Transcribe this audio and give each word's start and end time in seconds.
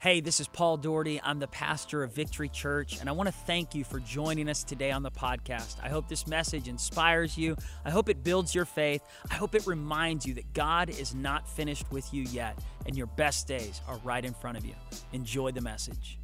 Hey, 0.00 0.20
this 0.20 0.40
is 0.40 0.48
Paul 0.48 0.78
Daugherty. 0.78 1.20
I'm 1.22 1.40
the 1.40 1.46
pastor 1.46 2.02
of 2.02 2.14
Victory 2.14 2.48
Church, 2.48 2.98
and 3.00 3.06
I 3.06 3.12
want 3.12 3.26
to 3.26 3.34
thank 3.34 3.74
you 3.74 3.84
for 3.84 4.00
joining 4.00 4.48
us 4.48 4.64
today 4.64 4.92
on 4.92 5.02
the 5.02 5.10
podcast. 5.10 5.76
I 5.82 5.90
hope 5.90 6.08
this 6.08 6.26
message 6.26 6.68
inspires 6.68 7.36
you. 7.36 7.54
I 7.84 7.90
hope 7.90 8.08
it 8.08 8.24
builds 8.24 8.54
your 8.54 8.64
faith. 8.64 9.02
I 9.30 9.34
hope 9.34 9.54
it 9.54 9.66
reminds 9.66 10.24
you 10.24 10.32
that 10.32 10.54
God 10.54 10.88
is 10.88 11.14
not 11.14 11.46
finished 11.46 11.84
with 11.92 12.14
you 12.14 12.22
yet, 12.22 12.58
and 12.86 12.96
your 12.96 13.08
best 13.08 13.46
days 13.46 13.82
are 13.86 13.98
right 13.98 14.24
in 14.24 14.32
front 14.32 14.56
of 14.56 14.64
you. 14.64 14.72
Enjoy 15.12 15.50
the 15.50 15.60
message. 15.60 16.18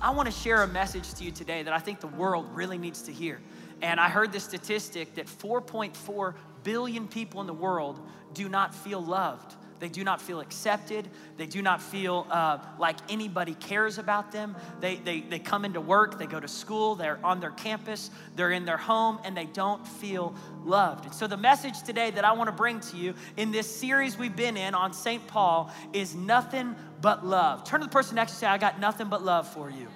I 0.00 0.10
want 0.10 0.26
to 0.26 0.34
share 0.34 0.64
a 0.64 0.68
message 0.68 1.14
to 1.14 1.22
you 1.22 1.30
today 1.30 1.62
that 1.62 1.72
I 1.72 1.78
think 1.78 2.00
the 2.00 2.08
world 2.08 2.46
really 2.52 2.78
needs 2.78 3.02
to 3.02 3.12
hear. 3.12 3.40
And 3.80 4.00
I 4.00 4.08
heard 4.08 4.32
the 4.32 4.40
statistic 4.40 5.14
that 5.14 5.26
4.4 5.26 6.34
billion 6.64 7.06
people 7.06 7.40
in 7.42 7.46
the 7.46 7.54
world 7.54 8.00
do 8.34 8.48
not 8.48 8.74
feel 8.74 9.00
loved. 9.00 9.54
They 9.80 9.88
do 9.88 10.04
not 10.04 10.20
feel 10.20 10.40
accepted. 10.40 11.08
They 11.36 11.46
do 11.46 11.62
not 11.62 11.80
feel 11.80 12.26
uh, 12.30 12.58
like 12.78 12.96
anybody 13.08 13.54
cares 13.54 13.98
about 13.98 14.32
them. 14.32 14.56
They, 14.80 14.96
they, 14.96 15.20
they 15.20 15.38
come 15.38 15.64
into 15.64 15.80
work, 15.80 16.18
they 16.18 16.26
go 16.26 16.40
to 16.40 16.48
school, 16.48 16.94
they're 16.94 17.18
on 17.24 17.40
their 17.40 17.52
campus, 17.52 18.10
they're 18.36 18.50
in 18.50 18.64
their 18.64 18.76
home, 18.76 19.18
and 19.24 19.36
they 19.36 19.46
don't 19.46 19.86
feel 19.86 20.34
loved. 20.64 21.06
And 21.06 21.14
so, 21.14 21.26
the 21.26 21.36
message 21.36 21.82
today 21.82 22.10
that 22.10 22.24
I 22.24 22.32
want 22.32 22.48
to 22.48 22.52
bring 22.52 22.80
to 22.80 22.96
you 22.96 23.14
in 23.36 23.52
this 23.52 23.68
series 23.74 24.18
we've 24.18 24.36
been 24.36 24.56
in 24.56 24.74
on 24.74 24.92
St. 24.92 25.24
Paul 25.26 25.72
is 25.92 26.14
nothing 26.14 26.74
but 27.00 27.24
love. 27.24 27.64
Turn 27.64 27.80
to 27.80 27.86
the 27.86 27.92
person 27.92 28.16
next 28.16 28.32
to 28.32 28.36
you 28.36 28.40
say, 28.40 28.46
I 28.46 28.58
got 28.58 28.80
nothing 28.80 29.08
but 29.08 29.22
love 29.22 29.48
for 29.52 29.70
you. 29.70 29.88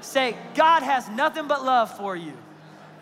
Say, 0.00 0.36
God 0.54 0.82
has 0.82 1.08
nothing 1.10 1.48
but 1.48 1.64
love 1.64 1.94
for 1.96 2.16
you. 2.16 2.32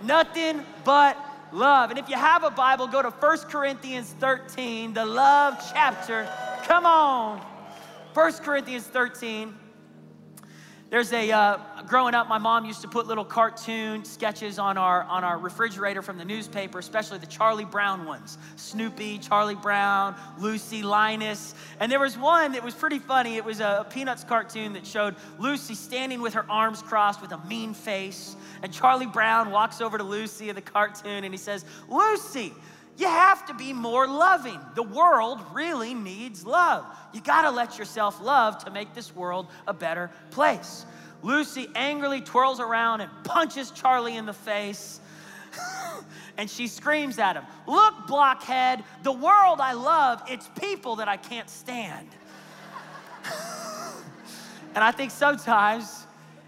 Nothing 0.02 0.64
but 0.84 1.16
love. 1.52 1.90
And 1.90 1.98
if 1.98 2.08
you 2.08 2.16
have 2.16 2.44
a 2.44 2.50
Bible, 2.50 2.86
go 2.86 3.02
to 3.02 3.10
1 3.10 3.38
Corinthians 3.48 4.14
13, 4.20 4.94
the 4.94 5.04
love 5.04 5.58
chapter. 5.72 6.28
Come 6.64 6.86
on. 6.86 7.40
1 8.14 8.32
Corinthians 8.34 8.86
13. 8.86 9.54
There's 10.88 11.12
a, 11.12 11.32
uh, 11.32 11.58
growing 11.88 12.14
up, 12.14 12.28
my 12.28 12.38
mom 12.38 12.64
used 12.64 12.80
to 12.82 12.88
put 12.88 13.08
little 13.08 13.24
cartoon 13.24 14.04
sketches 14.04 14.56
on 14.56 14.78
our, 14.78 15.02
on 15.02 15.24
our 15.24 15.36
refrigerator 15.36 16.00
from 16.00 16.16
the 16.16 16.24
newspaper, 16.24 16.78
especially 16.78 17.18
the 17.18 17.26
Charlie 17.26 17.64
Brown 17.64 18.04
ones. 18.04 18.38
Snoopy, 18.54 19.18
Charlie 19.18 19.56
Brown, 19.56 20.14
Lucy, 20.38 20.84
Linus. 20.84 21.56
And 21.80 21.90
there 21.90 21.98
was 21.98 22.16
one 22.16 22.52
that 22.52 22.62
was 22.62 22.72
pretty 22.72 23.00
funny. 23.00 23.36
It 23.36 23.44
was 23.44 23.58
a 23.58 23.84
Peanuts 23.90 24.22
cartoon 24.22 24.74
that 24.74 24.86
showed 24.86 25.16
Lucy 25.40 25.74
standing 25.74 26.22
with 26.22 26.34
her 26.34 26.48
arms 26.48 26.82
crossed 26.82 27.20
with 27.20 27.32
a 27.32 27.44
mean 27.48 27.74
face. 27.74 28.36
And 28.62 28.72
Charlie 28.72 29.06
Brown 29.06 29.50
walks 29.50 29.80
over 29.80 29.98
to 29.98 30.04
Lucy 30.04 30.50
in 30.50 30.54
the 30.54 30.62
cartoon 30.62 31.24
and 31.24 31.34
he 31.34 31.38
says, 31.38 31.64
Lucy, 31.88 32.54
you 32.96 33.06
have 33.06 33.46
to 33.46 33.54
be 33.54 33.72
more 33.72 34.06
loving. 34.06 34.58
The 34.74 34.82
world 34.82 35.40
really 35.52 35.92
needs 35.92 36.46
love. 36.46 36.84
You 37.12 37.20
gotta 37.20 37.50
let 37.50 37.78
yourself 37.78 38.22
love 38.22 38.64
to 38.64 38.70
make 38.70 38.94
this 38.94 39.14
world 39.14 39.48
a 39.66 39.74
better 39.74 40.10
place. 40.30 40.86
Lucy 41.22 41.68
angrily 41.74 42.20
twirls 42.20 42.60
around 42.60 43.00
and 43.02 43.10
punches 43.24 43.70
Charlie 43.70 44.16
in 44.16 44.26
the 44.26 44.32
face. 44.32 45.00
and 46.38 46.48
she 46.48 46.68
screams 46.68 47.18
at 47.18 47.36
him, 47.36 47.44
Look, 47.66 48.06
blockhead, 48.06 48.84
the 49.02 49.12
world 49.12 49.60
I 49.60 49.72
love, 49.72 50.22
it's 50.28 50.48
people 50.58 50.96
that 50.96 51.08
I 51.08 51.16
can't 51.16 51.50
stand. 51.50 52.08
and 54.74 54.82
I 54.82 54.90
think 54.90 55.10
sometimes 55.10 56.06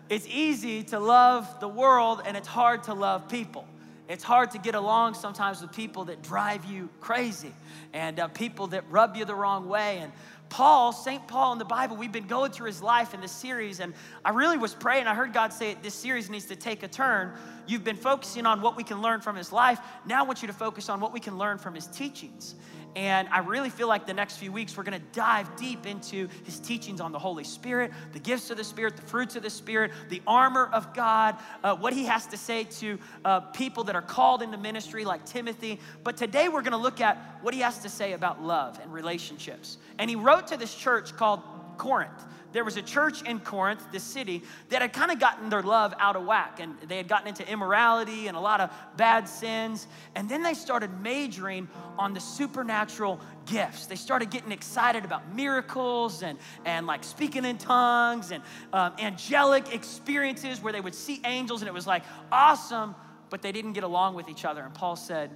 it's 0.09 0.27
easy 0.27 0.83
to 0.85 0.99
love 0.99 1.61
the 1.61 1.69
world 1.69 2.23
and 2.25 2.37
it's 2.37 2.49
hard 2.49 2.85
to 2.85 2.95
love 2.95 3.29
people. 3.29 3.67
It's 4.09 4.25
hard 4.25 4.51
to 4.53 4.59
get 4.59 4.75
along 4.75 5.15
sometimes 5.15 5.61
with 5.61 5.71
people 5.73 6.07
that 6.07 6.23
drive 6.23 6.65
you 6.65 6.89
crazy 6.99 7.53
and 7.93 8.19
uh, 8.19 8.29
people 8.29 8.69
that 8.69 8.91
rub 8.91 9.17
you 9.17 9.27
the 9.27 9.35
wrong 9.35 9.69
way. 9.69 9.99
And 9.99 10.11
Paul, 10.49 10.93
St. 10.93 11.29
Paul 11.29 11.53
in 11.53 11.59
the 11.59 11.67
Bible, 11.67 11.95
we've 11.95 12.11
been 12.11 12.27
going 12.27 12.51
through 12.51 12.69
his 12.69 12.81
life 12.81 13.13
in 13.13 13.21
this 13.21 13.33
series, 13.33 13.81
and 13.81 13.93
I 14.25 14.31
really 14.31 14.57
was 14.57 14.75
praying. 14.75 15.07
I 15.07 15.15
heard 15.15 15.35
God 15.35 15.53
say 15.53 15.77
this 15.83 15.93
series 15.93 16.31
needs 16.31 16.47
to 16.47 16.57
take 16.57 16.83
a 16.83 16.89
turn. 16.89 17.33
You've 17.67 17.85
been 17.85 17.97
focusing 17.97 18.47
on 18.47 18.63
what 18.63 18.77
we 18.77 18.83
can 18.83 19.03
learn 19.03 19.21
from 19.21 19.37
his 19.37 19.53
life. 19.53 19.79
Now 20.07 20.21
I 20.21 20.27
want 20.27 20.41
you 20.41 20.49
to 20.49 20.55
focus 20.55 20.89
on 20.89 21.01
what 21.01 21.13
we 21.13 21.21
can 21.21 21.37
learn 21.37 21.59
from 21.59 21.75
his 21.75 21.87
teachings. 21.87 22.55
And 22.97 23.29
I 23.29 23.39
really 23.39 23.71
feel 23.71 23.89
like 23.89 24.07
the 24.07 24.15
next 24.15 24.37
few 24.39 24.51
weeks 24.51 24.77
we're 24.77 24.83
gonna 24.83 24.99
dive 25.13 25.55
deep 25.57 25.87
into 25.87 26.29
his 26.45 26.59
teachings 26.59 27.01
on 27.01 27.13
the 27.13 27.19
Holy 27.19 27.45
Spirit, 27.45 27.93
the 28.13 28.19
gifts 28.19 28.51
of 28.51 28.57
the 28.57 28.65
Spirit, 28.65 28.97
the 28.97 29.03
fruits 29.03 29.37
of 29.37 29.43
the 29.43 29.51
Spirit, 29.51 29.93
the 30.09 30.23
armor 30.27 30.69
of 30.73 30.95
God, 30.95 31.37
uh, 31.63 31.77
what 31.77 31.93
he 31.93 32.05
has 32.05 32.27
to 32.27 32.37
say 32.37 32.65
to 32.65 32.99
uh, 33.25 33.41
people 33.41 33.85
that 33.85 33.97
are 33.97 34.03
called 34.03 34.43
into 34.43 34.57
ministry 34.57 35.05
like 35.05 35.25
Timothy. 35.25 35.81
But 36.03 36.17
today 36.17 36.49
we're 36.49 36.63
gonna 36.63 36.77
look 36.77 37.01
at 37.01 37.39
what 37.43 37.55
he 37.55 37.61
has 37.61 37.79
to 37.81 37.89
say 37.89 38.13
about 38.13 38.43
love 38.43 38.79
and 38.83 38.93
relationships. 38.93 39.79
And 39.99 40.11
he 40.11 40.17
wrote 40.17 40.47
to 40.49 40.57
this 40.57 40.75
church 40.75 41.15
called 41.17 41.43
Corinth 41.77 42.25
there 42.59 42.65
was 42.65 42.77
a 42.77 42.83
church 42.83 43.23
in 43.23 43.39
Corinth, 43.39 43.87
this 43.93 44.03
city, 44.03 44.43
that 44.71 44.83
had 44.83 44.93
kind 44.93 45.13
of 45.13 45.21
gotten 45.21 45.49
their 45.49 45.63
love 45.63 45.95
out 46.01 46.17
of 46.17 46.27
whack. 46.27 46.59
And 46.59 46.75
they 46.89 46.97
had 46.97 47.07
gotten 47.07 47.29
into 47.29 47.49
immorality 47.49 48.27
and 48.27 48.37
a 48.37 48.41
lot 48.41 48.61
of 48.61 48.73
bad 48.97 49.29
sins. 49.29 49.87
And 50.17 50.29
then 50.29 50.43
they 50.43 50.55
started 50.55 50.91
majoring 51.01 51.69
on 51.97 52.15
the 52.15 52.21
supernatural 52.21 53.21
gifts. 53.47 53.87
They 53.87 53.95
started 53.95 54.31
getting 54.31 54.51
excited 54.51 55.05
about 55.05 55.33
miracles 55.37 56.25
and, 56.25 56.37
and 56.65 56.85
like 56.85 57.05
speaking 57.05 57.45
in 57.45 57.59
tongues 57.59 58.33
and 58.33 58.43
um, 58.73 58.93
angelic 58.99 59.73
experiences 59.73 60.61
where 60.61 60.73
they 60.73 60.81
would 60.81 60.97
see 60.97 61.21
angels. 61.25 61.63
And 61.63 61.69
it 61.69 61.75
was 61.75 61.87
like 61.87 62.03
awesome, 62.33 62.97
but 63.31 63.41
they 63.41 63.53
didn't 63.53 63.75
get 63.75 63.85
along 63.85 64.17
with 64.17 64.29
each 64.29 64.45
other. 64.45 64.63
And 64.63 64.75
Paul 64.75 64.97
said, 64.97 65.31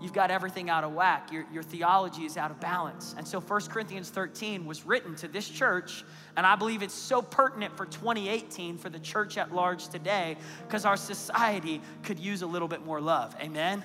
you've 0.00 0.12
got 0.12 0.30
everything 0.30 0.70
out 0.70 0.84
of 0.84 0.92
whack. 0.92 1.32
Your, 1.32 1.44
your 1.52 1.62
theology 1.62 2.24
is 2.24 2.36
out 2.36 2.50
of 2.50 2.60
balance. 2.60 3.14
And 3.16 3.26
so 3.26 3.40
1 3.40 3.60
Corinthians 3.62 4.10
13 4.10 4.66
was 4.66 4.84
written 4.84 5.14
to 5.16 5.28
this 5.28 5.48
church, 5.48 6.04
and 6.36 6.46
I 6.46 6.56
believe 6.56 6.82
it's 6.82 6.94
so 6.94 7.22
pertinent 7.22 7.76
for 7.76 7.86
2018 7.86 8.78
for 8.78 8.90
the 8.90 8.98
church 8.98 9.38
at 9.38 9.54
large 9.54 9.88
today 9.88 10.36
because 10.66 10.84
our 10.84 10.96
society 10.96 11.80
could 12.02 12.18
use 12.18 12.42
a 12.42 12.46
little 12.46 12.68
bit 12.68 12.84
more 12.84 13.00
love. 13.00 13.34
Amen? 13.40 13.82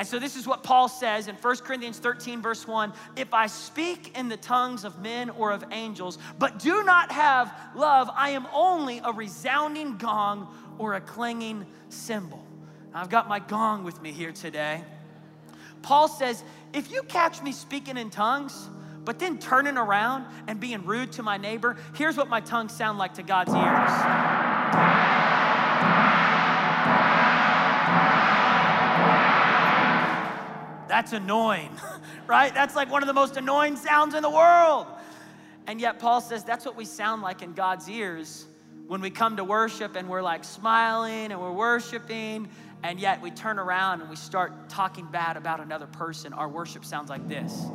And 0.00 0.08
so 0.08 0.18
this 0.18 0.34
is 0.34 0.46
what 0.46 0.62
Paul 0.62 0.88
says 0.88 1.28
in 1.28 1.34
1 1.34 1.56
Corinthians 1.58 1.98
13, 1.98 2.40
verse 2.40 2.66
1 2.66 2.92
If 3.16 3.34
I 3.34 3.46
speak 3.46 4.16
in 4.16 4.30
the 4.30 4.36
tongues 4.38 4.84
of 4.84 4.98
men 5.00 5.28
or 5.28 5.52
of 5.52 5.62
angels, 5.72 6.18
but 6.38 6.58
do 6.58 6.82
not 6.84 7.12
have 7.12 7.54
love, 7.76 8.10
I 8.14 8.30
am 8.30 8.46
only 8.52 9.02
a 9.04 9.12
resounding 9.12 9.98
gong 9.98 10.48
or 10.78 10.94
a 10.94 11.02
clanging 11.02 11.66
cymbal. 11.90 12.46
I've 12.94 13.10
got 13.10 13.28
my 13.28 13.40
gong 13.40 13.84
with 13.84 14.00
me 14.00 14.10
here 14.10 14.32
today. 14.32 14.82
Paul 15.82 16.08
says, 16.08 16.42
if 16.72 16.90
you 16.90 17.02
catch 17.02 17.42
me 17.42 17.52
speaking 17.52 17.96
in 17.96 18.10
tongues, 18.10 18.68
but 19.04 19.18
then 19.18 19.38
turning 19.38 19.76
around 19.76 20.26
and 20.46 20.60
being 20.60 20.84
rude 20.84 21.12
to 21.12 21.22
my 21.22 21.36
neighbor, 21.36 21.76
here's 21.94 22.16
what 22.16 22.28
my 22.28 22.40
tongue 22.40 22.68
sound 22.68 22.98
like 22.98 23.14
to 23.14 23.22
God's 23.22 23.54
ears. 23.54 23.90
That's 30.88 31.12
annoying, 31.12 31.70
right? 32.26 32.52
That's 32.52 32.76
like 32.76 32.90
one 32.90 33.02
of 33.02 33.06
the 33.06 33.14
most 33.14 33.36
annoying 33.36 33.76
sounds 33.76 34.14
in 34.14 34.22
the 34.22 34.30
world. 34.30 34.86
And 35.66 35.80
yet, 35.80 35.98
Paul 35.98 36.20
says 36.20 36.44
that's 36.44 36.66
what 36.66 36.76
we 36.76 36.84
sound 36.84 37.22
like 37.22 37.42
in 37.42 37.52
God's 37.52 37.88
ears 37.88 38.46
when 38.86 39.00
we 39.00 39.08
come 39.08 39.36
to 39.36 39.44
worship 39.44 39.94
and 39.94 40.08
we're 40.08 40.20
like 40.20 40.42
smiling 40.42 41.30
and 41.30 41.40
we're 41.40 41.52
worshiping 41.52 42.48
and 42.82 42.98
yet 42.98 43.20
we 43.20 43.30
turn 43.30 43.58
around 43.58 44.00
and 44.00 44.08
we 44.08 44.16
start 44.16 44.68
talking 44.68 45.06
bad 45.06 45.36
about 45.36 45.60
another 45.60 45.86
person, 45.86 46.32
our 46.32 46.48
worship 46.48 46.84
sounds 46.84 47.10
like 47.10 47.28
this. 47.28 47.66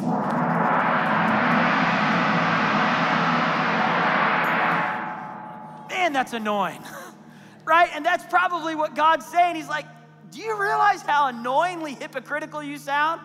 Man, 5.89 6.13
that's 6.13 6.33
annoying, 6.33 6.81
right? 7.65 7.89
And 7.93 8.03
that's 8.05 8.25
probably 8.25 8.75
what 8.75 8.95
God's 8.95 9.25
saying. 9.25 9.55
He's 9.55 9.69
like, 9.69 9.85
Do 10.31 10.41
you 10.41 10.59
realize 10.59 11.01
how 11.01 11.27
annoyingly 11.27 11.93
hypocritical 11.93 12.63
you 12.63 12.77
sound? 12.77 13.21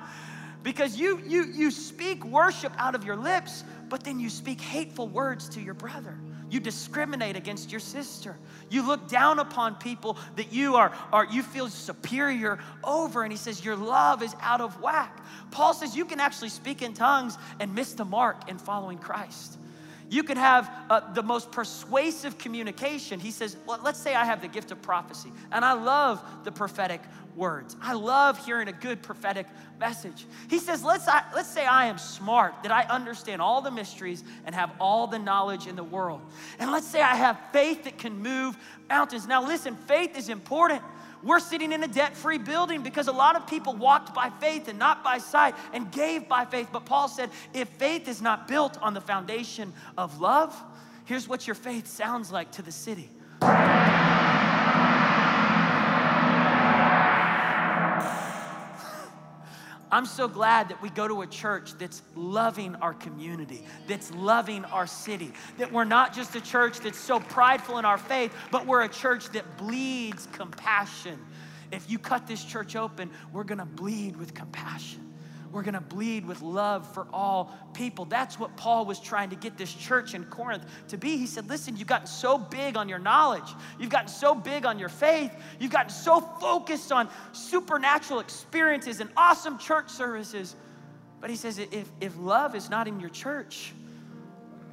Because 0.62 0.98
you, 0.98 1.22
you, 1.26 1.44
you 1.44 1.70
speak 1.70 2.22
worship 2.24 2.72
out 2.76 2.94
of 2.94 3.04
your 3.04 3.16
lips, 3.16 3.64
but 3.88 4.04
then 4.04 4.20
you 4.20 4.28
speak 4.28 4.60
hateful 4.60 5.08
words 5.08 5.48
to 5.50 5.60
your 5.60 5.72
brother. 5.72 6.18
You 6.50 6.60
discriminate 6.60 7.36
against 7.36 7.70
your 7.70 7.80
sister. 7.80 8.36
You 8.68 8.86
look 8.86 9.08
down 9.08 9.38
upon 9.38 9.76
people 9.76 10.18
that 10.36 10.52
you 10.52 10.76
are, 10.76 10.92
are 11.12 11.26
you 11.26 11.42
feel 11.42 11.68
superior 11.68 12.58
over. 12.82 13.22
And 13.22 13.32
he 13.32 13.38
says, 13.38 13.64
Your 13.64 13.76
love 13.76 14.22
is 14.22 14.34
out 14.40 14.60
of 14.60 14.80
whack. 14.80 15.20
Paul 15.50 15.74
says 15.74 15.96
you 15.96 16.04
can 16.04 16.20
actually 16.20 16.48
speak 16.48 16.82
in 16.82 16.94
tongues 16.94 17.38
and 17.58 17.74
miss 17.74 17.92
the 17.92 18.04
mark 18.04 18.48
in 18.48 18.58
following 18.58 18.98
Christ. 18.98 19.58
You 20.10 20.24
can 20.24 20.36
have 20.36 20.70
uh, 20.90 21.12
the 21.12 21.22
most 21.22 21.52
persuasive 21.52 22.36
communication. 22.36 23.20
He 23.20 23.30
says, 23.30 23.56
well, 23.64 23.78
let's 23.82 23.98
say 23.98 24.16
I 24.16 24.24
have 24.24 24.42
the 24.42 24.48
gift 24.48 24.72
of 24.72 24.82
prophecy, 24.82 25.32
and 25.52 25.64
I 25.64 25.72
love 25.72 26.20
the 26.42 26.50
prophetic 26.50 27.00
words. 27.36 27.76
I 27.80 27.92
love 27.92 28.44
hearing 28.44 28.66
a 28.66 28.72
good 28.72 29.02
prophetic 29.02 29.46
message. 29.78 30.26
He 30.48 30.58
says, 30.58 30.82
let's, 30.82 31.06
I, 31.06 31.22
let's 31.32 31.48
say 31.48 31.64
I 31.64 31.86
am 31.86 31.96
smart, 31.96 32.54
that 32.64 32.72
I 32.72 32.82
understand 32.82 33.40
all 33.40 33.62
the 33.62 33.70
mysteries 33.70 34.24
and 34.44 34.52
have 34.52 34.72
all 34.80 35.06
the 35.06 35.18
knowledge 35.18 35.68
in 35.68 35.76
the 35.76 35.84
world. 35.84 36.20
And 36.58 36.72
let's 36.72 36.88
say 36.88 37.00
I 37.00 37.14
have 37.14 37.38
faith 37.52 37.84
that 37.84 37.96
can 37.96 38.20
move 38.20 38.58
mountains. 38.88 39.28
Now, 39.28 39.46
listen, 39.46 39.76
faith 39.86 40.18
is 40.18 40.28
important. 40.28 40.82
We're 41.22 41.40
sitting 41.40 41.72
in 41.72 41.82
a 41.82 41.88
debt 41.88 42.16
free 42.16 42.38
building 42.38 42.82
because 42.82 43.08
a 43.08 43.12
lot 43.12 43.36
of 43.36 43.46
people 43.46 43.74
walked 43.74 44.14
by 44.14 44.30
faith 44.40 44.68
and 44.68 44.78
not 44.78 45.04
by 45.04 45.18
sight 45.18 45.54
and 45.72 45.90
gave 45.92 46.28
by 46.28 46.44
faith. 46.44 46.68
But 46.72 46.86
Paul 46.86 47.08
said, 47.08 47.30
if 47.52 47.68
faith 47.68 48.08
is 48.08 48.22
not 48.22 48.48
built 48.48 48.78
on 48.80 48.94
the 48.94 49.00
foundation 49.00 49.72
of 49.98 50.20
love, 50.20 50.54
Here's 51.10 51.26
what 51.26 51.44
your 51.44 51.56
faith 51.56 51.88
sounds 51.88 52.30
like 52.30 52.52
to 52.52 52.62
the 52.62 52.70
city. 52.70 53.10
I'm 59.92 60.06
so 60.06 60.28
glad 60.28 60.68
that 60.68 60.80
we 60.80 60.88
go 60.90 61.08
to 61.08 61.22
a 61.22 61.26
church 61.26 61.72
that's 61.78 62.02
loving 62.14 62.76
our 62.76 62.94
community, 62.94 63.64
that's 63.88 64.12
loving 64.14 64.64
our 64.66 64.86
city, 64.86 65.32
that 65.58 65.72
we're 65.72 65.84
not 65.84 66.14
just 66.14 66.36
a 66.36 66.40
church 66.40 66.78
that's 66.80 66.98
so 66.98 67.18
prideful 67.18 67.78
in 67.78 67.84
our 67.84 67.98
faith, 67.98 68.32
but 68.52 68.66
we're 68.66 68.82
a 68.82 68.88
church 68.88 69.30
that 69.30 69.56
bleeds 69.58 70.28
compassion. 70.32 71.18
If 71.72 71.90
you 71.90 71.98
cut 71.98 72.26
this 72.26 72.44
church 72.44 72.76
open, 72.76 73.10
we're 73.32 73.44
gonna 73.44 73.66
bleed 73.66 74.16
with 74.16 74.34
compassion. 74.34 75.09
We're 75.52 75.62
going 75.62 75.74
to 75.74 75.80
bleed 75.80 76.26
with 76.26 76.42
love 76.42 76.92
for 76.94 77.06
all 77.12 77.52
people. 77.74 78.04
That's 78.04 78.38
what 78.38 78.56
Paul 78.56 78.84
was 78.84 79.00
trying 79.00 79.30
to 79.30 79.36
get 79.36 79.56
this 79.56 79.72
church 79.72 80.14
in 80.14 80.24
Corinth 80.24 80.64
to 80.88 80.96
be. 80.96 81.16
He 81.16 81.26
said, 81.26 81.48
Listen, 81.48 81.76
you've 81.76 81.88
gotten 81.88 82.06
so 82.06 82.38
big 82.38 82.76
on 82.76 82.88
your 82.88 83.00
knowledge, 83.00 83.54
you've 83.78 83.90
gotten 83.90 84.08
so 84.08 84.34
big 84.34 84.64
on 84.64 84.78
your 84.78 84.88
faith, 84.88 85.32
you've 85.58 85.72
gotten 85.72 85.90
so 85.90 86.20
focused 86.20 86.92
on 86.92 87.08
supernatural 87.32 88.20
experiences 88.20 89.00
and 89.00 89.10
awesome 89.16 89.58
church 89.58 89.90
services. 89.90 90.54
But 91.20 91.30
he 91.30 91.36
says, 91.36 91.58
if, 91.58 91.90
if 92.00 92.16
love 92.18 92.54
is 92.54 92.70
not 92.70 92.86
in 92.88 93.00
your 93.00 93.10
church, 93.10 93.74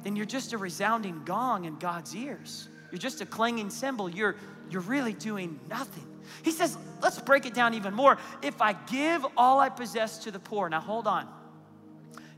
then 0.02 0.16
you're 0.16 0.26
just 0.26 0.52
a 0.52 0.58
resounding 0.58 1.22
gong 1.24 1.64
in 1.64 1.78
God's 1.78 2.14
ears. 2.14 2.68
You're 2.90 2.98
just 2.98 3.20
a 3.20 3.26
clanging 3.26 3.68
cymbal. 3.68 4.08
You're, 4.08 4.36
you're 4.70 4.82
really 4.82 5.12
doing 5.12 5.58
nothing. 5.68 6.06
He 6.42 6.50
says, 6.50 6.76
let's 7.02 7.20
break 7.20 7.46
it 7.46 7.54
down 7.54 7.74
even 7.74 7.94
more. 7.94 8.18
If 8.42 8.60
I 8.60 8.72
give 8.72 9.24
all 9.36 9.60
I 9.60 9.68
possess 9.68 10.18
to 10.24 10.30
the 10.30 10.38
poor, 10.38 10.68
now 10.68 10.80
hold 10.80 11.06
on. 11.06 11.28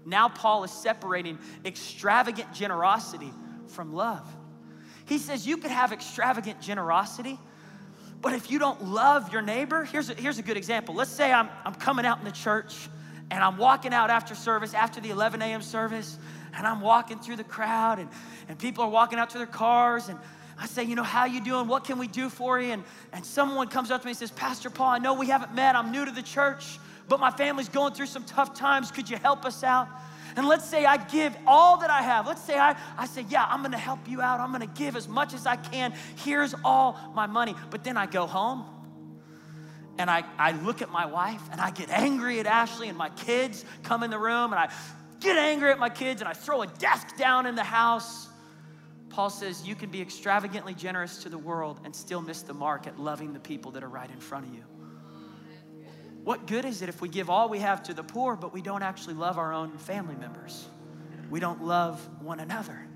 Now, 0.06 0.28
Paul 0.28 0.64
is 0.64 0.70
separating 0.70 1.38
extravagant 1.64 2.52
generosity 2.52 3.32
from 3.68 3.92
love. 3.92 4.26
He 5.06 5.18
says 5.18 5.46
you 5.46 5.56
could 5.56 5.70
have 5.70 5.92
extravagant 5.92 6.60
generosity, 6.60 7.38
but 8.20 8.32
if 8.32 8.50
you 8.50 8.58
don't 8.58 8.84
love 8.84 9.32
your 9.32 9.42
neighbor, 9.42 9.84
here's 9.84 10.10
a, 10.10 10.14
here's 10.14 10.38
a 10.38 10.42
good 10.42 10.56
example. 10.56 10.94
Let's 10.94 11.10
say 11.10 11.32
I'm, 11.32 11.48
I'm 11.64 11.74
coming 11.74 12.06
out 12.06 12.18
in 12.18 12.24
the 12.24 12.32
church 12.32 12.88
and 13.30 13.42
I'm 13.42 13.56
walking 13.56 13.94
out 13.94 14.10
after 14.10 14.34
service, 14.34 14.74
after 14.74 15.00
the 15.00 15.10
11 15.10 15.40
a.m. 15.42 15.62
service, 15.62 16.18
and 16.54 16.66
I'm 16.66 16.80
walking 16.80 17.18
through 17.18 17.36
the 17.36 17.44
crowd, 17.44 17.98
and, 18.00 18.08
and 18.48 18.58
people 18.58 18.84
are 18.84 18.90
walking 18.90 19.18
out 19.18 19.30
to 19.30 19.38
their 19.38 19.46
cars, 19.46 20.08
and 20.08 20.18
I 20.60 20.66
say, 20.66 20.84
you 20.84 20.94
know, 20.94 21.02
how 21.02 21.24
you 21.24 21.42
doing? 21.42 21.68
What 21.68 21.84
can 21.84 21.98
we 21.98 22.06
do 22.06 22.28
for 22.28 22.60
you? 22.60 22.72
And, 22.72 22.84
and 23.14 23.24
someone 23.24 23.68
comes 23.68 23.90
up 23.90 24.02
to 24.02 24.06
me 24.06 24.10
and 24.10 24.18
says, 24.18 24.30
Pastor 24.30 24.68
Paul, 24.68 24.90
I 24.90 24.98
know 24.98 25.14
we 25.14 25.26
haven't 25.26 25.54
met. 25.54 25.74
I'm 25.74 25.90
new 25.90 26.04
to 26.04 26.10
the 26.10 26.22
church, 26.22 26.78
but 27.08 27.18
my 27.18 27.30
family's 27.30 27.70
going 27.70 27.94
through 27.94 28.06
some 28.06 28.24
tough 28.24 28.54
times. 28.54 28.90
Could 28.90 29.08
you 29.08 29.16
help 29.16 29.46
us 29.46 29.64
out? 29.64 29.88
And 30.36 30.46
let's 30.46 30.66
say 30.66 30.84
I 30.84 30.98
give 30.98 31.34
all 31.46 31.78
that 31.78 31.88
I 31.88 32.02
have. 32.02 32.26
Let's 32.26 32.44
say 32.44 32.58
I, 32.58 32.76
I 32.98 33.06
say, 33.06 33.24
yeah, 33.30 33.46
I'm 33.48 33.62
gonna 33.62 33.78
help 33.78 34.06
you 34.06 34.20
out. 34.20 34.38
I'm 34.38 34.52
gonna 34.52 34.66
give 34.66 34.96
as 34.96 35.08
much 35.08 35.32
as 35.32 35.46
I 35.46 35.56
can. 35.56 35.94
Here's 36.16 36.54
all 36.62 36.98
my 37.14 37.26
money. 37.26 37.54
But 37.70 37.82
then 37.82 37.96
I 37.96 38.04
go 38.04 38.26
home 38.26 38.66
and 39.98 40.10
I, 40.10 40.24
I 40.38 40.52
look 40.52 40.82
at 40.82 40.90
my 40.90 41.06
wife 41.06 41.42
and 41.50 41.60
I 41.60 41.70
get 41.70 41.88
angry 41.88 42.38
at 42.38 42.46
Ashley 42.46 42.90
and 42.90 42.98
my 42.98 43.08
kids 43.10 43.64
come 43.82 44.02
in 44.02 44.10
the 44.10 44.18
room 44.18 44.52
and 44.52 44.60
I 44.60 44.70
get 45.20 45.38
angry 45.38 45.70
at 45.70 45.78
my 45.78 45.90
kids 45.90 46.20
and 46.20 46.28
I 46.28 46.34
throw 46.34 46.60
a 46.60 46.66
desk 46.66 47.16
down 47.16 47.46
in 47.46 47.54
the 47.54 47.64
house 47.64 48.29
Paul 49.10 49.28
says 49.28 49.66
you 49.66 49.74
can 49.74 49.90
be 49.90 50.00
extravagantly 50.00 50.72
generous 50.72 51.18
to 51.24 51.28
the 51.28 51.38
world 51.38 51.80
and 51.84 51.94
still 51.94 52.22
miss 52.22 52.42
the 52.42 52.54
mark 52.54 52.86
at 52.86 52.98
loving 52.98 53.32
the 53.32 53.40
people 53.40 53.72
that 53.72 53.82
are 53.82 53.88
right 53.88 54.10
in 54.10 54.20
front 54.20 54.46
of 54.46 54.54
you. 54.54 54.62
What 56.22 56.46
good 56.46 56.64
is 56.64 56.82
it 56.82 56.88
if 56.88 57.00
we 57.00 57.08
give 57.08 57.28
all 57.28 57.48
we 57.48 57.58
have 57.58 57.82
to 57.84 57.94
the 57.94 58.04
poor, 58.04 58.36
but 58.36 58.52
we 58.52 58.62
don't 58.62 58.82
actually 58.82 59.14
love 59.14 59.36
our 59.36 59.52
own 59.52 59.76
family 59.78 60.14
members? 60.14 60.68
We 61.28 61.40
don't 61.40 61.64
love 61.64 62.00
one 62.20 62.40
another. 62.40 62.86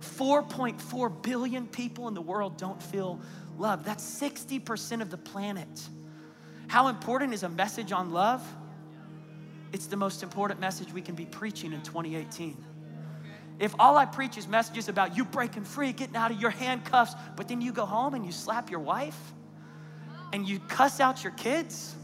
4.4 0.00 1.22
billion 1.22 1.66
people 1.68 2.08
in 2.08 2.14
the 2.14 2.20
world 2.20 2.58
don't 2.58 2.82
feel 2.82 3.20
love. 3.56 3.84
That's 3.84 4.04
60% 4.04 5.00
of 5.00 5.10
the 5.10 5.16
planet. 5.16 5.88
How 6.66 6.88
important 6.88 7.34
is 7.34 7.44
a 7.44 7.48
message 7.48 7.92
on 7.92 8.12
love? 8.12 8.42
It's 9.72 9.86
the 9.86 9.96
most 9.96 10.22
important 10.22 10.60
message 10.60 10.92
we 10.92 11.02
can 11.02 11.14
be 11.14 11.24
preaching 11.24 11.72
in 11.72 11.82
2018. 11.82 12.56
If 13.62 13.76
all 13.78 13.96
I 13.96 14.06
preach 14.06 14.36
is 14.36 14.48
messages 14.48 14.88
about 14.88 15.16
you 15.16 15.24
breaking 15.24 15.62
free, 15.62 15.92
getting 15.92 16.16
out 16.16 16.32
of 16.32 16.40
your 16.40 16.50
handcuffs, 16.50 17.14
but 17.36 17.46
then 17.46 17.60
you 17.60 17.70
go 17.70 17.86
home 17.86 18.14
and 18.14 18.26
you 18.26 18.32
slap 18.32 18.72
your 18.72 18.80
wife 18.80 19.16
and 20.32 20.48
you 20.48 20.58
cuss 20.58 20.98
out 20.98 21.22
your 21.22 21.32
kids, 21.34 21.94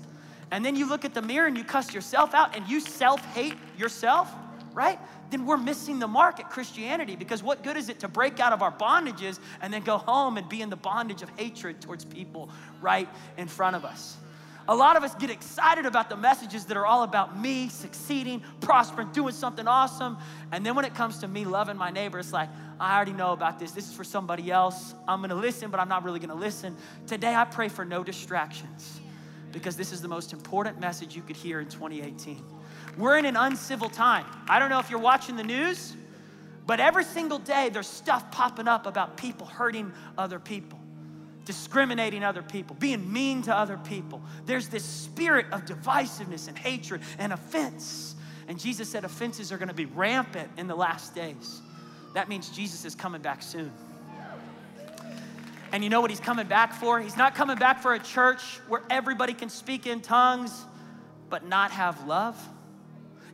and 0.53 0.65
then 0.65 0.77
you 0.77 0.89
look 0.89 1.05
at 1.05 1.15
the 1.15 1.23
mirror 1.23 1.49
and 1.49 1.59
you 1.59 1.65
cuss 1.65 1.93
yourself 1.93 2.33
out 2.33 2.55
and 2.55 2.69
you 2.69 2.79
self 2.79 3.25
hate 3.35 3.57
yourself, 3.77 4.33
right? 4.73 5.01
Then 5.31 5.47
we're 5.47 5.57
missing 5.57 5.99
the 5.99 6.07
mark 6.07 6.39
at 6.39 6.49
Christianity 6.49 7.17
because 7.17 7.43
what 7.43 7.65
good 7.65 7.77
is 7.77 7.89
it 7.89 7.99
to 8.01 8.09
break 8.09 8.39
out 8.39 8.53
of 8.53 8.63
our 8.63 8.71
bondages 8.71 9.41
and 9.61 9.75
then 9.75 9.83
go 9.83 9.99
home 9.99 10.37
and 10.37 10.49
be 10.49 10.63
in 10.63 10.71
the 10.71 10.77
bondage 10.77 11.23
of 11.23 11.29
hatred 11.31 11.81
towards 11.81 12.05
people 12.05 12.51
right 12.81 13.09
in 13.37 13.49
front 13.49 13.75
of 13.75 13.85
us? 13.85 14.17
A 14.69 14.75
lot 14.75 14.99
of 14.99 15.03
us 15.03 15.15
get 15.15 15.31
excited 15.31 15.87
about 15.87 16.11
the 16.11 16.17
messages 16.17 16.67
that 16.67 16.77
are 16.77 16.85
all 16.85 17.03
about 17.03 17.41
me 17.41 17.71
succeeding, 17.71 18.43
prospering, 18.61 19.11
doing 19.13 19.33
something 19.33 19.67
awesome. 19.67 20.19
And 20.53 20.65
then 20.65 20.75
when 20.75 20.85
it 20.85 20.95
comes 20.95 21.19
to 21.21 21.29
me 21.29 21.47
loving 21.47 21.79
my 21.79 21.91
neighbor, 21.91 22.19
it's 22.19 22.35
like, 22.35 22.51
I 22.79 22.95
already 22.95 23.15
know 23.15 23.33
about 23.33 23.59
this. 23.59 23.73
This 23.73 23.89
is 23.89 23.95
for 23.95 24.05
somebody 24.05 24.51
else. 24.51 24.95
I'm 25.09 25.23
gonna 25.23 25.35
listen, 25.35 25.71
but 25.71 25.81
I'm 25.81 25.89
not 25.89 26.05
really 26.05 26.21
gonna 26.21 26.35
listen. 26.35 26.77
Today, 27.07 27.35
I 27.35 27.47
pray 27.47 27.69
for 27.71 27.87
no 27.87 28.05
distractions 28.05 29.01
because 29.53 29.75
this 29.75 29.91
is 29.91 30.03
the 30.03 30.09
most 30.09 30.35
important 30.35 30.79
message 30.79 31.17
you 31.17 31.23
could 31.23 31.37
hear 31.37 31.61
in 31.61 31.69
2018. 31.69 32.45
We're 32.99 33.17
in 33.17 33.25
an 33.25 33.37
uncivil 33.37 33.89
time. 33.89 34.27
I 34.51 34.59
don't 34.59 34.69
know 34.69 34.81
if 34.81 34.91
you're 34.91 35.01
watching 35.01 35.37
the 35.37 35.45
news, 35.45 35.95
but 36.67 36.79
every 36.79 37.05
single 37.05 37.39
day 37.39 37.71
there's 37.71 37.87
stuff 37.87 38.31
popping 38.31 38.69
up 38.69 38.87
about 38.87 39.17
people 39.17 39.47
hurting 39.47 39.93
other 40.19 40.39
people 40.39 40.78
discriminating 41.49 42.23
other 42.23 42.43
people, 42.43 42.77
being 42.79 43.11
mean 43.11 43.41
to 43.41 43.57
other 43.57 43.79
people. 43.79 44.21
There's 44.45 44.69
this 44.69 44.85
spirit 44.85 45.47
of 45.51 45.65
divisiveness 45.65 46.47
and 46.47 46.59
hatred 46.59 47.01
and 47.19 47.33
offense. 47.33 48.15
And 48.49 48.61
Jesus 48.61 48.87
said 48.87 49.03
offenses 49.03 49.51
are 49.51 49.57
going 49.57 49.69
to 49.71 49.75
be 49.75 49.87
rampant 49.87 50.51
in 50.59 50.67
the 50.67 50.75
last 50.75 51.15
days. 51.15 51.63
That 52.13 52.29
means 52.29 52.51
Jesus 52.51 52.85
is 52.85 52.95
coming 52.95 53.23
back 53.23 53.41
soon. 53.41 53.73
And 55.73 55.83
you 55.83 55.89
know 55.89 56.03
what 56.03 56.11
he's 56.11 56.21
coming 56.21 56.47
back 56.47 56.75
for? 56.75 57.01
He's 57.01 57.17
not 57.17 57.35
coming 57.35 57.57
back 57.57 57.81
for 57.81 57.95
a 57.95 57.99
church 57.99 58.43
where 58.69 58.83
everybody 58.91 59.33
can 59.33 59.49
speak 59.49 59.87
in 59.87 60.03
tongues 60.03 60.67
but 61.31 61.47
not 61.47 61.71
have 61.71 62.07
love. 62.07 62.37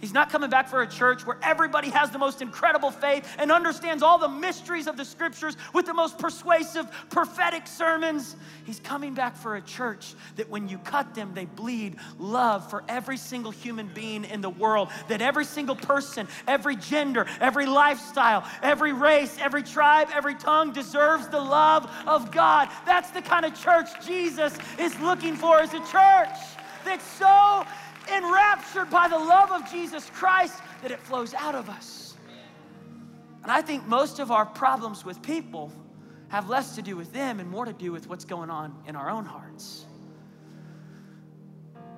He's 0.04 0.12
not 0.12 0.28
coming 0.28 0.50
back 0.50 0.68
for 0.68 0.82
a 0.82 0.86
church 0.86 1.26
where 1.26 1.38
everybody 1.42 1.88
has 1.88 2.10
the 2.10 2.18
most 2.18 2.42
incredible 2.42 2.90
faith 2.90 3.26
and 3.38 3.50
understands 3.50 4.02
all 4.02 4.18
the 4.18 4.28
mysteries 4.28 4.86
of 4.86 4.98
the 4.98 5.04
scriptures 5.06 5.56
with 5.72 5.86
the 5.86 5.94
most 5.94 6.18
persuasive, 6.18 6.90
prophetic 7.08 7.66
sermons. 7.66 8.36
He's 8.66 8.78
coming 8.80 9.14
back 9.14 9.34
for 9.34 9.56
a 9.56 9.62
church 9.62 10.12
that 10.36 10.50
when 10.50 10.68
you 10.68 10.76
cut 10.76 11.14
them, 11.14 11.32
they 11.32 11.46
bleed 11.46 11.96
love 12.18 12.68
for 12.68 12.84
every 12.86 13.16
single 13.16 13.50
human 13.50 13.88
being 13.94 14.24
in 14.26 14.42
the 14.42 14.50
world. 14.50 14.90
That 15.08 15.22
every 15.22 15.46
single 15.46 15.76
person, 15.76 16.28
every 16.46 16.76
gender, 16.76 17.24
every 17.40 17.64
lifestyle, 17.64 18.44
every 18.62 18.92
race, 18.92 19.38
every 19.40 19.62
tribe, 19.62 20.08
every 20.12 20.34
tongue 20.34 20.74
deserves 20.74 21.28
the 21.28 21.40
love 21.40 21.90
of 22.06 22.30
God. 22.30 22.68
That's 22.84 23.10
the 23.10 23.22
kind 23.22 23.46
of 23.46 23.58
church 23.58 23.88
Jesus 24.04 24.54
is 24.78 25.00
looking 25.00 25.34
for 25.34 25.60
as 25.60 25.72
a 25.72 25.80
church 25.86 26.36
that's 26.84 27.04
so 27.04 27.64
enraptured 28.08 28.90
by 28.90 29.08
the 29.08 29.18
love 29.18 29.50
of 29.52 29.70
Jesus 29.70 30.10
Christ 30.10 30.60
that 30.82 30.90
it 30.90 31.00
flows 31.00 31.34
out 31.34 31.54
of 31.54 31.68
us. 31.68 32.14
And 33.42 33.52
I 33.52 33.60
think 33.60 33.86
most 33.86 34.20
of 34.20 34.30
our 34.30 34.46
problems 34.46 35.04
with 35.04 35.20
people 35.22 35.70
have 36.28 36.48
less 36.48 36.74
to 36.74 36.82
do 36.82 36.96
with 36.96 37.12
them 37.12 37.40
and 37.40 37.48
more 37.48 37.64
to 37.64 37.72
do 37.72 37.92
with 37.92 38.08
what's 38.08 38.24
going 38.24 38.50
on 38.50 38.74
in 38.86 38.96
our 38.96 39.10
own 39.10 39.24
hearts. 39.24 39.86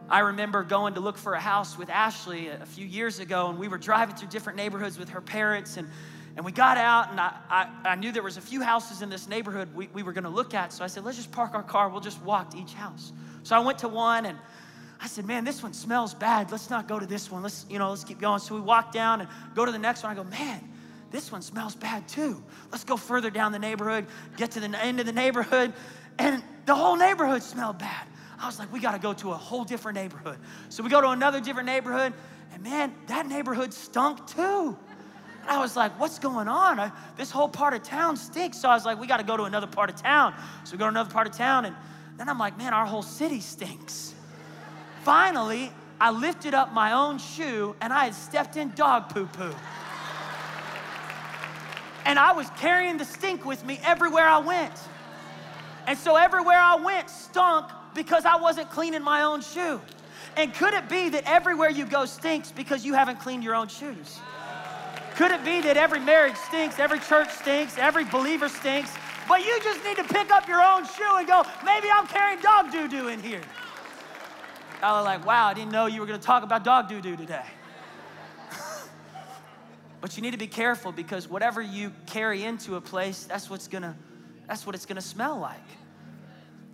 I 0.08 0.20
remember 0.20 0.62
going 0.62 0.94
to 0.94 1.00
look 1.00 1.16
for 1.16 1.34
a 1.34 1.40
house 1.40 1.76
with 1.76 1.90
Ashley 1.90 2.48
a 2.48 2.66
few 2.66 2.86
years 2.86 3.18
ago, 3.18 3.48
and 3.48 3.58
we 3.58 3.66
were 3.66 3.78
driving 3.78 4.14
through 4.14 4.28
different 4.28 4.56
neighborhoods 4.56 4.98
with 4.98 5.08
her 5.08 5.20
parents, 5.20 5.78
and, 5.78 5.88
and 6.36 6.44
we 6.44 6.52
got 6.52 6.78
out, 6.78 7.10
and 7.10 7.18
I, 7.18 7.32
I, 7.48 7.68
I 7.84 7.94
knew 7.96 8.12
there 8.12 8.22
was 8.22 8.36
a 8.36 8.42
few 8.42 8.62
houses 8.62 9.02
in 9.02 9.10
this 9.10 9.28
neighborhood 9.28 9.74
we, 9.74 9.88
we 9.92 10.04
were 10.04 10.12
gonna 10.12 10.30
look 10.30 10.54
at, 10.54 10.72
so 10.72 10.84
I 10.84 10.86
said, 10.86 11.04
let's 11.04 11.16
just 11.16 11.32
park 11.32 11.54
our 11.54 11.62
car, 11.62 11.88
we'll 11.88 12.00
just 12.00 12.22
walk 12.22 12.50
to 12.50 12.58
each 12.58 12.74
house. 12.74 13.12
So 13.42 13.56
I 13.56 13.60
went 13.60 13.78
to 13.80 13.88
one, 13.88 14.26
and 14.26 14.38
I 15.00 15.08
said, 15.08 15.26
man, 15.26 15.44
this 15.44 15.62
one 15.62 15.72
smells 15.72 16.14
bad. 16.14 16.50
Let's 16.50 16.70
not 16.70 16.88
go 16.88 16.98
to 16.98 17.06
this 17.06 17.30
one. 17.30 17.42
Let's, 17.42 17.66
you 17.68 17.78
know, 17.78 17.90
let's 17.90 18.04
keep 18.04 18.18
going. 18.18 18.40
So 18.40 18.54
we 18.54 18.60
walk 18.60 18.92
down 18.92 19.20
and 19.20 19.28
go 19.54 19.64
to 19.64 19.72
the 19.72 19.78
next 19.78 20.02
one. 20.02 20.12
I 20.12 20.14
go, 20.14 20.24
man, 20.24 20.66
this 21.10 21.30
one 21.30 21.42
smells 21.42 21.74
bad 21.74 22.08
too. 22.08 22.42
Let's 22.72 22.84
go 22.84 22.96
further 22.96 23.30
down 23.30 23.52
the 23.52 23.58
neighborhood, 23.58 24.06
get 24.36 24.52
to 24.52 24.60
the 24.60 24.68
end 24.78 25.00
of 25.00 25.06
the 25.06 25.12
neighborhood, 25.12 25.72
and 26.18 26.42
the 26.64 26.74
whole 26.74 26.96
neighborhood 26.96 27.42
smelled 27.42 27.78
bad. 27.78 28.06
I 28.38 28.46
was 28.46 28.58
like, 28.58 28.72
we 28.72 28.80
got 28.80 28.92
to 28.92 28.98
go 28.98 29.12
to 29.14 29.30
a 29.30 29.36
whole 29.36 29.64
different 29.64 29.96
neighborhood. 29.96 30.38
So 30.68 30.82
we 30.82 30.90
go 30.90 31.00
to 31.00 31.10
another 31.10 31.40
different 31.40 31.66
neighborhood, 31.66 32.12
and 32.52 32.62
man, 32.62 32.94
that 33.06 33.26
neighborhood 33.26 33.72
stunk 33.72 34.26
too. 34.26 34.76
And 35.42 35.50
I 35.50 35.58
was 35.58 35.76
like, 35.76 35.98
what's 36.00 36.18
going 36.18 36.48
on? 36.48 36.80
I, 36.80 36.90
this 37.16 37.30
whole 37.30 37.48
part 37.48 37.72
of 37.72 37.82
town 37.82 38.16
stinks. 38.16 38.60
So 38.60 38.68
I 38.68 38.74
was 38.74 38.84
like, 38.84 39.00
we 39.00 39.06
got 39.06 39.18
to 39.18 39.24
go 39.24 39.36
to 39.36 39.44
another 39.44 39.68
part 39.68 39.90
of 39.90 39.96
town. 39.96 40.34
So 40.64 40.72
we 40.72 40.78
go 40.78 40.86
to 40.86 40.90
another 40.90 41.10
part 41.10 41.26
of 41.28 41.36
town, 41.36 41.66
and 41.66 41.76
then 42.16 42.28
I'm 42.28 42.38
like, 42.38 42.58
man, 42.58 42.74
our 42.74 42.84
whole 42.84 43.02
city 43.02 43.40
stinks. 43.40 44.14
Finally, 45.06 45.70
I 46.00 46.10
lifted 46.10 46.52
up 46.52 46.72
my 46.72 46.90
own 46.90 47.18
shoe 47.18 47.76
and 47.80 47.92
I 47.92 48.06
had 48.06 48.14
stepped 48.16 48.56
in 48.56 48.72
dog 48.74 49.08
poo 49.08 49.26
poo. 49.26 49.54
And 52.04 52.18
I 52.18 52.32
was 52.32 52.50
carrying 52.56 52.96
the 52.96 53.04
stink 53.04 53.44
with 53.44 53.64
me 53.64 53.78
everywhere 53.84 54.26
I 54.26 54.38
went. 54.38 54.72
And 55.86 55.96
so 55.96 56.16
everywhere 56.16 56.58
I 56.58 56.74
went 56.74 57.08
stunk 57.08 57.70
because 57.94 58.24
I 58.24 58.34
wasn't 58.34 58.68
cleaning 58.68 59.00
my 59.00 59.22
own 59.22 59.42
shoe. 59.42 59.80
And 60.36 60.52
could 60.52 60.74
it 60.74 60.88
be 60.88 61.08
that 61.10 61.22
everywhere 61.24 61.70
you 61.70 61.86
go 61.86 62.04
stinks 62.04 62.50
because 62.50 62.84
you 62.84 62.92
haven't 62.92 63.20
cleaned 63.20 63.44
your 63.44 63.54
own 63.54 63.68
shoes? 63.68 64.18
Could 65.14 65.30
it 65.30 65.44
be 65.44 65.60
that 65.60 65.76
every 65.76 66.00
marriage 66.00 66.36
stinks, 66.48 66.80
every 66.80 66.98
church 66.98 67.30
stinks, 67.30 67.78
every 67.78 68.06
believer 68.06 68.48
stinks, 68.48 68.90
but 69.28 69.46
you 69.46 69.56
just 69.62 69.84
need 69.84 69.98
to 69.98 70.04
pick 70.12 70.32
up 70.32 70.48
your 70.48 70.60
own 70.60 70.84
shoe 70.84 71.16
and 71.16 71.28
go, 71.28 71.44
maybe 71.64 71.86
I'm 71.94 72.08
carrying 72.08 72.40
dog 72.40 72.72
doo 72.72 72.88
doo 72.88 73.06
in 73.06 73.22
here? 73.22 73.42
I 74.82 74.92
was 74.92 75.04
like, 75.04 75.24
wow, 75.24 75.46
I 75.46 75.54
didn't 75.54 75.72
know 75.72 75.86
you 75.86 76.00
were 76.00 76.06
gonna 76.06 76.18
talk 76.18 76.42
about 76.42 76.64
dog 76.64 76.88
doo 76.88 77.00
doo 77.00 77.16
today. 77.16 77.44
but 80.00 80.16
you 80.16 80.22
need 80.22 80.32
to 80.32 80.38
be 80.38 80.46
careful 80.46 80.92
because 80.92 81.28
whatever 81.28 81.62
you 81.62 81.92
carry 82.06 82.44
into 82.44 82.76
a 82.76 82.80
place, 82.80 83.24
that's 83.24 83.48
what's 83.48 83.68
gonna, 83.68 83.96
that's 84.46 84.66
what 84.66 84.74
it's 84.74 84.86
gonna 84.86 85.00
smell 85.00 85.38
like. 85.38 85.60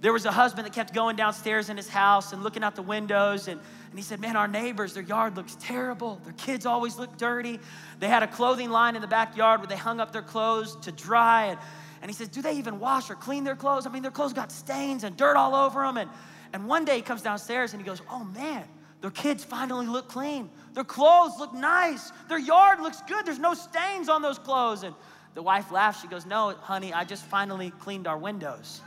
There 0.01 0.13
was 0.13 0.25
a 0.25 0.33
husband 0.33 0.67
that 0.67 0.73
kept 0.73 0.93
going 0.93 1.15
downstairs 1.15 1.71
in 1.71 1.77
his 1.77 1.89
house 1.89 2.33
and 2.33 2.43
looking 2.43 2.65
out 2.65 2.75
the 2.75 2.83
windows, 2.83 3.47
and, 3.47 3.61
and 3.89 3.99
he 3.99 4.03
said, 4.03 4.19
Man, 4.19 4.35
our 4.35 4.49
neighbors, 4.49 4.95
their 4.95 5.05
yard 5.05 5.37
looks 5.37 5.57
terrible. 5.61 6.21
Their 6.25 6.33
kids 6.33 6.67
always 6.67 6.99
look 6.99 7.17
dirty. 7.17 7.61
They 8.01 8.09
had 8.09 8.25
a 8.25 8.27
clothing 8.27 8.71
line 8.71 8.97
in 8.97 9.01
the 9.01 9.07
backyard 9.07 9.61
where 9.61 9.69
they 9.69 9.77
hung 9.77 10.01
up 10.01 10.11
their 10.13 10.23
clothes 10.23 10.75
to 10.83 10.91
dry. 10.91 11.47
And, 11.47 11.59
and 12.01 12.11
he 12.11 12.17
says, 12.17 12.27
Do 12.27 12.43
they 12.43 12.55
even 12.55 12.81
wash 12.81 13.11
or 13.11 13.15
clean 13.15 13.45
their 13.45 13.55
clothes? 13.55 13.87
I 13.87 13.91
mean, 13.91 14.03
their 14.03 14.11
clothes 14.11 14.33
got 14.33 14.51
stains 14.51 15.05
and 15.05 15.17
dirt 15.17 15.37
all 15.37 15.55
over 15.55 15.83
them. 15.85 15.97
And, 15.97 16.11
and 16.53 16.69
one 16.69 16.85
day 16.85 16.97
he 16.97 17.03
comes 17.03 17.23
downstairs 17.23 17.73
and 17.73 17.83
he 17.83 17.87
goes, 17.87 18.03
Oh 18.11 18.25
man, 18.25 18.65
their 19.01 19.11
kids 19.11 19.43
finally 19.45 19.87
look 19.87 20.09
clean. 20.09 20.51
Their 20.75 20.85
clothes 20.85 21.33
look 21.39 21.53
nice. 21.55 22.13
Their 22.29 22.39
yard 22.39 22.81
looks 22.81 23.03
good. 23.09 23.27
There's 23.27 23.39
no 23.39 23.55
stains 23.55 24.09
on 24.09 24.23
those 24.23 24.39
clothes. 24.39 24.83
And 24.83 24.95
the 25.35 25.43
wife 25.43 25.73
laughs. 25.73 26.01
She 26.01 26.09
goes, 26.09 26.27
No, 26.27 26.55
honey, 26.61 26.93
I 26.93 27.05
just 27.05 27.25
finally 27.25 27.71
cleaned 27.81 28.07
our 28.07 28.19
windows. 28.19 28.81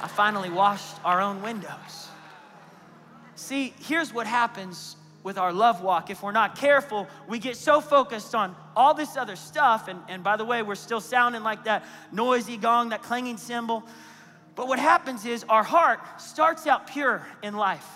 I 0.00 0.08
finally 0.08 0.50
washed 0.50 0.96
our 1.04 1.20
own 1.20 1.42
windows. 1.42 2.08
See, 3.34 3.74
here's 3.80 4.12
what 4.12 4.26
happens 4.26 4.96
with 5.22 5.38
our 5.38 5.52
love 5.52 5.82
walk. 5.82 6.10
If 6.10 6.22
we're 6.22 6.32
not 6.32 6.56
careful, 6.56 7.08
we 7.28 7.38
get 7.38 7.56
so 7.56 7.80
focused 7.80 8.34
on 8.34 8.56
all 8.74 8.94
this 8.94 9.16
other 9.16 9.36
stuff. 9.36 9.88
And, 9.88 10.00
and 10.08 10.24
by 10.24 10.36
the 10.36 10.44
way, 10.44 10.62
we're 10.62 10.74
still 10.74 11.00
sounding 11.00 11.42
like 11.42 11.64
that 11.64 11.84
noisy 12.10 12.56
gong, 12.56 12.88
that 12.90 13.02
clanging 13.02 13.36
cymbal. 13.36 13.84
But 14.54 14.68
what 14.68 14.78
happens 14.78 15.24
is 15.24 15.44
our 15.48 15.62
heart 15.62 16.00
starts 16.20 16.66
out 16.66 16.86
pure 16.86 17.26
in 17.42 17.54
life. 17.56 17.86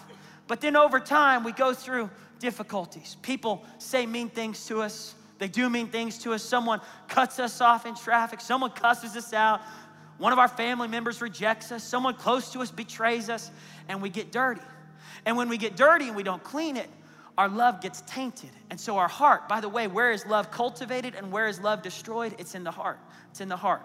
But 0.46 0.60
then 0.60 0.76
over 0.76 1.00
time, 1.00 1.44
we 1.44 1.52
go 1.52 1.74
through 1.74 2.10
difficulties. 2.38 3.16
People 3.22 3.64
say 3.78 4.06
mean 4.06 4.28
things 4.28 4.66
to 4.66 4.82
us. 4.82 5.14
They 5.38 5.48
do 5.48 5.68
mean 5.68 5.88
things 5.88 6.18
to 6.18 6.32
us. 6.32 6.42
Someone 6.42 6.80
cuts 7.08 7.38
us 7.38 7.60
off 7.60 7.84
in 7.84 7.94
traffic. 7.94 8.40
Someone 8.40 8.70
cusses 8.70 9.16
us 9.16 9.32
out. 9.32 9.60
One 10.18 10.32
of 10.32 10.38
our 10.38 10.48
family 10.48 10.88
members 10.88 11.20
rejects 11.20 11.72
us, 11.72 11.84
someone 11.84 12.14
close 12.14 12.52
to 12.52 12.60
us 12.60 12.70
betrays 12.70 13.28
us, 13.28 13.50
and 13.88 14.00
we 14.00 14.08
get 14.08 14.32
dirty. 14.32 14.62
And 15.26 15.36
when 15.36 15.48
we 15.48 15.58
get 15.58 15.76
dirty 15.76 16.06
and 16.06 16.16
we 16.16 16.22
don't 16.22 16.42
clean 16.42 16.76
it, 16.76 16.88
our 17.36 17.48
love 17.48 17.82
gets 17.82 18.00
tainted. 18.02 18.50
And 18.70 18.80
so 18.80 18.96
our 18.96 19.08
heart, 19.08 19.46
by 19.48 19.60
the 19.60 19.68
way, 19.68 19.88
where 19.88 20.12
is 20.12 20.24
love 20.24 20.50
cultivated 20.50 21.14
and 21.14 21.30
where 21.30 21.48
is 21.48 21.60
love 21.60 21.82
destroyed? 21.82 22.34
It's 22.38 22.54
in 22.54 22.64
the 22.64 22.70
heart. 22.70 22.98
It's 23.30 23.42
in 23.42 23.48
the 23.48 23.56
heart. 23.56 23.82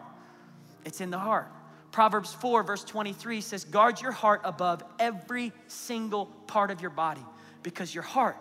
It's 0.85 1.01
in 1.01 1.09
the 1.09 1.19
heart. 1.19 1.49
Proverbs 1.91 2.33
4, 2.33 2.63
verse 2.63 2.83
23 2.83 3.41
says, 3.41 3.65
Guard 3.65 4.01
your 4.01 4.11
heart 4.11 4.41
above 4.43 4.83
every 4.99 5.51
single 5.67 6.27
part 6.47 6.71
of 6.71 6.81
your 6.81 6.89
body 6.89 7.25
because 7.63 7.93
your 7.93 8.03
heart 8.03 8.37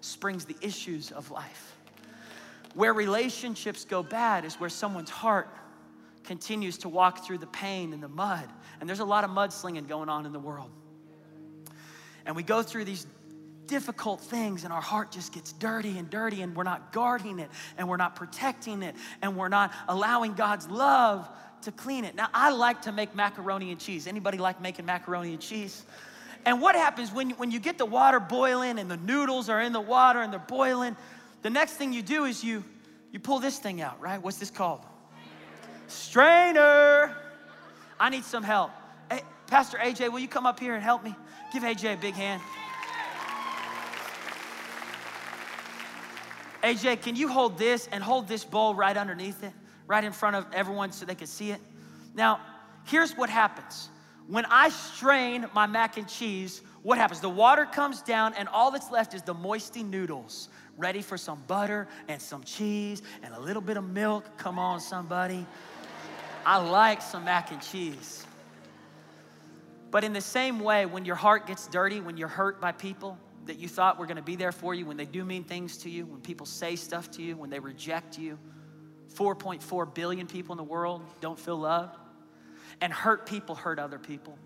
springs 0.00 0.44
the 0.44 0.56
issues 0.60 1.10
of 1.10 1.30
life. 1.30 1.76
Where 2.74 2.92
relationships 2.92 3.84
go 3.84 4.02
bad 4.02 4.44
is 4.44 4.56
where 4.56 4.70
someone's 4.70 5.10
heart 5.10 5.48
continues 6.24 6.78
to 6.78 6.88
walk 6.88 7.24
through 7.26 7.38
the 7.38 7.46
pain 7.46 7.92
and 7.92 8.02
the 8.02 8.08
mud. 8.08 8.48
And 8.80 8.88
there's 8.88 9.00
a 9.00 9.04
lot 9.04 9.24
of 9.24 9.30
mudslinging 9.30 9.88
going 9.88 10.08
on 10.08 10.26
in 10.26 10.32
the 10.32 10.38
world. 10.38 10.70
And 12.24 12.36
we 12.36 12.42
go 12.42 12.62
through 12.62 12.84
these 12.84 13.06
difficult 13.66 14.20
things 14.20 14.64
and 14.64 14.72
our 14.72 14.80
heart 14.80 15.10
just 15.10 15.32
gets 15.32 15.52
dirty 15.52 15.96
and 15.98 16.10
dirty 16.10 16.42
and 16.42 16.54
we're 16.54 16.62
not 16.62 16.92
guarding 16.92 17.38
it 17.38 17.48
and 17.78 17.88
we're 17.88 17.96
not 17.96 18.16
protecting 18.16 18.82
it 18.82 18.94
and 19.22 19.36
we're 19.36 19.48
not 19.48 19.72
allowing 19.88 20.34
God's 20.34 20.68
love 20.68 21.28
to 21.62 21.72
clean 21.72 22.04
it. 22.04 22.14
Now 22.14 22.28
I 22.32 22.50
like 22.50 22.82
to 22.82 22.92
make 22.92 23.14
macaroni 23.14 23.70
and 23.70 23.80
cheese. 23.80 24.06
Anybody 24.06 24.38
like 24.38 24.60
making 24.60 24.86
macaroni 24.86 25.32
and 25.32 25.40
cheese? 25.40 25.84
And 26.44 26.60
what 26.60 26.74
happens 26.74 27.12
when, 27.12 27.30
you, 27.30 27.36
when 27.36 27.50
you 27.50 27.60
get 27.60 27.78
the 27.78 27.86
water 27.86 28.18
boiling 28.18 28.78
and 28.78 28.90
the 28.90 28.96
noodles 28.96 29.48
are 29.48 29.60
in 29.60 29.72
the 29.72 29.80
water 29.80 30.20
and 30.20 30.32
they're 30.32 30.40
boiling, 30.40 30.96
the 31.42 31.50
next 31.50 31.74
thing 31.74 31.92
you 31.92 32.02
do 32.02 32.24
is 32.24 32.42
you 32.42 32.64
you 33.12 33.20
pull 33.20 33.38
this 33.38 33.58
thing 33.58 33.82
out, 33.82 34.00
right? 34.00 34.20
What's 34.20 34.38
this 34.38 34.50
called? 34.50 34.80
Strainer. 35.86 37.14
I 38.00 38.08
need 38.08 38.24
some 38.24 38.42
help. 38.42 38.70
Hey, 39.10 39.20
Pastor 39.46 39.76
AJ, 39.76 40.10
will 40.10 40.18
you 40.18 40.28
come 40.28 40.46
up 40.46 40.58
here 40.58 40.74
and 40.74 40.82
help 40.82 41.04
me? 41.04 41.14
Give 41.52 41.62
AJ 41.62 41.94
a 41.94 41.96
big 41.98 42.14
hand. 42.14 42.40
AJ, 46.62 47.02
can 47.02 47.16
you 47.16 47.28
hold 47.28 47.58
this 47.58 47.86
and 47.92 48.02
hold 48.02 48.28
this 48.28 48.44
bowl 48.44 48.74
right 48.74 48.96
underneath 48.96 49.44
it, 49.44 49.52
right 49.86 50.02
in 50.02 50.12
front 50.12 50.36
of 50.36 50.46
everyone 50.52 50.92
so 50.92 51.04
they 51.04 51.14
could 51.14 51.28
see 51.28 51.50
it? 51.50 51.60
Now, 52.14 52.40
here's 52.84 53.16
what 53.16 53.30
happens. 53.30 53.88
When 54.26 54.44
I 54.46 54.68
strain 54.68 55.46
my 55.54 55.66
mac 55.66 55.96
and 55.96 56.08
cheese, 56.08 56.62
what 56.82 56.98
happens? 56.98 57.20
The 57.20 57.28
water 57.28 57.64
comes 57.64 58.02
down, 58.02 58.34
and 58.34 58.48
all 58.48 58.70
that's 58.70 58.90
left 58.90 59.14
is 59.14 59.22
the 59.22 59.34
moisty 59.34 59.82
noodles, 59.82 60.48
ready 60.76 61.02
for 61.02 61.16
some 61.16 61.42
butter 61.46 61.88
and 62.08 62.20
some 62.20 62.42
cheese 62.42 63.02
and 63.22 63.34
a 63.34 63.40
little 63.40 63.62
bit 63.62 63.76
of 63.76 63.84
milk. 63.84 64.24
Come 64.36 64.58
on, 64.58 64.80
somebody. 64.80 65.46
I 66.44 66.58
like 66.58 67.02
some 67.02 67.24
mac 67.24 67.52
and 67.52 67.62
cheese. 67.62 68.26
But 69.90 70.04
in 70.04 70.12
the 70.12 70.20
same 70.20 70.60
way, 70.60 70.86
when 70.86 71.04
your 71.04 71.16
heart 71.16 71.46
gets 71.46 71.66
dirty, 71.68 72.00
when 72.00 72.16
you're 72.16 72.26
hurt 72.26 72.60
by 72.60 72.72
people 72.72 73.18
that 73.44 73.58
you 73.58 73.68
thought 73.68 73.98
were 73.98 74.06
gonna 74.06 74.22
be 74.22 74.36
there 74.36 74.52
for 74.52 74.74
you, 74.74 74.86
when 74.86 74.96
they 74.96 75.04
do 75.04 75.24
mean 75.24 75.44
things 75.44 75.76
to 75.78 75.90
you, 75.90 76.06
when 76.06 76.20
people 76.20 76.46
say 76.46 76.76
stuff 76.76 77.10
to 77.12 77.22
you, 77.22 77.36
when 77.36 77.50
they 77.50 77.58
reject 77.58 78.18
you, 78.18 78.38
4.4 79.14 79.94
billion 79.94 80.26
people 80.26 80.52
in 80.52 80.56
the 80.56 80.62
world 80.62 81.02
don't 81.20 81.38
feel 81.38 81.58
loved. 81.58 81.96
And 82.80 82.92
hurt 82.92 83.26
people 83.26 83.54
hurt 83.54 83.78
other 83.78 83.98
people. 83.98 84.36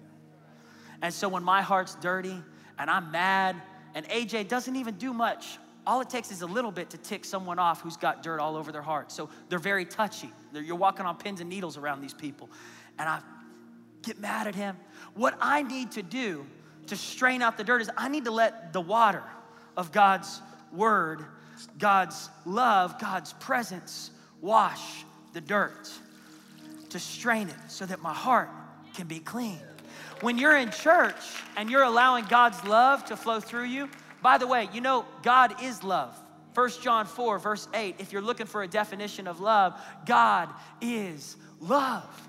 And 1.00 1.12
so 1.12 1.28
when 1.28 1.42
my 1.42 1.62
heart's 1.62 1.94
dirty 1.96 2.42
and 2.78 2.90
I'm 2.90 3.10
mad, 3.10 3.56
and 3.94 4.06
AJ 4.08 4.48
doesn't 4.48 4.76
even 4.76 4.96
do 4.96 5.14
much 5.14 5.58
all 5.86 6.00
it 6.00 6.10
takes 6.10 6.32
is 6.32 6.42
a 6.42 6.46
little 6.46 6.72
bit 6.72 6.90
to 6.90 6.98
tick 6.98 7.24
someone 7.24 7.58
off 7.58 7.80
who's 7.80 7.96
got 7.96 8.22
dirt 8.22 8.40
all 8.40 8.56
over 8.56 8.72
their 8.72 8.82
heart. 8.82 9.12
So 9.12 9.30
they're 9.48 9.58
very 9.58 9.84
touchy. 9.84 10.30
They're, 10.52 10.62
you're 10.62 10.76
walking 10.76 11.06
on 11.06 11.16
pins 11.16 11.40
and 11.40 11.48
needles 11.48 11.76
around 11.76 12.00
these 12.00 12.14
people. 12.14 12.50
And 12.98 13.08
I 13.08 13.20
get 14.02 14.18
mad 14.18 14.48
at 14.48 14.54
him. 14.54 14.76
What 15.14 15.36
I 15.40 15.62
need 15.62 15.92
to 15.92 16.02
do 16.02 16.44
to 16.88 16.96
strain 16.96 17.40
out 17.40 17.56
the 17.56 17.64
dirt 17.64 17.82
is 17.82 17.90
I 17.96 18.08
need 18.08 18.24
to 18.24 18.32
let 18.32 18.72
the 18.72 18.80
water 18.80 19.22
of 19.76 19.92
God's 19.92 20.40
word, 20.72 21.24
God's 21.78 22.30
love, 22.44 22.98
God's 22.98 23.32
presence 23.34 24.10
wash 24.46 25.04
the 25.32 25.40
dirt 25.40 25.90
to 26.88 26.98
strain 26.98 27.48
it 27.48 27.56
so 27.68 27.84
that 27.84 28.00
my 28.00 28.14
heart 28.14 28.48
can 28.94 29.06
be 29.06 29.18
clean. 29.18 29.58
When 30.20 30.38
you're 30.38 30.56
in 30.56 30.70
church 30.70 31.16
and 31.56 31.68
you're 31.68 31.82
allowing 31.82 32.24
God's 32.26 32.64
love 32.64 33.04
to 33.06 33.16
flow 33.16 33.40
through 33.40 33.64
you, 33.64 33.90
by 34.22 34.38
the 34.38 34.46
way, 34.46 34.68
you 34.72 34.80
know, 34.80 35.04
God 35.22 35.62
is 35.62 35.82
love. 35.82 36.16
1 36.54 36.70
John 36.80 37.04
4, 37.04 37.38
verse 37.38 37.68
8, 37.74 37.96
if 37.98 38.12
you're 38.12 38.22
looking 38.22 38.46
for 38.46 38.62
a 38.62 38.68
definition 38.68 39.26
of 39.26 39.40
love, 39.40 39.78
God 40.06 40.48
is 40.80 41.36
love. 41.60 42.25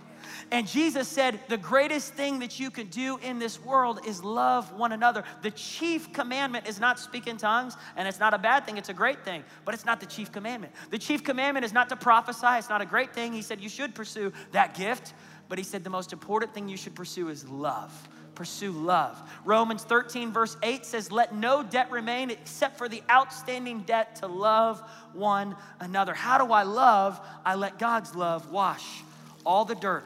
And 0.52 0.66
Jesus 0.68 1.08
said, 1.08 1.40
The 1.50 1.58
greatest 1.58 2.14
thing 2.14 2.40
that 2.40 2.60
you 2.60 2.72
can 2.72 2.88
do 2.88 3.18
in 3.18 3.38
this 3.38 3.62
world 3.64 4.00
is 4.06 4.24
love 4.24 4.72
one 4.74 4.94
another. 4.94 5.24
The 5.42 5.52
chief 5.52 6.14
commandment 6.14 6.68
is 6.68 6.80
not 6.80 7.00
speak 7.00 7.28
in 7.28 7.38
tongues, 7.38 7.76
and 7.98 8.08
it's 8.08 8.20
not 8.20 8.34
a 8.34 8.38
bad 8.38 8.66
thing, 8.66 8.78
it's 8.78 8.90
a 8.90 8.94
great 8.94 9.26
thing, 9.26 9.44
but 9.66 9.74
it's 9.74 9.86
not 9.86 10.00
the 10.00 10.06
chief 10.06 10.32
commandment. 10.32 10.74
The 10.90 11.00
chief 11.00 11.24
commandment 11.24 11.66
is 11.66 11.74
not 11.74 11.90
to 11.90 11.96
prophesy, 11.96 12.58
it's 12.58 12.70
not 12.70 12.82
a 12.82 12.86
great 12.86 13.14
thing. 13.14 13.34
He 13.34 13.42
said, 13.42 13.60
You 13.60 13.70
should 13.70 13.94
pursue 13.94 14.32
that 14.54 14.74
gift, 14.74 15.14
but 15.50 15.58
he 15.58 15.64
said, 15.66 15.84
The 15.84 15.90
most 15.90 16.14
important 16.14 16.54
thing 16.54 16.70
you 16.70 16.78
should 16.78 16.96
pursue 16.96 17.30
is 17.30 17.48
love 17.48 17.92
pursue 18.36 18.72
love. 18.72 19.20
Romans 19.46 19.84
13, 19.84 20.32
verse 20.32 20.58
8 20.62 20.86
says, 20.86 21.12
Let 21.12 21.34
no 21.34 21.64
debt 21.64 21.90
remain 21.90 22.30
except 22.30 22.78
for 22.78 22.88
the 22.88 23.02
outstanding 23.10 23.82
debt 23.82 24.18
to 24.18 24.28
love 24.28 24.80
one 25.14 25.56
another. 25.80 26.14
How 26.14 26.38
do 26.38 26.54
I 26.54 26.62
love? 26.62 27.20
I 27.44 27.56
let 27.56 27.80
God's 27.80 28.14
love 28.14 28.52
wash 28.52 29.02
all 29.48 29.64
the 29.64 29.76
dirt, 29.76 30.06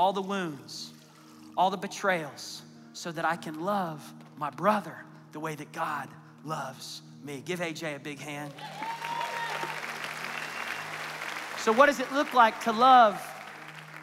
all 0.00 0.14
the 0.14 0.22
wounds, 0.22 0.94
all 1.58 1.68
the 1.68 1.76
betrayals, 1.76 2.62
so 2.94 3.12
that 3.12 3.26
I 3.26 3.36
can 3.36 3.60
love 3.60 4.00
my 4.38 4.48
brother 4.48 4.96
the 5.32 5.40
way 5.40 5.54
that 5.54 5.70
God 5.72 6.08
loves 6.42 7.02
me. 7.22 7.42
Give 7.44 7.60
AJ 7.60 7.96
a 7.96 7.98
big 7.98 8.18
hand. 8.18 8.50
So, 11.58 11.70
what 11.70 11.84
does 11.84 12.00
it 12.00 12.10
look 12.14 12.32
like 12.32 12.58
to 12.64 12.72
love 12.72 13.20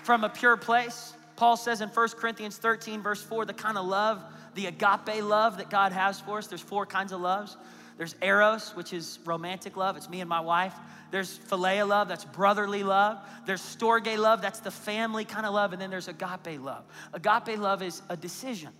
from 0.03 0.23
a 0.23 0.29
pure 0.29 0.55
place? 0.55 1.13
Paul 1.35 1.57
says 1.57 1.81
in 1.81 1.89
1 1.89 2.09
Corinthians 2.09 2.57
13, 2.57 3.01
verse 3.01 3.23
4, 3.23 3.45
the 3.45 3.53
kind 3.53 3.75
of 3.75 3.87
love, 3.87 4.21
the 4.53 4.67
agape 4.67 5.23
love 5.23 5.57
that 5.57 5.71
God 5.71 5.93
has 5.93 6.19
for 6.19 6.37
us, 6.37 6.45
there's 6.45 6.61
four 6.61 6.85
kinds 6.85 7.11
of 7.11 7.21
loves. 7.21 7.57
There's 7.97 8.15
eros, 8.21 8.75
which 8.75 8.93
is 8.93 9.19
romantic 9.25 9.75
love. 9.75 9.97
It's 9.97 10.09
me 10.09 10.21
and 10.21 10.29
my 10.29 10.39
wife. 10.39 10.73
There's 11.09 11.39
philia 11.39 11.87
love, 11.87 12.07
that's 12.07 12.25
brotherly 12.25 12.83
love. 12.83 13.19
There's 13.45 13.61
storge 13.61 14.17
love, 14.17 14.41
that's 14.41 14.59
the 14.59 14.71
family 14.71 15.25
kind 15.25 15.45
of 15.45 15.53
love. 15.53 15.73
And 15.73 15.81
then 15.81 15.89
there's 15.89 16.07
agape 16.07 16.61
love. 16.61 16.83
Agape 17.13 17.57
love 17.57 17.81
is 17.81 18.01
a 18.09 18.17
decision, 18.17 18.71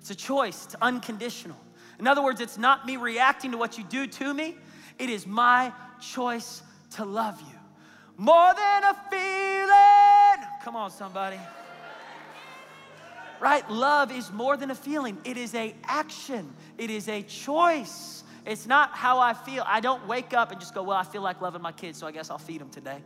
it's 0.00 0.10
a 0.10 0.14
choice, 0.14 0.66
it's 0.66 0.74
unconditional. 0.82 1.56
In 1.98 2.06
other 2.06 2.22
words, 2.22 2.40
it's 2.40 2.58
not 2.58 2.86
me 2.86 2.96
reacting 2.96 3.52
to 3.52 3.56
what 3.56 3.78
you 3.78 3.84
do 3.84 4.06
to 4.06 4.34
me, 4.34 4.56
it 4.98 5.08
is 5.08 5.26
my 5.26 5.72
choice 6.00 6.62
to 6.92 7.04
love 7.04 7.40
you. 7.40 7.58
More 8.16 8.52
than 8.54 8.84
a 8.84 8.96
feeling. 9.10 10.48
Come 10.64 10.74
on, 10.74 10.90
somebody. 10.90 11.38
Right? 13.40 13.68
Love 13.70 14.10
is 14.10 14.32
more 14.32 14.56
than 14.56 14.72
a 14.72 14.74
feeling. 14.74 15.16
It 15.24 15.36
is 15.36 15.54
a 15.54 15.72
action. 15.84 16.52
It 16.76 16.90
is 16.90 17.08
a 17.08 17.22
choice. 17.22 18.24
It's 18.46 18.66
not 18.66 18.90
how 18.92 19.18
I 19.18 19.34
feel. 19.34 19.64
I 19.66 19.80
don't 19.80 20.06
wake 20.06 20.32
up 20.32 20.50
and 20.52 20.60
just 20.60 20.74
go, 20.74 20.82
well, 20.82 20.96
I 20.96 21.04
feel 21.04 21.22
like 21.22 21.40
loving 21.40 21.62
my 21.62 21.72
kids, 21.72 21.98
so 21.98 22.06
I 22.06 22.12
guess 22.12 22.30
I'll 22.30 22.38
feed 22.38 22.60
them 22.60 22.70
today. 22.70 23.02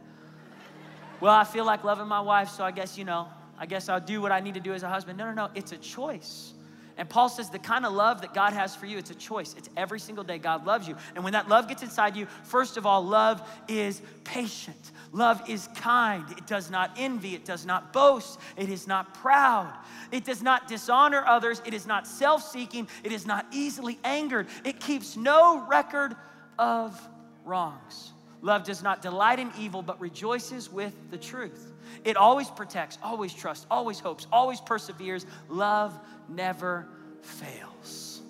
Well, 1.21 1.35
I 1.35 1.45
feel 1.45 1.65
like 1.65 1.85
loving 1.85 2.09
my 2.09 2.21
wife, 2.21 2.49
so 2.49 2.65
I 2.65 2.71
guess, 2.71 2.99
you 2.99 3.05
know, 3.05 3.29
I 3.59 3.67
guess 3.67 3.89
I'll 3.89 4.01
do 4.01 4.21
what 4.21 4.33
I 4.33 4.41
need 4.41 4.55
to 4.55 4.61
do 4.61 4.75
as 4.75 4.83
a 4.83 4.89
husband. 4.89 5.19
No, 5.19 5.27
no, 5.27 5.33
no. 5.33 5.51
It's 5.55 5.73
a 5.73 5.77
choice. 5.77 6.53
And 6.97 7.09
Paul 7.09 7.29
says 7.29 7.51
the 7.51 7.59
kind 7.59 7.87
of 7.87 7.93
love 7.93 8.21
that 8.21 8.35
God 8.35 8.53
has 8.53 8.77
for 8.77 8.87
you, 8.87 8.99
it's 8.99 9.11
a 9.11 9.15
choice. 9.15 9.55
It's 9.57 9.69
every 9.77 9.99
single 9.99 10.25
day 10.25 10.39
God 10.39 10.67
loves 10.67 10.87
you. 10.87 10.97
And 11.15 11.25
when 11.25 11.33
that 11.33 11.49
love 11.49 11.69
gets 11.69 11.83
inside 11.83 12.17
you, 12.17 12.27
first 12.45 12.77
of 12.77 12.87
all, 12.87 13.03
love 13.03 13.43
is 13.69 14.03
patient. 14.25 14.93
Love 15.13 15.49
is 15.49 15.69
kind. 15.77 16.25
It 16.33 16.47
does 16.47 16.71
not 16.71 16.91
envy. 16.97 17.35
It 17.35 17.45
does 17.45 17.65
not 17.65 17.93
boast. 17.93 18.39
It 18.57 18.69
is 18.69 18.87
not 18.87 19.15
proud. 19.15 19.73
It 20.11 20.25
does 20.25 20.43
not 20.43 20.69
dishonor 20.69 21.25
others. 21.27 21.63
It 21.65 21.75
is 21.75 21.87
not 21.87 22.07
self 22.07 22.43
seeking. 22.43 22.89
It 23.05 23.13
is 23.13 23.27
not 23.27 23.47
easily 23.53 23.99
angered. 24.05 24.49
It 24.65 24.81
keeps 24.81 25.17
no 25.17 25.67
record 25.67 26.15
of 26.59 27.01
wrongs. 27.45 28.13
Love 28.43 28.65
does 28.65 28.83
not 28.83 29.03
delight 29.03 29.39
in 29.39 29.51
evil, 29.59 29.83
but 29.83 30.01
rejoices 30.01 30.71
with 30.71 30.95
the 31.11 31.19
truth. 31.19 31.72
It 32.05 32.17
always 32.17 32.49
protects, 32.49 32.99
always 33.03 33.33
trusts, 33.33 33.67
always 33.71 34.01
hopes, 34.01 34.27
always 34.33 34.61
perseveres. 34.61 35.27
Love 35.49 35.99
never 36.29 36.89
fails. 37.23 38.21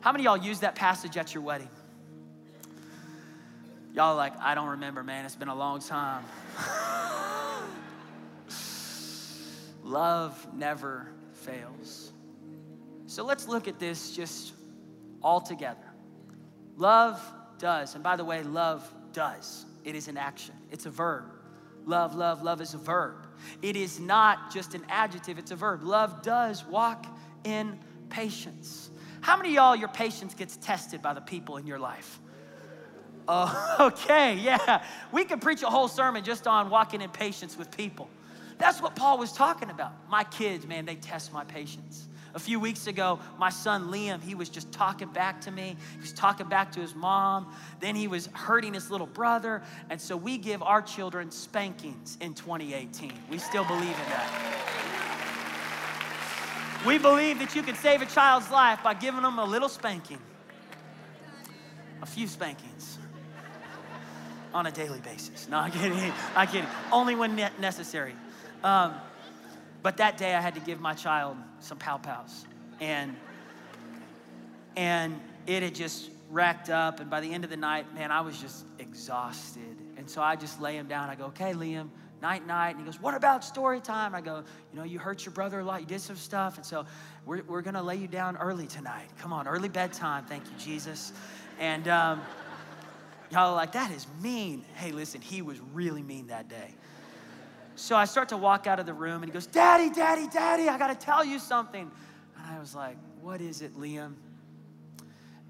How 0.00 0.12
many 0.12 0.24
y'all 0.24 0.36
use 0.36 0.60
that 0.60 0.74
passage 0.74 1.16
at 1.16 1.34
your 1.34 1.42
wedding? 1.42 1.68
Y'all 3.94 4.16
like, 4.16 4.38
I 4.40 4.54
don't 4.54 4.70
remember, 4.70 5.02
man. 5.02 5.24
It's 5.24 5.36
been 5.36 5.48
a 5.48 5.54
long 5.54 5.80
time. 5.80 6.24
Love 9.84 10.46
never 10.54 11.08
fails. 11.32 12.10
So 13.06 13.24
let's 13.24 13.46
look 13.46 13.68
at 13.68 13.78
this 13.78 14.16
just 14.16 14.54
all 15.22 15.40
together. 15.40 15.78
Love 16.76 17.20
does, 17.58 17.94
and 17.94 18.02
by 18.02 18.16
the 18.16 18.24
way, 18.24 18.42
love 18.42 18.88
does. 19.12 19.66
It 19.84 19.94
is 19.94 20.08
an 20.08 20.16
action, 20.16 20.54
it's 20.70 20.86
a 20.86 20.90
verb. 20.90 21.33
Love, 21.86 22.14
love, 22.14 22.42
love 22.42 22.60
is 22.60 22.74
a 22.74 22.78
verb. 22.78 23.26
It 23.62 23.76
is 23.76 24.00
not 24.00 24.52
just 24.52 24.74
an 24.74 24.84
adjective, 24.88 25.38
it's 25.38 25.50
a 25.50 25.56
verb. 25.56 25.82
Love 25.82 26.22
does 26.22 26.64
walk 26.64 27.06
in 27.44 27.78
patience. 28.08 28.90
How 29.20 29.36
many 29.36 29.54
y'all, 29.54 29.76
your 29.76 29.88
patience 29.88 30.34
gets 30.34 30.56
tested 30.56 31.02
by 31.02 31.14
the 31.14 31.20
people 31.20 31.56
in 31.56 31.66
your 31.66 31.78
life? 31.78 32.20
Oh, 33.26 33.76
okay, 33.80 34.34
yeah. 34.36 34.84
We 35.12 35.24
could 35.24 35.40
preach 35.40 35.62
a 35.62 35.66
whole 35.66 35.88
sermon 35.88 36.24
just 36.24 36.46
on 36.46 36.70
walking 36.70 37.00
in 37.00 37.10
patience 37.10 37.56
with 37.56 37.74
people. 37.74 38.08
That's 38.58 38.80
what 38.80 38.94
Paul 38.94 39.18
was 39.18 39.32
talking 39.32 39.70
about. 39.70 39.92
My 40.08 40.24
kids, 40.24 40.66
man, 40.66 40.84
they 40.84 40.94
test 40.94 41.32
my 41.32 41.44
patience. 41.44 42.06
A 42.34 42.38
few 42.40 42.58
weeks 42.58 42.88
ago, 42.88 43.20
my 43.38 43.50
son 43.50 43.92
Liam, 43.92 44.20
he 44.20 44.34
was 44.34 44.48
just 44.48 44.72
talking 44.72 45.08
back 45.08 45.40
to 45.42 45.52
me. 45.52 45.76
He 45.94 46.00
was 46.00 46.12
talking 46.12 46.48
back 46.48 46.72
to 46.72 46.80
his 46.80 46.92
mom. 46.94 47.54
Then 47.78 47.94
he 47.94 48.08
was 48.08 48.26
hurting 48.32 48.74
his 48.74 48.90
little 48.90 49.06
brother. 49.06 49.62
And 49.88 50.00
so 50.00 50.16
we 50.16 50.36
give 50.36 50.60
our 50.60 50.82
children 50.82 51.30
spankings 51.30 52.18
in 52.20 52.34
2018. 52.34 53.12
We 53.30 53.38
still 53.38 53.64
believe 53.64 53.82
in 53.82 54.08
that. 54.10 54.54
We 56.84 56.98
believe 56.98 57.38
that 57.38 57.54
you 57.54 57.62
can 57.62 57.76
save 57.76 58.02
a 58.02 58.06
child's 58.06 58.50
life 58.50 58.80
by 58.82 58.94
giving 58.94 59.22
them 59.22 59.38
a 59.38 59.44
little 59.44 59.68
spanking, 59.68 60.18
a 62.02 62.06
few 62.06 62.26
spankings 62.26 62.98
on 64.52 64.66
a 64.66 64.72
daily 64.72 65.00
basis. 65.00 65.48
No, 65.48 65.58
I'm 65.58 65.70
kidding. 65.70 66.12
I'm 66.34 66.48
kidding. 66.48 66.68
Only 66.92 67.14
when 67.14 67.36
necessary. 67.36 68.14
Um, 68.62 68.94
but 69.84 69.98
that 69.98 70.16
day 70.16 70.34
I 70.34 70.40
had 70.40 70.54
to 70.54 70.60
give 70.60 70.80
my 70.80 70.94
child 70.94 71.36
some 71.60 71.76
pow 71.76 71.98
pows. 71.98 72.46
And, 72.80 73.14
and 74.76 75.20
it 75.46 75.62
had 75.62 75.74
just 75.74 76.10
racked 76.30 76.70
up. 76.70 77.00
And 77.00 77.10
by 77.10 77.20
the 77.20 77.30
end 77.30 77.44
of 77.44 77.50
the 77.50 77.56
night, 77.58 77.94
man, 77.94 78.10
I 78.10 78.22
was 78.22 78.40
just 78.40 78.64
exhausted. 78.78 79.76
And 79.98 80.08
so 80.08 80.22
I 80.22 80.36
just 80.36 80.58
lay 80.58 80.78
him 80.78 80.88
down. 80.88 81.10
I 81.10 81.14
go, 81.16 81.26
okay, 81.26 81.52
Liam, 81.52 81.90
night, 82.22 82.46
night. 82.46 82.70
And 82.70 82.78
he 82.78 82.84
goes, 82.86 82.98
what 82.98 83.14
about 83.14 83.44
story 83.44 83.78
time? 83.78 84.14
I 84.14 84.22
go, 84.22 84.42
you 84.72 84.78
know, 84.78 84.84
you 84.84 84.98
hurt 84.98 85.26
your 85.26 85.34
brother 85.34 85.60
a 85.60 85.64
lot. 85.64 85.82
You 85.82 85.86
did 85.86 86.00
some 86.00 86.16
stuff. 86.16 86.56
And 86.56 86.64
so 86.64 86.86
we're, 87.26 87.42
we're 87.42 87.60
going 87.60 87.74
to 87.74 87.82
lay 87.82 87.96
you 87.96 88.08
down 88.08 88.38
early 88.38 88.66
tonight. 88.66 89.10
Come 89.18 89.34
on, 89.34 89.46
early 89.46 89.68
bedtime. 89.68 90.24
Thank 90.24 90.44
you, 90.46 90.56
Jesus. 90.58 91.12
And, 91.60 91.88
um, 91.88 92.22
Y'all 93.30 93.50
are 93.50 93.56
like, 93.56 93.72
that 93.72 93.90
is 93.90 94.06
mean. 94.22 94.64
Hey, 94.74 94.92
listen, 94.92 95.20
he 95.20 95.42
was 95.42 95.58
really 95.72 96.02
mean 96.02 96.28
that 96.28 96.48
day. 96.48 96.72
So 97.76 97.96
I 97.96 98.04
start 98.04 98.28
to 98.28 98.36
walk 98.36 98.66
out 98.66 98.78
of 98.78 98.86
the 98.86 98.94
room 98.94 99.22
and 99.22 99.26
he 99.26 99.30
goes, 99.32 99.46
Daddy, 99.46 99.90
Daddy, 99.90 100.28
Daddy, 100.28 100.68
I 100.68 100.78
gotta 100.78 100.94
tell 100.94 101.24
you 101.24 101.38
something. 101.38 101.90
And 102.36 102.46
I 102.46 102.58
was 102.58 102.74
like, 102.74 102.96
What 103.20 103.40
is 103.40 103.62
it, 103.62 103.76
Liam? 103.76 104.14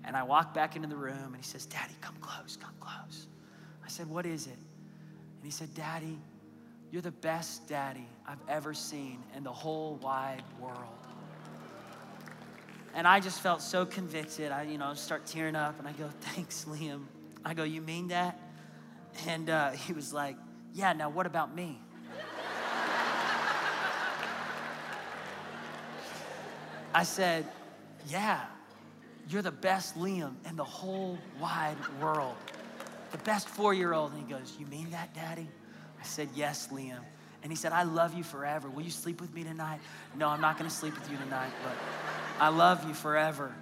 And 0.04 0.16
I 0.16 0.22
walk 0.22 0.54
back 0.54 0.76
into 0.76 0.88
the 0.88 0.96
room 0.96 1.26
and 1.26 1.36
he 1.36 1.42
says, 1.42 1.66
Daddy, 1.66 1.94
come 2.00 2.16
close, 2.20 2.56
come 2.56 2.74
close. 2.80 3.26
I 3.84 3.88
said, 3.88 4.08
What 4.08 4.26
is 4.26 4.46
it? 4.46 4.52
And 4.52 5.44
he 5.44 5.50
said, 5.50 5.74
Daddy, 5.74 6.18
you're 6.90 7.02
the 7.02 7.10
best 7.10 7.66
daddy 7.68 8.06
I've 8.26 8.42
ever 8.48 8.72
seen 8.72 9.22
in 9.36 9.44
the 9.44 9.52
whole 9.52 9.96
wide 9.96 10.42
world. 10.60 10.78
And 12.94 13.06
I 13.08 13.18
just 13.18 13.40
felt 13.40 13.60
so 13.60 13.84
convicted. 13.84 14.52
I, 14.52 14.62
you 14.62 14.78
know, 14.78 14.94
start 14.94 15.26
tearing 15.26 15.56
up 15.56 15.78
and 15.78 15.88
I 15.88 15.92
go, 15.92 16.08
Thanks, 16.20 16.64
Liam. 16.68 17.04
I 17.44 17.52
go, 17.52 17.64
You 17.64 17.82
mean 17.82 18.08
that? 18.08 18.40
And 19.26 19.50
uh, 19.50 19.72
he 19.72 19.92
was 19.92 20.12
like, 20.14 20.36
Yeah, 20.72 20.94
now 20.94 21.10
what 21.10 21.26
about 21.26 21.54
me? 21.54 21.80
I 26.94 27.02
said, 27.02 27.46
Yeah, 28.08 28.40
you're 29.28 29.42
the 29.42 29.50
best 29.50 29.98
Liam 29.98 30.34
in 30.48 30.56
the 30.56 30.64
whole 30.64 31.18
wide 31.40 31.76
world. 32.00 32.36
The 33.10 33.18
best 33.18 33.48
four 33.48 33.74
year 33.74 33.92
old. 33.92 34.12
And 34.12 34.26
he 34.26 34.32
goes, 34.32 34.56
You 34.58 34.66
mean 34.66 34.90
that, 34.90 35.12
Daddy? 35.14 35.48
I 36.00 36.04
said, 36.04 36.28
Yes, 36.34 36.68
Liam. 36.72 37.00
And 37.42 37.52
he 37.52 37.56
said, 37.56 37.72
I 37.72 37.82
love 37.82 38.14
you 38.14 38.22
forever. 38.22 38.70
Will 38.70 38.82
you 38.82 38.90
sleep 38.90 39.20
with 39.20 39.34
me 39.34 39.44
tonight? 39.44 39.80
No, 40.16 40.28
I'm 40.28 40.40
not 40.40 40.56
gonna 40.56 40.70
sleep 40.70 40.98
with 40.98 41.10
you 41.10 41.18
tonight, 41.18 41.50
but 41.62 41.76
I 42.40 42.48
love 42.48 42.86
you 42.88 42.94
forever. 42.94 43.54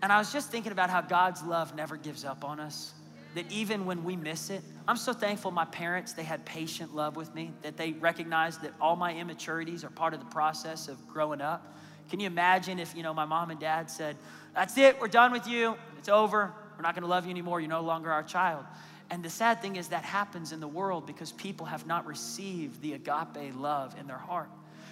And 0.00 0.12
I 0.12 0.18
was 0.18 0.32
just 0.32 0.50
thinking 0.50 0.70
about 0.70 0.90
how 0.90 1.00
God's 1.00 1.42
love 1.42 1.74
never 1.74 1.96
gives 1.96 2.24
up 2.24 2.44
on 2.44 2.60
us. 2.60 2.92
That 3.34 3.50
even 3.50 3.84
when 3.84 4.04
we 4.04 4.16
miss 4.16 4.48
it, 4.48 4.62
I'm 4.86 4.96
so 4.96 5.12
thankful 5.12 5.50
my 5.50 5.64
parents, 5.64 6.12
they 6.12 6.22
had 6.22 6.44
patient 6.44 6.94
love 6.94 7.16
with 7.16 7.34
me, 7.34 7.52
that 7.62 7.76
they 7.76 7.92
recognized 7.92 8.62
that 8.62 8.72
all 8.80 8.96
my 8.96 9.14
immaturities 9.14 9.84
are 9.84 9.90
part 9.90 10.14
of 10.14 10.20
the 10.20 10.26
process 10.26 10.88
of 10.88 11.06
growing 11.08 11.40
up. 11.40 11.76
Can 12.08 12.20
you 12.20 12.26
imagine 12.26 12.78
if, 12.78 12.96
you 12.96 13.02
know, 13.02 13.12
my 13.12 13.24
mom 13.24 13.50
and 13.50 13.60
dad 13.60 13.90
said, 13.90 14.16
That's 14.54 14.76
it, 14.78 15.00
we're 15.00 15.08
done 15.08 15.32
with 15.32 15.46
you, 15.46 15.76
it's 15.98 16.08
over, 16.08 16.52
we're 16.76 16.82
not 16.82 16.94
gonna 16.94 17.06
love 17.06 17.24
you 17.24 17.30
anymore, 17.30 17.60
you're 17.60 17.68
no 17.68 17.80
longer 17.80 18.10
our 18.10 18.22
child. 18.22 18.64
And 19.10 19.22
the 19.22 19.30
sad 19.30 19.62
thing 19.62 19.76
is 19.76 19.88
that 19.88 20.04
happens 20.04 20.52
in 20.52 20.60
the 20.60 20.68
world 20.68 21.06
because 21.06 21.32
people 21.32 21.66
have 21.66 21.86
not 21.86 22.06
received 22.06 22.82
the 22.82 22.92
agape 22.92 23.54
love 23.56 23.94
in 23.98 24.06
their 24.06 24.18
heart. 24.18 24.50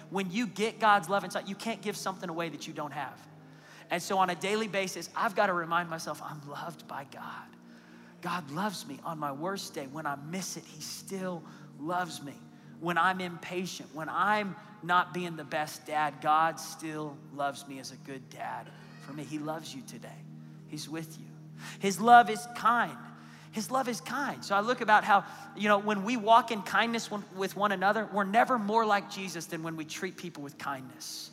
When 0.09 0.31
you 0.31 0.47
get 0.47 0.79
God's 0.79 1.09
love 1.09 1.23
inside, 1.23 1.47
you 1.47 1.55
can't 1.55 1.81
give 1.81 1.95
something 1.95 2.29
away 2.29 2.49
that 2.49 2.65
you 2.67 2.73
don't 2.73 2.93
have. 2.93 3.19
And 3.89 4.01
so 4.01 4.17
on 4.17 4.29
a 4.29 4.35
daily 4.35 4.67
basis, 4.67 5.09
I've 5.15 5.35
got 5.35 5.47
to 5.47 5.53
remind 5.53 5.89
myself 5.89 6.21
I'm 6.23 6.41
loved 6.49 6.87
by 6.87 7.05
God. 7.11 7.47
God 8.21 8.49
loves 8.51 8.87
me 8.87 8.99
on 9.03 9.19
my 9.19 9.31
worst 9.31 9.73
day. 9.73 9.87
When 9.91 10.05
I 10.05 10.15
miss 10.15 10.57
it, 10.57 10.63
He 10.65 10.81
still 10.81 11.43
loves 11.79 12.21
me. 12.23 12.33
When 12.79 12.97
I'm 12.97 13.21
impatient, 13.21 13.89
when 13.93 14.09
I'm 14.09 14.55
not 14.83 15.13
being 15.13 15.35
the 15.35 15.43
best 15.43 15.85
dad, 15.85 16.15
God 16.21 16.59
still 16.59 17.17
loves 17.35 17.67
me 17.67 17.79
as 17.79 17.91
a 17.91 17.95
good 17.97 18.29
dad. 18.29 18.67
For 19.05 19.13
me, 19.13 19.23
He 19.23 19.39
loves 19.39 19.73
you 19.73 19.81
today. 19.87 20.09
He's 20.67 20.87
with 20.87 21.17
you. 21.19 21.25
His 21.79 21.99
love 21.99 22.29
is 22.29 22.45
kind. 22.55 22.97
His 23.51 23.71
love 23.71 23.87
is 23.87 24.01
kind. 24.01 24.43
So 24.45 24.55
I 24.55 24.59
look 24.59 24.81
about 24.81 25.03
how, 25.03 25.23
you 25.55 25.67
know, 25.67 25.79
when 25.79 26.03
we 26.03 26.17
walk 26.17 26.51
in 26.51 26.61
kindness 26.61 27.09
with 27.35 27.55
one 27.55 27.71
another, 27.71 28.07
we're 28.13 28.23
never 28.23 28.59
more 28.59 28.85
like 28.85 29.09
Jesus 29.09 29.45
than 29.45 29.63
when 29.63 29.75
we 29.75 29.85
treat 29.85 30.17
people 30.17 30.43
with 30.43 30.57
kindness 30.57 31.31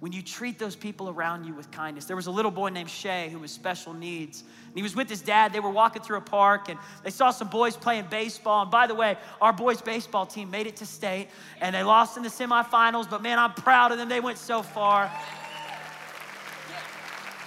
when 0.00 0.12
you 0.12 0.22
treat 0.22 0.58
those 0.58 0.76
people 0.76 1.08
around 1.08 1.44
you 1.44 1.54
with 1.54 1.70
kindness. 1.70 2.04
There 2.04 2.16
was 2.16 2.26
a 2.26 2.30
little 2.30 2.50
boy 2.50 2.68
named 2.68 2.90
Shay 2.90 3.30
who 3.30 3.38
was 3.38 3.50
special 3.50 3.94
needs. 3.94 4.42
And 4.66 4.74
he 4.74 4.82
was 4.82 4.94
with 4.94 5.08
his 5.08 5.22
dad. 5.22 5.52
They 5.52 5.60
were 5.60 5.70
walking 5.70 6.02
through 6.02 6.18
a 6.18 6.22
park 6.22 6.68
and 6.68 6.78
they 7.02 7.10
saw 7.10 7.30
some 7.30 7.48
boys 7.48 7.76
playing 7.76 8.06
baseball. 8.10 8.62
And 8.62 8.70
by 8.70 8.86
the 8.86 8.94
way, 8.94 9.16
our 9.40 9.52
boys' 9.52 9.80
baseball 9.80 10.26
team 10.26 10.50
made 10.50 10.66
it 10.66 10.76
to 10.76 10.86
state 10.86 11.28
and 11.60 11.74
they 11.74 11.82
lost 11.82 12.16
in 12.16 12.22
the 12.22 12.28
semifinals. 12.28 13.08
But 13.08 13.22
man, 13.22 13.38
I'm 13.38 13.54
proud 13.54 13.90
of 13.90 13.98
them. 13.98 14.08
They 14.08 14.20
went 14.20 14.38
so 14.38 14.62
far. 14.62 15.10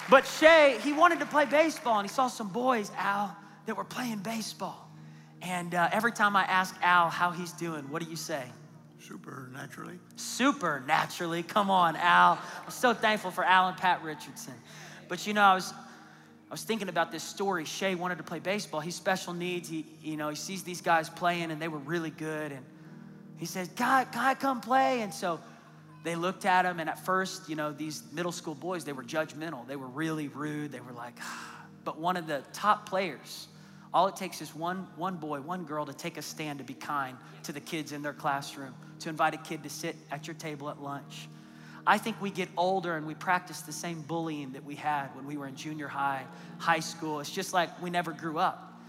But 0.09 0.25
Shay, 0.25 0.79
he 0.83 0.91
wanted 0.91 1.19
to 1.19 1.25
play 1.27 1.45
baseball, 1.45 1.99
and 1.99 2.09
he 2.09 2.13
saw 2.13 2.27
some 2.27 2.47
boys, 2.47 2.91
Al, 2.97 3.35
that 3.67 3.77
were 3.77 3.83
playing 3.83 4.17
baseball. 4.19 4.89
And 5.41 5.75
uh, 5.75 5.89
every 5.91 6.11
time 6.11 6.35
I 6.35 6.43
ask 6.43 6.75
Al 6.81 7.09
how 7.09 7.29
he's 7.29 7.51
doing, 7.51 7.83
what 7.91 8.03
do 8.03 8.09
you 8.09 8.15
say? 8.15 8.43
Supernaturally. 8.99 9.99
Supernaturally. 10.15 11.43
Come 11.43 11.69
on, 11.69 11.95
Al. 11.95 12.39
I'm 12.63 12.71
so 12.71 12.93
thankful 12.93 13.31
for 13.31 13.43
Al 13.43 13.69
and 13.69 13.77
Pat 13.77 14.03
Richardson. 14.03 14.53
But 15.07 15.25
you 15.25 15.33
know, 15.33 15.41
I 15.41 15.55
was 15.55 15.73
I 16.49 16.53
was 16.53 16.63
thinking 16.63 16.89
about 16.89 17.11
this 17.11 17.21
story. 17.21 17.63
Shay 17.63 17.93
wanted 17.93 18.17
to 18.17 18.23
play 18.23 18.39
baseball. 18.39 18.79
He's 18.79 18.95
special 18.95 19.33
needs. 19.33 19.69
He, 19.69 19.85
you 20.01 20.17
know, 20.17 20.29
he 20.29 20.35
sees 20.35 20.63
these 20.63 20.81
guys 20.81 21.07
playing 21.07 21.51
and 21.51 21.61
they 21.61 21.67
were 21.67 21.77
really 21.77 22.09
good. 22.09 22.51
And 22.51 22.65
he 23.37 23.45
says, 23.45 23.67
God, 23.69 24.07
I 24.15 24.33
come 24.33 24.59
play? 24.59 25.01
And 25.01 25.13
so 25.13 25.39
they 26.03 26.15
looked 26.15 26.45
at 26.45 26.65
him. 26.65 26.79
And 26.79 26.89
at 26.89 27.05
first, 27.05 27.49
you 27.49 27.55
know, 27.55 27.71
these 27.71 28.01
middle 28.11 28.31
school 28.31 28.55
boys, 28.55 28.83
they 28.83 28.93
were 28.93 29.03
judgmental. 29.03 29.67
They 29.67 29.75
were 29.75 29.87
really 29.87 30.27
rude. 30.27 30.71
They 30.71 30.79
were 30.79 30.91
like, 30.91 31.13
ah. 31.21 31.65
but 31.83 31.99
one 31.99 32.17
of 32.17 32.25
the 32.25 32.41
top 32.51 32.89
players, 32.89 33.47
all 33.93 34.07
it 34.07 34.15
takes 34.15 34.41
is 34.41 34.53
one, 34.53 34.87
one 34.95 35.15
boy, 35.15 35.41
one 35.41 35.63
girl 35.63 35.85
to 35.85 35.93
take 35.93 36.17
a 36.17 36.21
stand 36.21 36.59
to 36.59 36.65
be 36.65 36.75
kind 36.75 37.17
to 37.43 37.51
the 37.51 37.59
kids 37.59 37.91
in 37.91 38.01
their 38.01 38.13
classroom, 38.13 38.73
to 38.99 39.09
invite 39.09 39.33
a 39.33 39.37
kid 39.37 39.63
to 39.63 39.69
sit 39.69 39.95
at 40.11 40.27
your 40.27 40.35
table 40.35 40.69
at 40.69 40.81
lunch. 40.81 41.27
I 41.87 41.97
think 41.97 42.21
we 42.21 42.29
get 42.29 42.49
older 42.55 42.97
and 42.97 43.07
we 43.07 43.15
practice 43.15 43.61
the 43.61 43.71
same 43.71 44.01
bullying 44.01 44.51
that 44.51 44.63
we 44.63 44.75
had 44.75 45.07
when 45.15 45.25
we 45.25 45.37
were 45.37 45.47
in 45.47 45.55
junior 45.55 45.87
high, 45.87 46.23
high 46.59 46.81
school. 46.81 47.19
It's 47.19 47.31
just 47.31 47.51
like 47.51 47.81
we 47.81 47.89
never 47.89 48.11
grew 48.11 48.37
up. 48.37 48.79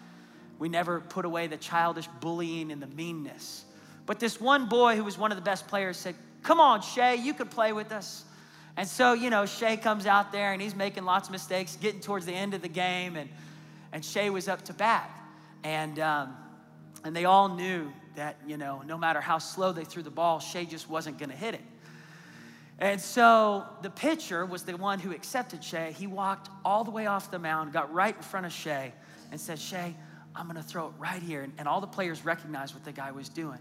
We 0.59 0.69
never 0.69 1.01
put 1.01 1.25
away 1.25 1.47
the 1.47 1.57
childish 1.57 2.07
bullying 2.21 2.71
and 2.71 2.83
the 2.83 2.87
meanness. 2.89 3.65
But 4.05 4.21
this 4.21 4.39
one 4.39 4.69
boy 4.69 4.97
who 4.97 5.05
was 5.05 5.17
one 5.17 5.33
of 5.33 5.39
the 5.39 5.43
best 5.43 5.67
players 5.67 5.97
said, 5.97 6.15
Come 6.43 6.61
on, 6.61 6.83
Shay, 6.83 7.17
you 7.17 7.33
could 7.33 7.51
play 7.51 7.73
with 7.73 7.93
us. 7.93 8.25
And 8.77 8.89
so, 8.89 9.13
you 9.13 9.31
know, 9.31 9.47
Shay 9.47 9.77
comes 9.77 10.07
out 10.07 10.33
there 10.33 10.53
and 10.53 10.61
he's 10.61 10.75
making 10.75 11.05
lots 11.05 11.29
of 11.29 11.33
mistakes, 11.33 11.77
getting 11.77 12.01
towards 12.01 12.25
the 12.25 12.33
end 12.33 12.55
of 12.55 12.63
the 12.63 12.69
game, 12.69 13.17
and, 13.17 13.29
and 13.92 14.05
Shay 14.05 14.31
was 14.31 14.48
up 14.48 14.62
to 14.62 14.72
bat. 14.72 15.11
And, 15.64 15.98
um, 15.98 16.37
and 17.05 17.14
they 17.14 17.24
all 17.24 17.48
knew 17.48 17.92
that, 18.16 18.37
you 18.46 18.57
know, 18.57 18.83
no 18.87 18.96
matter 18.98 19.20
how 19.20 19.38
slow 19.38 19.72
they 19.72 19.85
threw 19.85 20.03
the 20.03 20.11
ball, 20.11 20.40
Shay 20.40 20.64
just 20.64 20.88
wasn't 20.88 21.18
going 21.18 21.31
to 21.31 21.37
hit 21.37 21.55
it. 21.55 21.62
And 22.81 22.98
so 22.98 23.66
the 23.83 23.90
pitcher 23.90 24.46
was 24.46 24.62
the 24.62 24.74
one 24.74 24.98
who 24.98 25.12
accepted 25.12 25.62
Shay. 25.62 25.94
He 25.98 26.07
walked 26.07 26.48
all 26.64 26.83
the 26.83 26.90
way 26.90 27.07
off 27.07 27.31
the 27.31 27.38
mound, 27.38 27.74
got 27.74 27.92
right 27.92 28.16
in 28.16 28.22
front 28.22 28.46
of 28.46 28.53
Shay, 28.53 28.94
and 29.31 29.38
said, 29.38 29.59
Shay, 29.59 29.94
I'm 30.35 30.46
gonna 30.46 30.62
throw 30.62 30.87
it 30.87 30.92
right 30.98 31.22
here. 31.22 31.42
And, 31.42 31.53
and 31.59 31.68
all 31.68 31.83
the 31.83 31.87
players 31.87 32.24
recognized 32.24 32.74
what 32.74 32.85
the 32.85 32.92
guy 32.92 33.11
was 33.11 33.29
doing. 33.29 33.59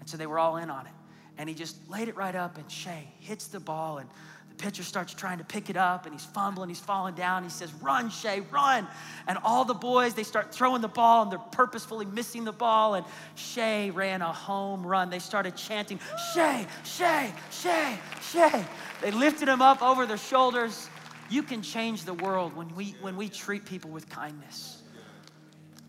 And 0.00 0.08
so 0.08 0.18
they 0.18 0.26
were 0.26 0.38
all 0.38 0.58
in 0.58 0.68
on 0.68 0.86
it. 0.86 0.92
And 1.38 1.48
he 1.48 1.54
just 1.54 1.76
laid 1.88 2.08
it 2.08 2.16
right 2.16 2.34
up, 2.34 2.58
and 2.58 2.70
Shay 2.70 3.08
hits 3.20 3.46
the 3.46 3.60
ball, 3.60 3.98
and 3.98 4.10
pitcher 4.58 4.82
starts 4.82 5.14
trying 5.14 5.38
to 5.38 5.44
pick 5.44 5.70
it 5.70 5.76
up 5.76 6.04
and 6.04 6.14
he's 6.14 6.24
fumbling, 6.24 6.68
he's 6.68 6.80
falling 6.80 7.14
down. 7.14 7.42
He 7.42 7.48
says, 7.48 7.72
Run, 7.74 8.10
Shay, 8.10 8.40
run. 8.50 8.86
And 9.26 9.38
all 9.44 9.64
the 9.64 9.74
boys, 9.74 10.14
they 10.14 10.22
start 10.22 10.52
throwing 10.52 10.82
the 10.82 10.88
ball 10.88 11.22
and 11.22 11.32
they're 11.32 11.38
purposefully 11.38 12.04
missing 12.04 12.44
the 12.44 12.52
ball. 12.52 12.94
And 12.94 13.06
Shay 13.34 13.90
ran 13.90 14.20
a 14.20 14.32
home 14.32 14.86
run. 14.86 15.10
They 15.10 15.18
started 15.18 15.56
chanting, 15.56 15.98
Shay, 16.34 16.66
Shay, 16.84 17.32
Shay, 17.50 17.98
Shay. 18.20 18.64
They 19.00 19.10
lifted 19.10 19.48
him 19.48 19.62
up 19.62 19.82
over 19.82 20.04
their 20.04 20.18
shoulders. 20.18 20.88
You 21.30 21.42
can 21.42 21.62
change 21.62 22.04
the 22.04 22.14
world 22.14 22.56
when 22.56 22.74
we, 22.74 22.94
when 23.00 23.16
we 23.16 23.28
treat 23.28 23.64
people 23.64 23.90
with 23.90 24.08
kindness. 24.08 24.82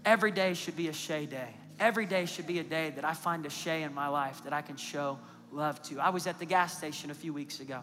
Every 0.05 0.31
day 0.31 0.53
should 0.53 0.75
be 0.75 0.87
a 0.87 0.93
Shay 0.93 1.25
day. 1.25 1.55
Every 1.79 2.05
day 2.05 2.25
should 2.25 2.47
be 2.47 2.59
a 2.59 2.63
day 2.63 2.91
that 2.91 3.05
I 3.05 3.13
find 3.13 3.45
a 3.45 3.49
Shay 3.49 3.83
in 3.83 3.93
my 3.93 4.07
life 4.07 4.43
that 4.43 4.53
I 4.53 4.61
can 4.61 4.75
show 4.75 5.17
love 5.51 5.81
to. 5.83 5.99
I 5.99 6.09
was 6.09 6.27
at 6.27 6.39
the 6.39 6.45
gas 6.45 6.77
station 6.77 7.09
a 7.09 7.13
few 7.13 7.33
weeks 7.33 7.59
ago 7.59 7.81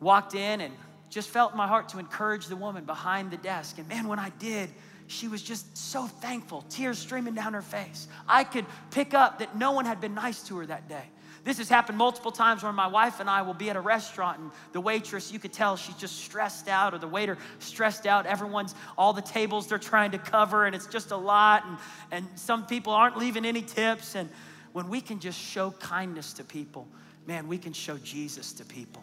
walked 0.00 0.34
in 0.34 0.60
and 0.60 0.74
just 1.10 1.28
felt 1.28 1.52
in 1.52 1.58
my 1.58 1.66
heart 1.66 1.88
to 1.90 1.98
encourage 1.98 2.46
the 2.46 2.56
woman 2.56 2.84
behind 2.84 3.30
the 3.30 3.36
desk. 3.36 3.78
And 3.78 3.88
man, 3.88 4.08
when 4.08 4.18
I 4.18 4.30
did, 4.38 4.70
she 5.08 5.26
was 5.26 5.42
just 5.42 5.76
so 5.76 6.06
thankful, 6.06 6.64
tears 6.70 6.98
streaming 6.98 7.34
down 7.34 7.52
her 7.52 7.62
face. 7.62 8.06
I 8.28 8.44
could 8.44 8.64
pick 8.92 9.12
up 9.12 9.40
that 9.40 9.56
no 9.56 9.72
one 9.72 9.84
had 9.84 10.00
been 10.00 10.14
nice 10.14 10.42
to 10.44 10.56
her 10.58 10.66
that 10.66 10.88
day. 10.88 11.02
This 11.42 11.58
has 11.58 11.68
happened 11.68 11.96
multiple 11.96 12.30
times 12.30 12.62
where 12.62 12.72
my 12.72 12.86
wife 12.86 13.18
and 13.18 13.28
I 13.28 13.42
will 13.42 13.54
be 13.54 13.70
at 13.70 13.76
a 13.76 13.80
restaurant 13.80 14.38
and 14.38 14.50
the 14.72 14.80
waitress, 14.80 15.32
you 15.32 15.38
could 15.38 15.52
tell 15.52 15.76
she's 15.76 15.96
just 15.96 16.18
stressed 16.18 16.68
out, 16.68 16.92
or 16.92 16.98
the 16.98 17.08
waiter 17.08 17.38
stressed 17.60 18.06
out. 18.06 18.26
Everyone's, 18.26 18.74
all 18.98 19.12
the 19.14 19.22
tables 19.22 19.66
they're 19.66 19.78
trying 19.78 20.10
to 20.10 20.18
cover, 20.18 20.66
and 20.66 20.76
it's 20.76 20.86
just 20.86 21.12
a 21.12 21.16
lot. 21.16 21.64
And, 21.66 21.78
and 22.12 22.38
some 22.38 22.66
people 22.66 22.92
aren't 22.92 23.16
leaving 23.16 23.46
any 23.46 23.62
tips. 23.62 24.14
And 24.14 24.28
when 24.72 24.88
we 24.88 25.00
can 25.00 25.18
just 25.18 25.40
show 25.40 25.70
kindness 25.70 26.34
to 26.34 26.44
people, 26.44 26.86
man, 27.26 27.48
we 27.48 27.56
can 27.56 27.72
show 27.72 27.96
Jesus 27.96 28.52
to 28.52 28.64
people 28.64 29.02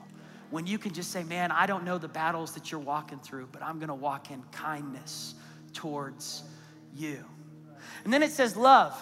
when 0.50 0.68
you 0.68 0.78
can 0.78 0.94
just 0.94 1.12
say, 1.12 1.24
Man, 1.24 1.52
I 1.52 1.66
don't 1.66 1.84
know 1.84 1.98
the 1.98 2.08
battles 2.08 2.54
that 2.54 2.72
you're 2.72 2.80
walking 2.80 3.20
through, 3.20 3.50
but 3.52 3.62
I'm 3.62 3.80
gonna 3.80 3.96
walk 3.96 4.32
in 4.32 4.42
kindness 4.52 5.36
towards 5.74 6.44
you. 6.96 7.24
And 8.04 8.14
then 8.14 8.24
it 8.24 8.32
says, 8.32 8.56
Love. 8.56 9.00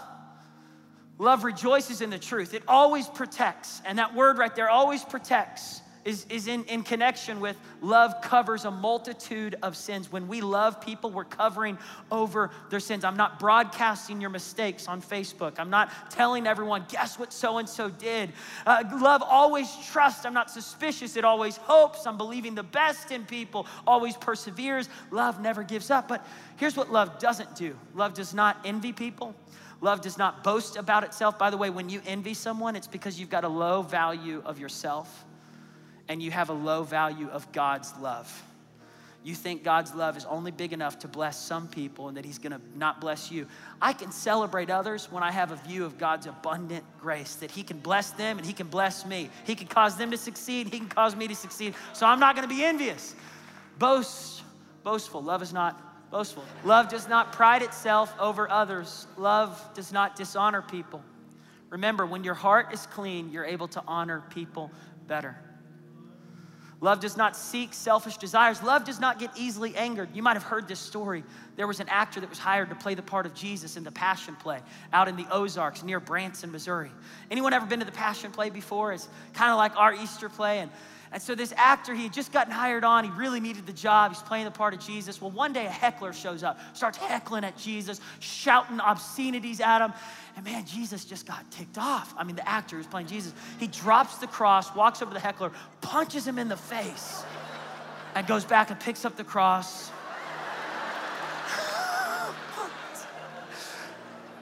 Love 1.17 1.45
rejoices 1.45 2.01
in 2.01 2.09
the 2.09 2.19
truth. 2.19 2.53
It 2.53 2.63
always 2.67 3.07
protects. 3.07 3.81
And 3.85 3.99
that 3.99 4.13
word 4.13 4.37
right 4.37 4.53
there, 4.53 4.69
always 4.69 5.01
protects 5.03 5.81
is, 6.05 6.27
is 6.29 6.47
in, 6.47 6.63
in 6.65 6.83
connection 6.83 7.39
with 7.39 7.57
love 7.81 8.21
covers 8.21 8.63
a 8.63 8.71
multitude 8.71 9.55
of 9.63 9.75
sins. 9.75 10.11
When 10.11 10.27
we 10.27 10.39
love 10.39 10.79
people, 10.79 11.09
we're 11.09 11.25
covering 11.25 11.79
over 12.11 12.51
their 12.69 12.79
sins. 12.79 13.03
I'm 13.03 13.17
not 13.17 13.39
broadcasting 13.39 14.21
your 14.21 14.29
mistakes 14.29 14.87
on 14.87 15.01
Facebook. 15.01 15.53
I'm 15.57 15.71
not 15.71 15.91
telling 16.11 16.45
everyone, 16.45 16.85
guess 16.89 17.17
what 17.17 17.33
so 17.33 17.57
and 17.57 17.67
so 17.67 17.89
did. 17.89 18.31
Uh, 18.67 18.83
love 19.01 19.23
always 19.23 19.67
trusts. 19.91 20.25
I'm 20.25 20.33
not 20.33 20.51
suspicious. 20.51 21.17
It 21.17 21.25
always 21.25 21.57
hopes. 21.57 22.05
I'm 22.05 22.17
believing 22.17 22.53
the 22.53 22.63
best 22.63 23.11
in 23.11 23.25
people, 23.25 23.65
always 23.87 24.15
perseveres. 24.15 24.89
Love 25.09 25.41
never 25.41 25.63
gives 25.63 25.89
up. 25.89 26.07
But 26.07 26.25
here's 26.57 26.77
what 26.77 26.91
love 26.91 27.17
doesn't 27.17 27.55
do 27.55 27.75
love 27.95 28.13
does 28.13 28.33
not 28.33 28.57
envy 28.63 28.93
people. 28.93 29.35
Love 29.81 30.01
does 30.01 30.17
not 30.17 30.43
boast 30.43 30.77
about 30.77 31.03
itself. 31.03 31.37
By 31.37 31.49
the 31.49 31.57
way, 31.57 31.69
when 31.69 31.89
you 31.89 32.01
envy 32.05 32.33
someone, 32.33 32.75
it's 32.75 32.87
because 32.87 33.19
you've 33.19 33.29
got 33.29 33.43
a 33.43 33.49
low 33.49 33.81
value 33.81 34.41
of 34.45 34.57
yourself 34.57 35.25
and 36.07 36.21
you 36.21 36.31
have 36.31 36.49
a 36.49 36.53
low 36.53 36.83
value 36.83 37.29
of 37.29 37.51
God's 37.51 37.93
love. 37.99 38.43
You 39.25 39.33
think 39.33 39.63
God's 39.63 39.95
love 39.95 40.17
is 40.17 40.25
only 40.25 40.51
big 40.51 40.71
enough 40.71 40.99
to 40.99 41.07
bless 41.07 41.43
some 41.43 41.67
people 41.67 42.09
and 42.09 42.15
that 42.15 42.23
He's 42.23 42.37
gonna 42.37 42.61
not 42.75 43.01
bless 43.01 43.31
you. 43.31 43.47
I 43.81 43.91
can 43.91 44.11
celebrate 44.11 44.69
others 44.69 45.11
when 45.11 45.23
I 45.23 45.31
have 45.31 45.51
a 45.51 45.55
view 45.55 45.83
of 45.83 45.97
God's 45.97 46.27
abundant 46.27 46.85
grace, 46.99 47.33
that 47.37 47.49
He 47.49 47.63
can 47.63 47.79
bless 47.79 48.11
them 48.11 48.37
and 48.37 48.45
He 48.45 48.53
can 48.53 48.67
bless 48.67 49.03
me. 49.03 49.31
He 49.45 49.55
can 49.55 49.65
cause 49.65 49.97
them 49.97 50.11
to 50.11 50.17
succeed, 50.17 50.71
He 50.71 50.77
can 50.77 50.89
cause 50.89 51.15
me 51.15 51.27
to 51.27 51.33
succeed. 51.33 51.73
So 51.93 52.05
I'm 52.05 52.19
not 52.19 52.35
gonna 52.35 52.47
be 52.47 52.63
envious. 52.63 53.15
Boast, 53.79 54.43
boastful. 54.83 55.23
Love 55.23 55.41
is 55.41 55.51
not 55.51 56.11
boastful. 56.11 56.43
Love 56.63 56.87
does 56.87 57.07
not 57.09 57.33
pride 57.33 57.63
itself 57.63 58.13
over 58.19 58.47
others, 58.47 59.07
love 59.17 59.59
does 59.73 59.91
not 59.91 60.15
dishonor 60.15 60.61
people. 60.61 61.03
Remember, 61.71 62.05
when 62.05 62.23
your 62.23 62.35
heart 62.35 62.71
is 62.71 62.85
clean, 62.85 63.31
you're 63.31 63.43
able 63.43 63.67
to 63.69 63.83
honor 63.87 64.23
people 64.29 64.71
better. 65.07 65.35
Love 66.81 66.99
does 66.99 67.15
not 67.15 67.35
seek 67.35 67.73
selfish 67.73 68.17
desires. 68.17 68.61
Love 68.61 68.83
does 68.83 68.99
not 68.99 69.17
get 69.17 69.31
easily 69.37 69.75
angered. 69.75 70.09
You 70.13 70.21
might 70.21 70.33
have 70.33 70.43
heard 70.43 70.67
this 70.67 70.79
story. 70.79 71.23
There 71.55 71.67
was 71.67 71.79
an 71.79 71.87
actor 71.89 72.19
that 72.19 72.29
was 72.29 72.37
hired 72.37 72.69
to 72.69 72.75
play 72.75 72.95
the 72.95 73.01
part 73.01 73.25
of 73.25 73.33
Jesus 73.33 73.77
in 73.77 73.83
the 73.83 73.91
Passion 73.91 74.35
Play 74.35 74.59
out 74.91 75.07
in 75.07 75.15
the 75.15 75.25
Ozarks 75.31 75.83
near 75.83 75.99
Branson, 75.99 76.51
Missouri. 76.51 76.91
Anyone 77.31 77.53
ever 77.53 77.65
been 77.65 77.79
to 77.79 77.85
the 77.85 77.91
Passion 77.91 78.31
Play 78.31 78.49
before? 78.49 78.91
It's 78.91 79.07
kind 79.33 79.51
of 79.51 79.57
like 79.57 79.75
our 79.77 79.93
Easter 79.93 80.27
play. 80.27 80.59
And, 80.59 80.69
and 81.11 81.21
so 81.21 81.35
this 81.35 81.53
actor, 81.55 81.93
he 81.93 82.03
had 82.03 82.13
just 82.13 82.31
gotten 82.31 82.51
hired 82.51 82.83
on. 82.83 83.03
He 83.03 83.11
really 83.11 83.39
needed 83.39 83.65
the 83.65 83.73
job. 83.73 84.11
He's 84.11 84.21
playing 84.21 84.45
the 84.45 84.51
part 84.51 84.73
of 84.73 84.79
Jesus. 84.79 85.21
Well, 85.21 85.31
one 85.31 85.53
day 85.53 85.65
a 85.65 85.69
heckler 85.69 86.13
shows 86.13 86.43
up, 86.43 86.59
starts 86.73 86.97
heckling 86.97 87.43
at 87.43 87.57
Jesus, 87.57 88.01
shouting 88.19 88.79
obscenities 88.79 89.61
at 89.61 89.85
him. 89.85 89.93
And 90.35 90.43
man, 90.43 90.65
Jesus 90.65 91.05
just 91.05 91.27
got 91.27 91.49
ticked 91.51 91.77
off. 91.77 92.13
I 92.17 92.23
mean, 92.23 92.35
the 92.35 92.47
actor 92.47 92.75
who's 92.75 92.87
playing 92.87 93.07
Jesus, 93.07 93.33
he 93.59 93.67
drops 93.67 94.17
the 94.17 94.27
cross, 94.27 94.75
walks 94.75 95.01
over 95.01 95.11
to 95.11 95.13
the 95.13 95.19
heckler, 95.19 95.51
punches 95.81 96.27
him 96.27 96.39
in 96.39 96.49
the 96.49 96.57
face, 96.57 97.23
and 98.15 98.25
goes 98.25 98.43
back 98.43 98.71
and 98.71 98.79
picks 98.79 99.05
up 99.05 99.15
the 99.15 99.23
cross. 99.23 99.91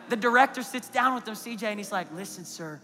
the 0.10 0.16
director 0.16 0.64
sits 0.64 0.88
down 0.90 1.14
with 1.16 1.28
him, 1.28 1.36
CJ, 1.36 1.64
and 1.64 1.80
he's 1.80 1.92
like, 1.92 2.08
Listen, 2.14 2.46
sir, 2.46 2.80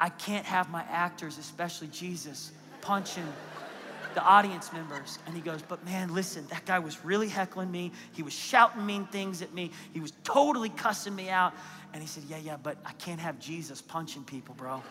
I 0.00 0.10
can't 0.10 0.46
have 0.46 0.70
my 0.70 0.82
actors, 0.90 1.38
especially 1.38 1.88
Jesus, 1.88 2.52
punching 2.80 3.26
the 4.14 4.22
audience 4.22 4.72
members. 4.72 5.18
And 5.26 5.34
he 5.34 5.40
goes, 5.40 5.62
But 5.62 5.84
man, 5.84 6.12
listen, 6.12 6.46
that 6.50 6.64
guy 6.66 6.78
was 6.78 7.04
really 7.04 7.28
heckling 7.28 7.70
me. 7.70 7.92
He 8.12 8.22
was 8.22 8.32
shouting 8.32 8.84
mean 8.84 9.06
things 9.06 9.42
at 9.42 9.54
me. 9.54 9.70
He 9.92 10.00
was 10.00 10.12
totally 10.24 10.70
cussing 10.70 11.14
me 11.14 11.28
out. 11.28 11.54
And 11.92 12.02
he 12.02 12.08
said, 12.08 12.24
Yeah, 12.28 12.38
yeah, 12.38 12.56
but 12.62 12.78
I 12.84 12.92
can't 12.92 13.20
have 13.20 13.38
Jesus 13.38 13.80
punching 13.80 14.24
people, 14.24 14.54
bro. 14.54 14.82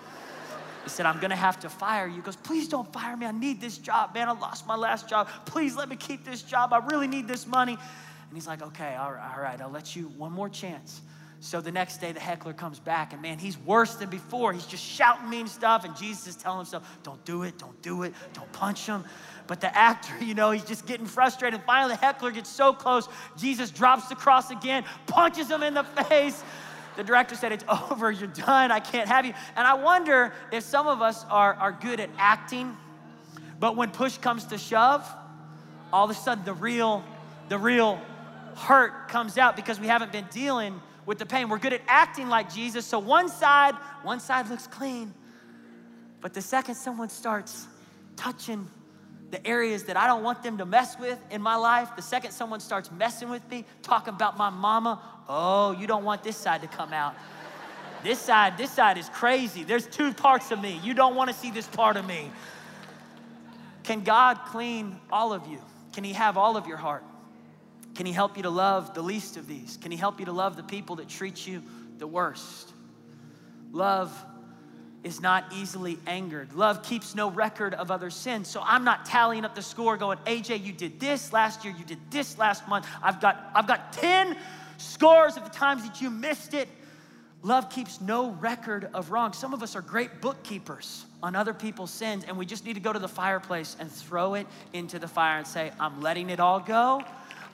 He 0.84 0.90
said, 0.90 1.06
I'm 1.06 1.20
gonna 1.20 1.36
have 1.36 1.60
to 1.62 1.70
fire 1.70 2.08
you. 2.08 2.16
He 2.16 2.22
goes, 2.22 2.36
Please 2.36 2.68
don't 2.68 2.92
fire 2.94 3.16
me. 3.18 3.26
I 3.26 3.32
need 3.32 3.60
this 3.62 3.78
job, 3.78 4.14
man. 4.14 4.30
I 4.30 4.32
lost 4.32 4.66
my 4.66 4.76
last 4.76 5.10
job. 5.10 5.28
Please 5.46 5.76
let 5.76 5.90
me 5.90 5.96
keep 5.96 6.26
this 6.26 6.42
job. 6.42 6.74
I 6.74 6.78
really 6.78 7.08
need 7.08 7.28
this 7.28 7.46
money. 7.46 7.74
And 7.74 8.38
he's 8.38 8.48
like, 8.48 8.62
Okay, 8.62 8.96
all 8.96 9.12
right, 9.12 9.34
all 9.36 9.42
right, 9.42 9.60
I'll 9.62 9.70
let 9.70 9.96
you 9.96 10.04
one 10.18 10.32
more 10.32 10.50
chance. 10.50 11.02
So 11.42 11.62
the 11.62 11.72
next 11.72 12.02
day, 12.02 12.12
the 12.12 12.20
heckler 12.20 12.52
comes 12.52 12.80
back, 12.80 13.14
and 13.14 13.22
man, 13.22 13.40
he's 13.40 13.58
worse 13.60 13.96
than 13.96 14.10
before. 14.10 14.52
He's 14.52 14.66
just 14.66 14.84
shouting 14.84 15.30
mean 15.30 15.48
stuff, 15.48 15.86
and 15.86 15.96
Jesus 15.96 16.28
is 16.28 16.36
telling 16.36 16.60
himself, 16.60 17.00
Don't 17.02 17.24
do 17.24 17.44
it, 17.44 17.58
don't 17.58 17.82
do 17.82 18.04
it, 18.04 18.14
don't 18.34 18.52
punch 18.52 18.86
him. 18.86 19.06
But 19.48 19.62
the 19.62 19.76
actor, 19.76 20.14
you 20.24 20.34
know, 20.34 20.52
he's 20.52 20.66
just 20.66 20.86
getting 20.86 21.06
frustrated. 21.06 21.62
Finally, 21.66 21.94
the 21.94 22.02
heckler 22.02 22.32
gets 22.32 22.50
so 22.50 22.74
close, 22.74 23.08
Jesus 23.38 23.72
drops 23.72 24.10
the 24.10 24.16
cross 24.16 24.52
again, 24.52 24.84
punches 25.08 25.50
him 25.50 25.64
in 25.64 25.74
the 25.74 25.84
face. 26.10 26.44
The 26.98 27.06
director 27.06 27.36
said, 27.36 27.54
It's 27.54 27.64
over, 27.92 28.12
you're 28.12 28.28
done, 28.28 28.72
I 28.72 28.82
can't 28.82 29.08
have 29.08 29.26
you. 29.26 29.34
And 29.56 29.66
I 29.66 29.76
wonder 29.76 30.34
if 30.52 30.64
some 30.64 30.88
of 30.88 31.02
us 31.02 31.24
are, 31.30 31.54
are 31.54 31.72
good 31.72 32.02
at 32.02 32.10
acting, 32.18 32.76
but 33.62 33.78
when 33.78 33.92
push 33.92 34.18
comes 34.18 34.44
to 34.48 34.58
shove, 34.58 35.10
all 35.94 36.04
of 36.04 36.12
a 36.12 36.20
sudden 36.20 36.44
the 36.44 36.54
real, 36.54 37.02
the 37.48 37.58
real 37.58 37.98
hurt 38.58 39.08
comes 39.08 39.38
out 39.38 39.56
because 39.56 39.80
we 39.80 39.88
haven't 39.88 40.12
been 40.12 40.28
dealing 40.32 40.82
with 41.10 41.18
the 41.18 41.26
pain. 41.26 41.50
We're 41.50 41.58
good 41.58 41.74
at 41.74 41.82
acting 41.88 42.30
like 42.30 42.54
Jesus. 42.54 42.86
So 42.86 43.00
one 43.00 43.30
side, 43.30 43.74
one 44.04 44.20
side 44.20 44.48
looks 44.48 44.68
clean. 44.68 45.12
But 46.22 46.36
the 46.36 46.42
second 46.42 46.76
someone 46.76 47.10
starts 47.10 47.66
touching 48.16 48.70
the 49.32 49.46
areas 49.46 49.86
that 49.86 49.98
I 49.98 50.06
don't 50.06 50.22
want 50.22 50.44
them 50.44 50.60
to 50.60 50.68
mess 50.68 51.00
with 51.00 51.18
in 51.32 51.42
my 51.42 51.56
life, 51.56 51.96
the 51.96 52.04
second 52.04 52.30
someone 52.30 52.60
starts 52.60 52.92
messing 52.92 53.32
with 53.32 53.42
me, 53.50 53.66
talking 53.82 54.14
about 54.14 54.38
my 54.38 54.52
mama, 54.52 55.02
oh, 55.28 55.72
you 55.72 55.88
don't 55.88 56.04
want 56.04 56.22
this 56.22 56.38
side 56.38 56.62
to 56.62 56.68
come 56.68 56.94
out. 56.94 57.16
This 58.04 58.20
side, 58.20 58.56
this 58.56 58.70
side 58.70 59.00
is 59.00 59.10
crazy. 59.10 59.64
There's 59.64 59.88
two 59.88 60.14
parts 60.14 60.52
of 60.52 60.62
me. 60.62 60.80
You 60.84 60.94
don't 60.94 61.16
want 61.16 61.32
to 61.32 61.36
see 61.36 61.50
this 61.50 61.66
part 61.66 61.98
of 61.98 62.06
me. 62.06 62.30
Can 63.82 64.02
God 64.02 64.42
clean 64.46 65.00
all 65.12 65.34
of 65.34 65.48
you? 65.48 65.60
Can 65.92 66.04
He 66.04 66.14
have 66.14 66.38
all 66.38 66.56
of 66.56 66.68
your 66.68 66.78
heart? 66.78 67.04
Can 67.96 68.06
He 68.06 68.12
help 68.12 68.38
you 68.38 68.44
to 68.44 68.50
love 68.50 68.94
the 68.94 69.02
least 69.02 69.38
of 69.38 69.48
these? 69.48 69.78
Can 69.82 69.92
He 69.92 69.98
help 69.98 70.20
you 70.20 70.26
to 70.26 70.32
love 70.32 70.56
the 70.56 70.64
people 70.64 70.98
that 70.98 71.10
treat 71.10 71.46
you 71.46 71.64
the 71.98 72.08
worst? 72.08 72.72
Love 73.72 74.26
is 75.04 75.22
not 75.22 75.46
easily 75.56 75.98
angered. 76.08 76.54
Love 76.54 76.84
keeps 76.84 77.16
no 77.16 77.30
record 77.30 77.74
of 77.74 77.90
other 77.90 78.10
sins. 78.10 78.48
So 78.50 78.62
I'm 78.64 78.84
not 78.84 79.06
tallying 79.06 79.46
up 79.46 79.56
the 79.56 79.62
score 79.62 79.96
going, 79.96 80.18
AJ, 80.20 80.64
you 80.64 80.74
did 80.74 81.00
this 81.00 81.32
last 81.32 81.64
year, 81.64 81.74
you 81.78 81.86
did 81.86 82.00
this 82.10 82.38
last 82.38 82.68
month. 82.68 82.86
I've 83.02 83.22
got, 83.22 83.50
I've 83.56 83.68
got 83.68 83.94
10 83.94 84.36
scores 84.78 85.38
of 85.38 85.44
the 85.44 85.50
times 85.50 85.84
that 85.88 86.02
you 86.02 86.10
missed 86.10 86.54
it. 86.54 86.68
Love 87.42 87.70
keeps 87.70 88.02
no 88.02 88.32
record 88.32 88.90
of 88.94 89.12
wrong. 89.12 89.32
Some 89.32 89.54
of 89.54 89.64
us 89.64 89.74
are 89.78 89.82
great 89.82 90.20
bookkeepers 90.20 91.06
on 91.24 91.38
other 91.38 91.54
people's 91.54 91.92
sins, 91.92 92.26
and 92.28 92.38
we 92.38 92.46
just 92.46 92.66
need 92.66 92.74
to 92.74 92.82
go 92.82 92.92
to 92.92 93.00
the 93.00 93.08
fireplace 93.08 93.78
and 93.80 93.90
throw 93.90 94.34
it 94.34 94.46
into 94.74 95.00
the 95.00 95.08
fire 95.08 95.38
and 95.38 95.48
say, 95.48 95.72
I'm 95.80 96.02
letting 96.02 96.30
it 96.30 96.42
all 96.42 96.60
go. 96.60 97.02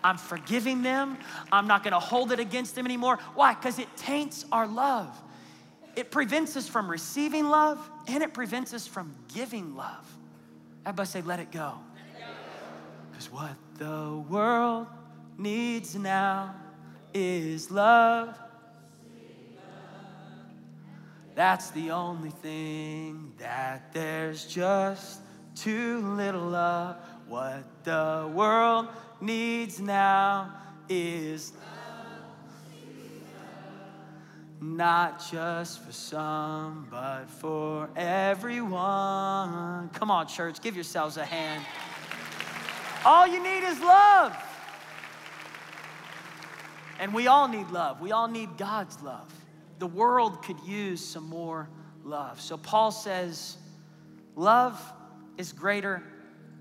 I'm 0.06 0.18
forgiving 0.18 0.84
them. 0.84 1.18
I'm 1.52 1.66
not 1.66 1.84
gonna 1.84 2.00
hold 2.00 2.32
it 2.32 2.40
against 2.40 2.76
them 2.76 2.86
anymore. 2.86 3.18
Why? 3.34 3.56
Because 3.56 3.80
it 3.80 3.88
taints 3.98 4.46
our 4.52 4.68
love. 4.68 5.20
It 5.96 6.12
prevents 6.12 6.56
us 6.56 6.68
from 6.68 6.92
receiving 6.92 7.50
love 7.50 7.90
and 8.08 8.22
it 8.22 8.32
prevents 8.32 8.72
us 8.72 8.86
from 8.86 9.16
giving 9.34 9.76
love. 9.76 10.06
Everybody 10.86 11.08
say, 11.08 11.22
let 11.24 11.40
it 11.40 11.52
go. 11.52 11.74
Because 13.10 13.32
what 13.32 13.56
the 13.80 14.24
world 14.30 14.86
needs 15.40 15.96
now 15.96 16.54
is 17.12 17.72
love. 17.72 18.38
That's 21.34 21.72
the 21.72 21.90
only 21.90 22.30
thing 22.30 23.34
that 23.40 23.92
there's 23.92 24.46
just 24.46 25.22
too 25.56 25.98
little 26.16 26.54
of. 26.54 26.98
What 27.28 27.64
the 27.84 28.30
world 28.36 28.90
needs 29.26 29.80
now 29.80 30.54
is 30.88 31.52
love 31.54 31.66
not 34.62 35.24
just 35.32 35.84
for 35.84 35.92
some, 35.92 36.88
but 36.90 37.26
for 37.30 37.90
everyone. 37.96 39.90
Come 39.90 40.10
on, 40.10 40.28
church, 40.28 40.62
give 40.62 40.76
yourselves 40.76 41.18
a 41.18 41.26
hand. 41.26 41.64
All 43.06 43.28
you 43.28 43.42
need 43.44 43.64
is 43.64 43.80
love. 43.82 44.36
And 47.00 47.14
we 47.14 47.28
all 47.28 47.48
need 47.48 47.70
love. 47.70 48.02
We 48.02 48.12
all 48.12 48.28
need 48.28 48.58
God's 48.58 49.00
love. 49.02 49.32
The 49.80 49.88
world 49.88 50.42
could 50.44 50.60
use 50.62 51.04
some 51.04 51.28
more 51.28 51.70
love. 52.04 52.40
So 52.42 52.58
Paul 52.58 52.92
says, 52.92 53.58
love 54.36 54.82
is 55.38 55.52
greater 55.52 56.02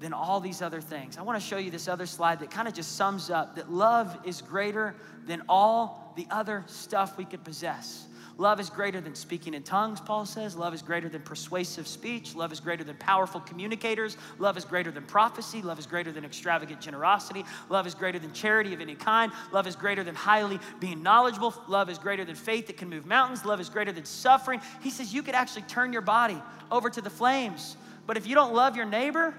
than 0.01 0.13
all 0.13 0.41
these 0.41 0.61
other 0.61 0.81
things. 0.81 1.17
I 1.17 1.23
want 1.23 1.41
to 1.41 1.47
show 1.47 1.57
you 1.57 1.71
this 1.71 1.89
other 1.89 2.07
slide 2.07 2.41
that 2.41 2.51
kind 2.51 2.69
of 2.69 2.75
just 2.75 2.97
sums 2.97 3.31
up 3.31 3.57
that 3.57 3.73
love 3.73 4.17
is 4.25 4.43
greater 4.43 4.95
than 5.27 5.43
all 5.49 6.13
the 6.17 6.27
other 6.31 6.65
stuff 6.67 7.17
we 7.17 7.25
could 7.25 7.45
possess. 7.45 8.07
Love 8.37 8.59
is 8.59 8.69
greater 8.69 9.01
than 9.01 9.15
speaking 9.15 9.55
in 9.55 9.63
tongues, 9.63 10.01
Paul 10.01 10.27
says. 10.27 10.57
Love 10.57 10.75
is 10.75 10.83
greater 10.83 11.09
than 11.09 11.23
persuasive 11.23 11.87
speech. 11.87 12.35
Love 12.35 12.53
is 12.53 12.59
greater 12.59 12.83
than 12.83 12.97
powerful 12.97 13.41
communicators. 13.41 14.17
Love 14.41 14.57
is 14.57 14.65
greater 14.65 14.91
than 14.91 15.05
prophecy. 15.05 15.63
Love 15.63 15.79
is 15.79 15.87
greater 15.87 16.11
than 16.11 16.25
extravagant 16.25 16.81
generosity. 16.81 17.45
Love 17.69 17.87
is 17.87 17.95
greater 17.95 18.19
than 18.19 18.33
charity 18.33 18.75
of 18.75 18.81
any 18.81 18.97
kind. 18.97 19.31
Love 19.53 19.69
is 19.69 19.77
greater 19.77 20.03
than 20.03 20.17
highly 20.17 20.59
being 20.81 21.01
knowledgeable. 21.01 21.55
Love 21.69 21.89
is 21.89 21.99
greater 21.99 22.25
than 22.25 22.35
faith 22.35 22.67
that 22.67 22.77
can 22.77 22.89
move 22.89 23.07
mountains. 23.07 23.45
Love 23.45 23.61
is 23.61 23.69
greater 23.69 23.93
than 23.93 24.05
suffering. 24.05 24.61
He 24.83 24.91
says 24.91 25.15
you 25.15 25.23
could 25.23 25.37
actually 25.37 25.63
turn 25.63 25.93
your 25.93 26.03
body 26.03 26.43
over 26.73 26.91
to 26.91 27.01
the 27.01 27.11
flames. 27.11 27.77
But 28.05 28.17
if 28.17 28.27
you 28.27 28.35
don't 28.35 28.53
love 28.53 28.77
your 28.77 28.85
neighbor, 28.85 29.35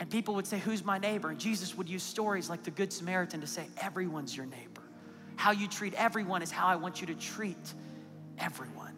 and 0.00 0.08
people 0.08 0.34
would 0.34 0.46
say, 0.46 0.58
Who's 0.58 0.84
my 0.84 0.98
neighbor? 0.98 1.30
And 1.30 1.38
Jesus 1.38 1.76
would 1.76 1.88
use 1.88 2.02
stories 2.02 2.48
like 2.48 2.62
the 2.62 2.70
Good 2.70 2.92
Samaritan 2.92 3.40
to 3.40 3.46
say, 3.46 3.66
Everyone's 3.80 4.36
your 4.36 4.46
neighbor. 4.46 4.82
How 5.36 5.52
you 5.52 5.68
treat 5.68 5.94
everyone 5.94 6.42
is 6.42 6.50
how 6.50 6.66
I 6.66 6.76
want 6.76 7.00
you 7.00 7.06
to 7.08 7.14
treat 7.14 7.74
everyone. 8.38 8.94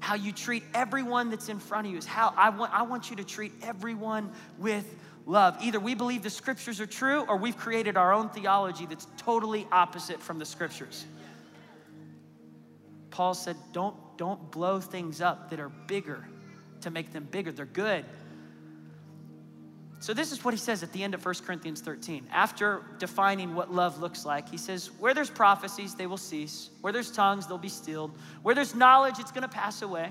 How 0.00 0.14
you 0.14 0.32
treat 0.32 0.62
everyone 0.74 1.30
that's 1.30 1.48
in 1.48 1.58
front 1.58 1.86
of 1.86 1.92
you 1.92 1.98
is 1.98 2.06
how 2.06 2.32
I 2.36 2.50
want, 2.50 2.72
I 2.72 2.82
want 2.82 3.10
you 3.10 3.16
to 3.16 3.24
treat 3.24 3.52
everyone 3.62 4.32
with 4.58 4.86
love. 5.26 5.56
Either 5.60 5.78
we 5.78 5.94
believe 5.94 6.22
the 6.22 6.30
scriptures 6.30 6.80
are 6.80 6.86
true 6.86 7.20
or 7.28 7.36
we've 7.36 7.56
created 7.56 7.96
our 7.96 8.12
own 8.12 8.30
theology 8.30 8.86
that's 8.86 9.06
totally 9.16 9.66
opposite 9.70 10.20
from 10.20 10.38
the 10.38 10.44
scriptures. 10.44 11.04
Paul 13.10 13.34
said, 13.34 13.56
Don't, 13.72 13.96
don't 14.16 14.50
blow 14.50 14.80
things 14.80 15.20
up 15.20 15.50
that 15.50 15.60
are 15.60 15.68
bigger 15.68 16.26
to 16.80 16.90
make 16.90 17.12
them 17.12 17.28
bigger. 17.30 17.52
They're 17.52 17.66
good, 17.66 18.04
so, 20.02 20.14
this 20.14 20.32
is 20.32 20.42
what 20.42 20.54
he 20.54 20.58
says 20.58 20.82
at 20.82 20.94
the 20.94 21.04
end 21.04 21.12
of 21.12 21.22
1 21.22 21.34
Corinthians 21.44 21.82
13. 21.82 22.26
After 22.32 22.82
defining 22.98 23.54
what 23.54 23.70
love 23.70 24.00
looks 24.00 24.24
like, 24.24 24.48
he 24.48 24.56
says, 24.56 24.90
Where 24.98 25.12
there's 25.12 25.28
prophecies, 25.28 25.94
they 25.94 26.06
will 26.06 26.16
cease. 26.16 26.70
Where 26.80 26.90
there's 26.90 27.10
tongues, 27.10 27.46
they'll 27.46 27.58
be 27.58 27.68
stilled. 27.68 28.16
Where 28.42 28.54
there's 28.54 28.74
knowledge, 28.74 29.18
it's 29.18 29.30
going 29.30 29.42
to 29.42 29.48
pass 29.48 29.82
away. 29.82 30.10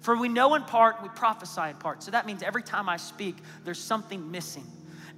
For 0.00 0.16
we 0.16 0.28
know 0.28 0.54
in 0.54 0.62
part, 0.62 1.02
we 1.02 1.08
prophesy 1.08 1.70
in 1.70 1.74
part. 1.74 2.04
So 2.04 2.12
that 2.12 2.24
means 2.24 2.40
every 2.40 2.62
time 2.62 2.88
I 2.88 2.98
speak, 2.98 3.38
there's 3.64 3.82
something 3.82 4.30
missing. 4.30 4.66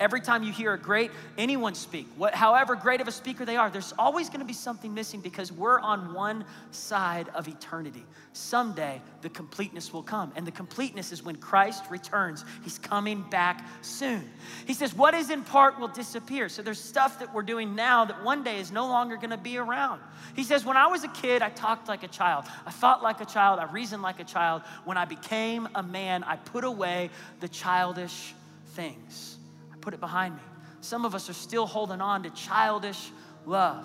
Every 0.01 0.23
time 0.23 0.43
you 0.43 0.51
hear 0.51 0.73
a 0.73 0.79
great 0.79 1.11
anyone 1.37 1.75
speak, 1.75 2.09
what, 2.17 2.35
however 2.35 2.75
great 2.75 3.03
of 3.03 3.09
a 3.09 3.13
speaker 3.13 3.45
they 3.45 3.59
are, 3.59 3.69
there's 3.69 3.93
always 3.99 4.29
going 4.29 4.41
to 4.41 4.47
be 4.47 4.55
something 4.55 4.95
missing 4.95 5.21
because 5.21 5.53
we're 5.53 5.79
on 5.79 6.15
one 6.15 6.47
side 6.71 7.29
of 7.35 7.47
eternity. 7.49 8.07
Someday 8.33 9.03
the 9.21 9.29
completeness 9.29 9.93
will 9.93 10.03
come, 10.03 10.33
and 10.37 10.47
the 10.47 10.53
completeness 10.53 11.13
is 11.13 11.23
when 11.23 11.37
Christ 11.37 11.85
returns. 11.91 12.47
He's 12.63 12.79
coming 12.79 13.27
back 13.29 13.63
soon. 13.83 14.25
He 14.67 14.73
says, 14.73 14.95
What 14.95 15.13
is 15.13 15.29
in 15.29 15.43
part 15.43 15.79
will 15.79 15.89
disappear. 15.89 16.49
So 16.49 16.63
there's 16.63 16.81
stuff 16.81 17.19
that 17.19 17.35
we're 17.35 17.43
doing 17.43 17.75
now 17.75 18.07
that 18.07 18.25
one 18.25 18.43
day 18.43 18.59
is 18.59 18.73
no 18.73 18.87
longer 18.87 19.17
going 19.17 19.31
to 19.31 19.37
be 19.37 19.59
around. 19.59 20.01
He 20.35 20.45
says, 20.45 20.65
When 20.65 20.79
I 20.79 20.87
was 20.87 21.05
a 21.05 21.09
kid, 21.09 21.43
I 21.43 21.51
talked 21.51 21.89
like 21.89 22.05
a 22.05 22.09
child, 22.09 22.47
I 22.65 22.71
thought 22.71 23.03
like 23.03 23.21
a 23.21 23.27
child, 23.27 23.61
I 23.61 23.71
reasoned 23.71 24.01
like 24.01 24.19
a 24.19 24.25
child. 24.25 24.63
When 24.87 24.97
I 24.97 25.05
became 25.05 25.69
a 25.75 25.83
man, 25.83 26.25
I 26.25 26.37
put 26.37 26.65
away 26.65 27.11
the 27.41 27.49
childish 27.49 28.33
things 28.69 29.37
put 29.81 29.95
it 29.95 30.01
behind 30.01 30.37
me. 30.37 30.43
Some 30.81 31.05
of 31.05 31.15
us 31.15 31.29
are 31.29 31.35
still 31.35 31.67
holding 31.67 32.01
on 32.01 32.23
to 32.23 32.31
childish 32.31 33.11
love. 33.47 33.85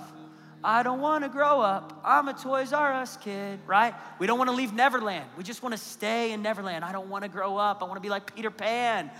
I 0.63 0.81
don't 0.81 0.99
want 0.99 1.23
to 1.23 1.29
grow 1.29 1.62
up. 1.62 2.01
I'm 2.03 2.27
a 2.27 2.34
Toys 2.34 2.73
R 2.73 2.93
Us 2.93 3.17
kid, 3.17 3.60
right? 3.67 3.93
We 4.17 4.25
don't 4.25 4.39
want 4.39 4.49
to 4.49 4.55
leave 4.55 4.73
Neverland. 4.73 5.25
We 5.38 5.43
just 5.43 5.62
want 5.62 5.73
to 5.73 5.77
stay 5.77 6.31
in 6.31 6.41
Neverland. 6.41 6.84
I 6.84 6.91
don't 6.91 7.08
want 7.08 7.23
to 7.23 7.29
grow 7.29 7.58
up. 7.58 7.84
I 7.84 7.86
want 7.86 7.97
to 7.97 8.01
be 8.01 8.10
like 8.10 8.36
Peter 8.36 8.49
Pan. 8.49 9.12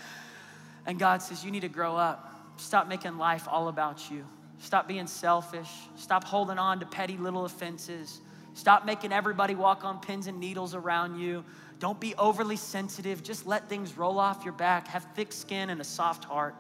And 0.88 0.98
God 0.98 1.22
says, 1.22 1.46
You 1.46 1.52
need 1.52 1.62
to 1.62 1.70
grow 1.70 1.96
up. 1.96 2.32
Stop 2.58 2.88
making 2.88 3.18
life 3.18 3.48
all 3.48 3.68
about 3.68 4.10
you. 4.10 4.26
Stop 4.58 4.88
being 4.88 5.06
selfish. 5.06 5.70
Stop 5.96 6.24
holding 6.24 6.58
on 6.58 6.80
to 6.80 6.86
petty 6.86 7.18
little 7.18 7.46
offenses. 7.46 8.22
Stop 8.56 8.86
making 8.86 9.12
everybody 9.12 9.54
walk 9.54 9.84
on 9.84 10.00
pins 10.00 10.28
and 10.28 10.40
needles 10.40 10.74
around 10.74 11.20
you. 11.20 11.44
Don't 11.80 12.00
be 12.00 12.16
overly 12.16 12.56
sensitive. 12.56 13.22
Just 13.22 13.46
let 13.46 13.68
things 13.68 13.98
roll 13.98 14.18
off 14.18 14.46
your 14.46 14.54
back. 14.54 14.88
Have 14.88 15.06
thick 15.14 15.34
skin 15.34 15.70
and 15.70 15.82
a 15.82 15.84
soft 15.84 16.24
heart. 16.24 16.56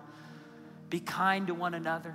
Be 0.89 0.99
kind 0.99 1.47
to 1.47 1.53
one 1.53 1.73
another. 1.73 2.13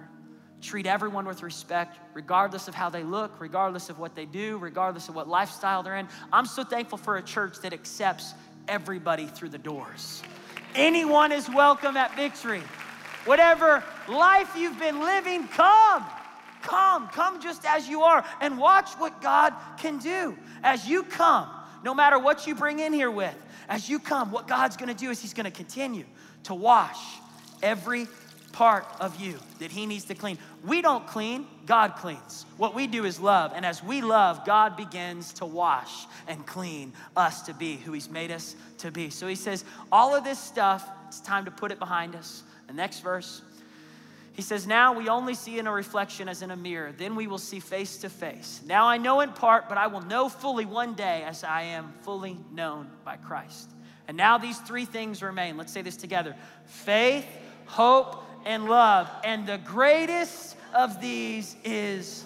Treat 0.60 0.86
everyone 0.86 1.24
with 1.24 1.42
respect, 1.42 1.98
regardless 2.12 2.68
of 2.68 2.74
how 2.74 2.90
they 2.90 3.02
look, 3.02 3.40
regardless 3.40 3.88
of 3.88 3.98
what 3.98 4.14
they 4.14 4.26
do, 4.26 4.58
regardless 4.58 5.08
of 5.08 5.14
what 5.14 5.26
lifestyle 5.26 5.82
they're 5.82 5.96
in. 5.96 6.06
I'm 6.32 6.44
so 6.44 6.62
thankful 6.62 6.98
for 6.98 7.16
a 7.16 7.22
church 7.22 7.60
that 7.60 7.72
accepts 7.72 8.34
everybody 8.68 9.26
through 9.26 9.48
the 9.48 9.58
doors. 9.58 10.22
Anyone 10.74 11.32
is 11.32 11.48
welcome 11.48 11.96
at 11.96 12.14
Victory. 12.14 12.62
Whatever 13.24 13.82
life 14.08 14.54
you've 14.56 14.78
been 14.78 15.00
living, 15.00 15.48
come. 15.48 16.04
Come, 16.62 17.08
come 17.08 17.40
just 17.40 17.64
as 17.64 17.88
you 17.88 18.02
are, 18.02 18.24
and 18.40 18.58
watch 18.58 18.90
what 18.94 19.22
God 19.22 19.54
can 19.78 19.98
do. 19.98 20.36
As 20.62 20.86
you 20.86 21.04
come, 21.04 21.48
no 21.82 21.94
matter 21.94 22.18
what 22.18 22.46
you 22.46 22.54
bring 22.54 22.80
in 22.80 22.92
here 22.92 23.10
with, 23.10 23.34
as 23.68 23.88
you 23.88 23.98
come, 23.98 24.30
what 24.30 24.46
God's 24.46 24.76
gonna 24.76 24.94
do 24.94 25.10
is 25.10 25.20
He's 25.20 25.32
gonna 25.32 25.50
continue 25.50 26.04
to 26.44 26.54
wash 26.54 26.98
every 27.62 28.06
part 28.52 28.86
of 29.00 29.20
you 29.20 29.38
that 29.58 29.70
He 29.70 29.86
needs 29.86 30.04
to 30.06 30.14
clean. 30.14 30.38
We 30.64 30.82
don't 30.82 31.06
clean, 31.06 31.46
God 31.66 31.96
cleans. 31.96 32.46
What 32.56 32.74
we 32.74 32.86
do 32.86 33.04
is 33.04 33.20
love. 33.20 33.52
And 33.54 33.64
as 33.64 33.82
we 33.82 34.00
love, 34.00 34.44
God 34.44 34.76
begins 34.76 35.32
to 35.34 35.46
wash 35.46 36.06
and 36.26 36.44
clean 36.46 36.92
us 37.16 37.42
to 37.42 37.54
be 37.54 37.76
who 37.76 37.92
He's 37.92 38.10
made 38.10 38.30
us 38.30 38.56
to 38.78 38.90
be. 38.90 39.10
So 39.10 39.26
He 39.26 39.34
says, 39.34 39.64
all 39.90 40.14
of 40.14 40.24
this 40.24 40.38
stuff, 40.38 40.88
it's 41.08 41.20
time 41.20 41.44
to 41.44 41.50
put 41.50 41.72
it 41.72 41.78
behind 41.78 42.14
us. 42.14 42.42
The 42.66 42.74
next 42.74 43.00
verse. 43.00 43.42
He 44.32 44.42
says, 44.42 44.66
Now 44.66 44.92
we 44.92 45.08
only 45.08 45.34
see 45.34 45.58
in 45.58 45.66
a 45.66 45.72
reflection 45.72 46.28
as 46.28 46.42
in 46.42 46.50
a 46.50 46.56
mirror. 46.56 46.92
Then 46.96 47.16
we 47.16 47.26
will 47.26 47.38
see 47.38 47.60
face 47.60 47.98
to 47.98 48.08
face. 48.08 48.60
Now 48.64 48.86
I 48.86 48.96
know 48.96 49.20
in 49.20 49.32
part, 49.32 49.68
but 49.68 49.76
I 49.76 49.88
will 49.88 50.02
know 50.02 50.28
fully 50.28 50.64
one 50.64 50.94
day 50.94 51.24
as 51.24 51.44
I 51.44 51.62
am 51.62 51.92
fully 52.02 52.38
known 52.52 52.88
by 53.04 53.16
Christ. 53.16 53.70
And 54.08 54.16
now 54.16 54.38
these 54.38 54.58
three 54.58 54.84
things 54.84 55.22
remain. 55.22 55.56
Let's 55.56 55.72
say 55.72 55.82
this 55.82 55.96
together 55.96 56.34
faith, 56.64 57.26
hope, 57.66 58.24
and 58.44 58.66
love. 58.66 59.08
And 59.24 59.46
the 59.46 59.58
greatest 59.58 60.56
of 60.74 61.00
these 61.00 61.56
is 61.64 62.24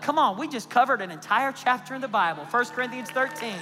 come 0.00 0.18
on, 0.18 0.38
we 0.38 0.46
just 0.46 0.70
covered 0.70 1.00
an 1.00 1.10
entire 1.10 1.52
chapter 1.52 1.94
in 1.94 2.00
the 2.00 2.08
Bible, 2.08 2.44
1 2.44 2.64
Corinthians 2.66 3.10
13. 3.10 3.54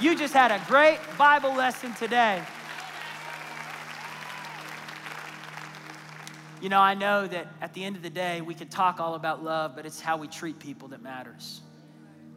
You 0.00 0.16
just 0.16 0.32
had 0.32 0.50
a 0.50 0.60
great 0.66 0.98
Bible 1.18 1.54
lesson 1.54 1.92
today. 1.94 2.42
You 6.62 6.68
know, 6.68 6.80
I 6.80 6.94
know 6.94 7.26
that 7.26 7.48
at 7.60 7.74
the 7.74 7.84
end 7.84 7.96
of 7.96 8.02
the 8.02 8.10
day, 8.10 8.40
we 8.40 8.54
can 8.54 8.68
talk 8.68 9.00
all 9.00 9.16
about 9.16 9.42
love, 9.42 9.76
but 9.76 9.84
it's 9.84 10.00
how 10.00 10.16
we 10.16 10.28
treat 10.28 10.58
people 10.58 10.88
that 10.88 11.02
matters. 11.02 11.60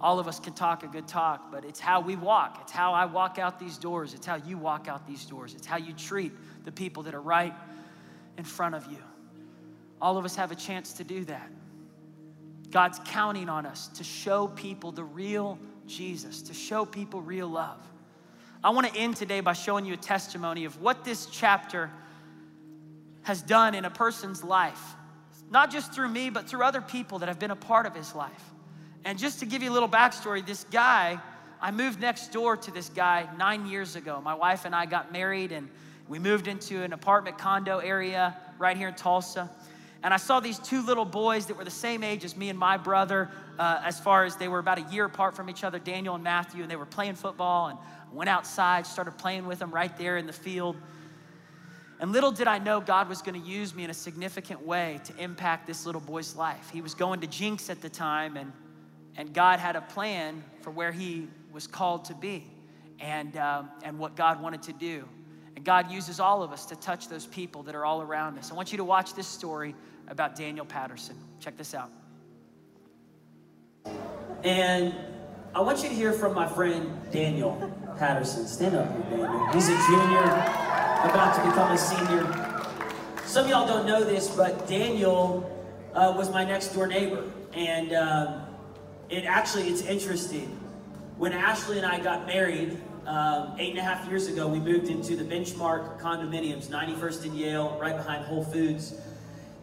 All 0.02 0.20
of 0.20 0.28
us 0.28 0.40
can 0.40 0.54
talk 0.54 0.84
a 0.84 0.88
good 0.88 1.08
talk, 1.08 1.52
but 1.52 1.64
it's 1.64 1.80
how 1.80 2.02
we 2.02 2.16
walk. 2.16 2.60
It's 2.62 2.72
how 2.72 2.94
I 2.94 3.06
walk 3.06 3.40
out 3.40 3.60
these 3.60 3.78
doors. 3.78 4.14
It's 4.14 4.26
how 4.26 4.36
you 4.36 4.58
walk 4.58 4.88
out 4.88 5.08
these 5.08 5.26
doors. 5.26 5.54
It's 5.54 5.66
how 5.66 5.78
you 5.78 5.94
treat 5.94 6.34
the 6.66 6.72
people 6.72 7.04
that 7.04 7.14
are 7.14 7.22
right 7.22 7.54
in 8.38 8.44
front 8.44 8.76
of 8.76 8.86
you. 8.92 8.98
All 10.02 10.18
of 10.18 10.26
us 10.26 10.36
have 10.36 10.52
a 10.52 10.56
chance 10.56 10.94
to 10.94 11.04
do 11.04 11.26
that. 11.26 11.50
God's 12.72 13.00
counting 13.06 13.50
on 13.50 13.66
us 13.66 13.88
to 13.90 14.04
show 14.04 14.48
people 14.48 14.92
the 14.92 15.04
real 15.04 15.58
Jesus, 15.88 16.42
to 16.44 16.54
show 16.54 16.86
people 16.86 17.22
real 17.22 17.48
love. 17.48 17.80
I 18.64 18.72
want 18.72 18.88
to 18.88 19.00
end 19.00 19.16
today 19.16 19.42
by 19.42 19.54
showing 19.54 19.86
you 19.86 19.94
a 19.94 19.98
testimony 19.98 20.66
of 20.66 20.82
what 20.82 21.06
this 21.06 21.28
chapter 21.28 21.92
has 23.22 23.42
done 23.42 23.76
in 23.76 23.86
a 23.86 23.90
person's 23.90 24.44
life, 24.44 24.82
not 25.50 25.72
just 25.72 25.94
through 25.94 26.10
me, 26.10 26.30
but 26.30 26.50
through 26.50 26.64
other 26.64 26.82
people 26.82 27.20
that 27.20 27.30
have 27.30 27.40
been 27.40 27.52
a 27.52 27.56
part 27.56 27.86
of 27.86 27.96
his 27.96 28.16
life. 28.16 28.54
And 29.04 29.20
just 29.20 29.40
to 29.40 29.46
give 29.46 29.62
you 29.62 29.72
a 29.72 29.74
little 29.74 29.90
backstory, 29.90 30.46
this 30.46 30.66
guy, 30.72 31.20
I 31.62 31.72
moved 31.72 32.02
next 32.02 32.32
door 32.32 32.58
to 32.58 32.72
this 32.72 32.90
guy 32.90 33.28
nine 33.38 33.68
years 33.68 33.96
ago. 33.96 34.20
My 34.20 34.34
wife 34.34 34.66
and 34.66 34.76
I 34.76 34.88
got 34.88 35.12
married, 35.12 35.52
and 35.52 35.70
we 36.08 36.20
moved 36.20 36.48
into 36.48 36.84
an 36.84 36.94
apartment 36.94 37.38
condo 37.38 37.80
area 37.80 38.38
right 38.58 38.78
here 38.78 38.90
in 38.90 38.96
Tulsa. 38.96 39.50
And 40.04 40.14
I 40.14 40.18
saw 40.18 40.40
these 40.40 40.60
two 40.60 40.86
little 40.86 41.06
boys 41.06 41.48
that 41.48 41.58
were 41.58 41.64
the 41.64 41.72
same 41.72 42.04
age 42.04 42.24
as 42.24 42.38
me 42.38 42.50
and 42.50 42.60
my 42.60 42.78
brother, 42.78 43.32
uh, 43.58 43.82
as 43.84 44.00
far 44.00 44.24
as 44.26 44.36
they 44.36 44.48
were 44.48 44.60
about 44.60 44.78
a 44.78 44.94
year 44.94 45.06
apart 45.06 45.36
from 45.36 45.50
each 45.50 45.64
other, 45.64 45.80
Daniel 45.80 46.14
and 46.14 46.24
Matthew, 46.24 46.62
and 46.62 46.70
they 46.70 46.76
were 46.76 46.86
playing 46.86 47.16
football. 47.16 47.70
And 47.70 47.80
went 48.16 48.30
outside, 48.30 48.88
started 48.88 49.18
playing 49.18 49.46
with 49.46 49.60
them 49.60 49.72
right 49.72 49.96
there 49.98 50.18
in 50.18 50.26
the 50.26 50.34
field. 50.34 50.78
And 52.00 52.12
little 52.12 52.32
did 52.32 52.48
I 52.48 52.58
know 52.58 52.80
God 52.80 53.10
was 53.10 53.22
going 53.22 53.40
to 53.40 53.48
use 53.48 53.76
me 53.76 53.84
in 53.84 53.90
a 53.90 53.94
significant 53.94 54.66
way 54.66 55.00
to 55.06 55.18
impact 55.18 55.68
this 55.68 55.86
little 55.86 56.02
boy's 56.02 56.36
life. 56.36 56.70
He 56.72 56.82
was 56.82 56.94
going 56.94 57.22
to 57.22 57.28
Jenks 57.28 57.70
at 57.70 57.82
the 57.82 57.90
time, 57.90 58.38
and, 58.38 58.52
and 59.18 59.34
God 59.34 59.60
had 59.60 59.76
a 59.76 59.82
plan 59.82 60.44
for 60.62 60.72
where 60.72 60.92
he 60.92 61.28
was 61.52 61.68
called 61.68 62.06
to 62.06 62.16
be 62.16 62.46
and, 63.00 63.36
um, 63.38 63.70
and 63.84 64.00
what 64.00 64.16
God 64.16 64.42
wanted 64.42 64.64
to 64.64 64.74
do. 64.74 65.08
God 65.66 65.92
uses 65.92 66.20
all 66.20 66.44
of 66.44 66.52
us 66.52 66.68
to 66.68 66.76
touch 66.76 67.10
those 67.10 67.26
people 67.26 67.64
that 67.64 67.74
are 67.74 67.84
all 67.84 68.02
around 68.02 68.38
us. 68.38 68.52
I 68.52 68.54
want 68.54 68.72
you 68.72 68.78
to 68.78 68.84
watch 68.84 69.16
this 69.16 69.28
story 69.28 69.74
about 70.08 70.36
Daniel 70.36 70.64
Patterson. 70.66 71.18
Check 71.40 71.58
this 71.58 71.74
out. 71.74 71.90
And 74.44 74.94
I 75.56 75.62
want 75.62 75.82
you 75.82 75.90
to 75.90 75.96
hear 75.96 76.14
from 76.14 76.36
my 76.36 76.48
friend 76.48 76.92
Daniel 77.12 77.74
Patterson. 77.98 78.46
Stand 78.46 78.76
up 78.76 78.92
here, 79.10 79.18
Daniel. 79.18 79.52
He's 79.54 79.68
a 79.70 79.78
junior 79.88 80.22
about 80.22 81.36
to 81.36 81.50
become 81.50 81.72
a 81.72 81.78
senior. 81.78 82.66
Some 83.26 83.46
of 83.46 83.50
y'all 83.50 83.68
don't 83.68 83.88
know 83.88 84.04
this, 84.04 84.30
but 84.36 84.68
Daniel 84.68 85.50
uh, 85.96 86.14
was 86.16 86.30
my 86.30 86.46
next 86.46 86.70
door 86.70 86.86
neighbor. 86.86 87.24
And 87.54 87.92
um, 87.94 88.42
it 89.10 89.26
actually, 89.26 89.68
it's 89.70 89.82
interesting. 89.82 90.48
When 91.18 91.34
Ashley 91.34 91.78
and 91.78 91.88
I 91.88 92.00
got 92.00 92.28
married, 92.28 92.78
um, 93.08 93.56
eight 93.60 93.72
and 93.72 93.80
a 93.80 93.84
half 93.84 94.08
years 94.08 94.28
ago, 94.28 94.48
we 94.48 94.60
moved 94.60 94.88
into 94.88 95.16
the 95.16 95.24
Benchmark 95.24 96.00
condominiums, 96.00 96.68
91st 96.68 97.26
and 97.26 97.36
Yale, 97.36 97.78
right 97.80 97.96
behind 97.96 98.26
Whole 98.26 98.44
Foods. 98.44 98.94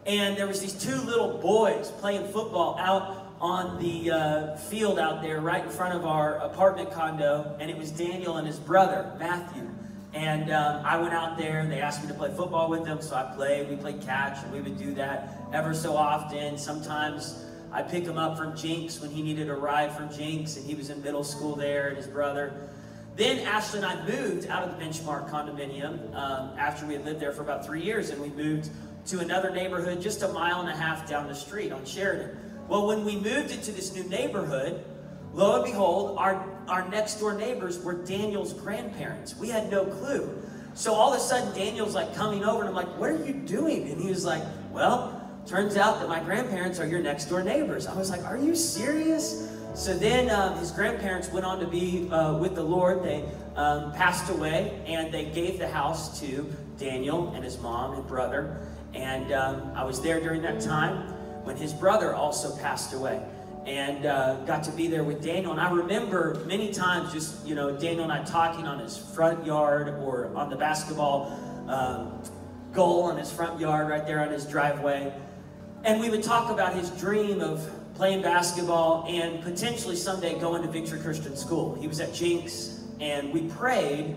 And 0.05 0.37
there 0.37 0.47
was 0.47 0.61
these 0.61 0.73
two 0.73 0.95
little 1.01 1.37
boys 1.37 1.91
playing 1.91 2.27
football 2.31 2.77
out 2.77 3.35
on 3.39 3.81
the 3.81 4.11
uh, 4.11 4.55
field 4.55 4.97
out 4.97 5.21
there 5.21 5.41
right 5.41 5.63
in 5.63 5.69
front 5.69 5.93
of 5.93 6.05
our 6.05 6.37
apartment 6.37 6.91
condo. 6.91 7.55
And 7.59 7.69
it 7.69 7.77
was 7.77 7.91
Daniel 7.91 8.37
and 8.37 8.47
his 8.47 8.59
brother, 8.59 9.11
Matthew. 9.19 9.69
And 10.13 10.51
um, 10.51 10.85
I 10.85 10.97
went 10.97 11.13
out 11.13 11.37
there, 11.37 11.59
and 11.59 11.71
they 11.71 11.81
asked 11.81 12.03
me 12.03 12.07
to 12.07 12.13
play 12.13 12.31
football 12.35 12.69
with 12.69 12.85
them, 12.85 13.01
so 13.01 13.15
I 13.15 13.33
played. 13.35 13.67
We 13.67 13.75
played 13.75 14.01
catch, 14.01 14.43
and 14.43 14.53
we 14.53 14.61
would 14.61 14.77
do 14.77 14.93
that 14.93 15.37
ever 15.51 15.73
so 15.73 15.97
often. 15.97 16.57
Sometimes 16.57 17.43
I'd 17.71 17.89
pick 17.89 18.03
him 18.03 18.19
up 18.19 18.37
from 18.37 18.55
Jenks 18.55 19.01
when 19.01 19.09
he 19.09 19.23
needed 19.23 19.49
a 19.49 19.55
ride 19.55 19.91
from 19.91 20.13
Jenks, 20.13 20.55
and 20.55 20.65
he 20.65 20.75
was 20.75 20.91
in 20.91 21.01
middle 21.01 21.23
school 21.23 21.55
there, 21.55 21.87
and 21.87 21.97
his 21.97 22.05
brother. 22.05 22.53
Then 23.15 23.39
Ashley 23.39 23.79
and 23.79 23.85
I 23.85 24.05
moved 24.07 24.47
out 24.47 24.63
of 24.63 24.77
the 24.77 24.83
Benchmark 24.83 25.29
condominium 25.29 26.13
um, 26.15 26.57
after 26.57 26.85
we 26.85 26.93
had 26.93 27.05
lived 27.05 27.19
there 27.19 27.31
for 27.31 27.43
about 27.43 27.65
three 27.65 27.81
years, 27.81 28.09
and 28.09 28.19
we 28.19 28.29
moved 28.29 28.69
to 29.07 29.19
another 29.19 29.51
neighborhood 29.51 30.01
just 30.01 30.23
a 30.23 30.29
mile 30.29 30.61
and 30.61 30.69
a 30.69 30.75
half 30.75 31.07
down 31.07 31.27
the 31.27 31.35
street 31.35 31.71
on 31.71 31.85
Sheridan. 31.85 32.35
Well, 32.67 32.87
when 32.87 33.05
we 33.05 33.15
moved 33.15 33.51
into 33.51 33.71
this 33.71 33.93
new 33.93 34.03
neighborhood, 34.05 34.83
Lo 35.33 35.55
and 35.55 35.65
behold, 35.65 36.17
our, 36.19 36.47
our 36.67 36.87
next 36.89 37.15
door 37.15 37.33
neighbors 37.33 37.83
were 37.83 37.93
Daniel's 37.93 38.53
grandparents. 38.53 39.35
We 39.35 39.49
had 39.49 39.71
no 39.71 39.85
clue. 39.85 40.29
So 40.75 40.93
all 40.93 41.11
of 41.11 41.19
a 41.19 41.23
sudden, 41.23 41.53
Daniel's 41.55 41.95
like 41.95 42.15
coming 42.15 42.43
over, 42.43 42.61
and 42.61 42.69
I'm 42.69 42.75
like, 42.75 42.97
What 42.99 43.09
are 43.09 43.25
you 43.25 43.33
doing? 43.33 43.89
And 43.89 43.99
he 43.99 44.09
was 44.09 44.25
like, 44.25 44.43
Well, 44.71 45.22
turns 45.45 45.77
out 45.77 45.99
that 45.99 46.09
my 46.09 46.19
grandparents 46.21 46.79
are 46.79 46.87
your 46.87 47.01
next 47.01 47.25
door 47.25 47.43
neighbors. 47.43 47.87
I 47.87 47.95
was 47.95 48.09
like, 48.09 48.23
Are 48.23 48.37
you 48.37 48.55
serious? 48.55 49.49
So 49.75 49.97
then 49.97 50.29
um, 50.29 50.57
his 50.57 50.69
grandparents 50.71 51.31
went 51.31 51.45
on 51.45 51.59
to 51.59 51.67
be 51.67 52.09
uh, 52.11 52.37
with 52.37 52.53
the 52.53 52.63
Lord. 52.63 53.03
They 53.03 53.25
um, 53.55 53.91
passed 53.93 54.29
away, 54.29 54.79
and 54.85 55.11
they 55.11 55.25
gave 55.25 55.57
the 55.57 55.67
house 55.67 56.19
to 56.19 56.53
Daniel 56.77 57.33
and 57.33 57.43
his 57.43 57.59
mom 57.59 57.95
and 57.95 58.07
brother. 58.07 58.67
And 58.93 59.31
um, 59.31 59.71
I 59.75 59.83
was 59.83 59.99
there 60.01 60.19
during 60.19 60.43
that 60.43 60.61
time 60.61 61.09
when 61.43 61.57
his 61.57 61.73
brother 61.73 62.13
also 62.13 62.55
passed 62.57 62.93
away 62.93 63.21
and 63.65 64.05
uh, 64.05 64.35
got 64.45 64.63
to 64.65 64.71
be 64.71 64.87
there 64.87 65.03
with 65.03 65.23
Daniel. 65.23 65.51
And 65.51 65.61
I 65.61 65.71
remember 65.71 66.43
many 66.45 66.71
times 66.71 67.13
just, 67.13 67.45
you 67.45 67.55
know, 67.55 67.75
Daniel 67.75 68.03
and 68.03 68.11
I 68.11 68.23
talking 68.23 68.67
on 68.67 68.79
his 68.79 68.97
front 68.97 69.45
yard 69.45 69.87
or 69.87 70.35
on 70.35 70.49
the 70.49 70.55
basketball 70.55 71.31
um, 71.67 72.21
goal 72.73 73.03
on 73.03 73.17
his 73.17 73.31
front 73.31 73.59
yard 73.59 73.89
right 73.89 74.05
there 74.05 74.19
on 74.19 74.31
his 74.31 74.45
driveway. 74.45 75.13
And 75.83 75.99
we 75.99 76.09
would 76.09 76.23
talk 76.23 76.49
about 76.49 76.73
his 76.73 76.89
dream 76.91 77.41
of 77.41 77.69
playing 77.95 78.21
basketball 78.21 79.05
and 79.07 79.43
potentially 79.43 79.95
someday 79.95 80.39
going 80.39 80.61
to 80.61 80.67
Victory 80.67 80.99
Christian 80.99 81.35
School. 81.35 81.75
He 81.75 81.87
was 81.87 81.99
at 81.99 82.13
Jenks 82.13 82.81
and 82.99 83.33
we 83.33 83.47
prayed. 83.49 84.15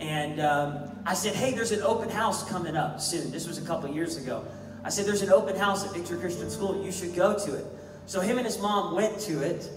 And 0.00 0.40
um, 0.40 1.02
I 1.06 1.14
said, 1.14 1.34
hey, 1.34 1.52
there's 1.52 1.70
an 1.70 1.82
open 1.82 2.08
house 2.08 2.48
coming 2.48 2.76
up 2.76 3.00
soon. 3.00 3.30
This 3.30 3.46
was 3.46 3.58
a 3.58 3.62
couple 3.62 3.90
years 3.90 4.16
ago. 4.16 4.44
I 4.84 4.88
said, 4.88 5.06
there's 5.06 5.22
an 5.22 5.30
open 5.30 5.54
house 5.54 5.86
at 5.86 5.92
Victory 5.92 6.18
Christian 6.18 6.50
School. 6.50 6.84
You 6.84 6.90
should 6.90 7.14
go 7.14 7.38
to 7.38 7.54
it. 7.54 7.66
So 8.06 8.20
him 8.20 8.38
and 8.38 8.46
his 8.46 8.58
mom 8.58 8.94
went 8.94 9.20
to 9.20 9.42
it, 9.42 9.70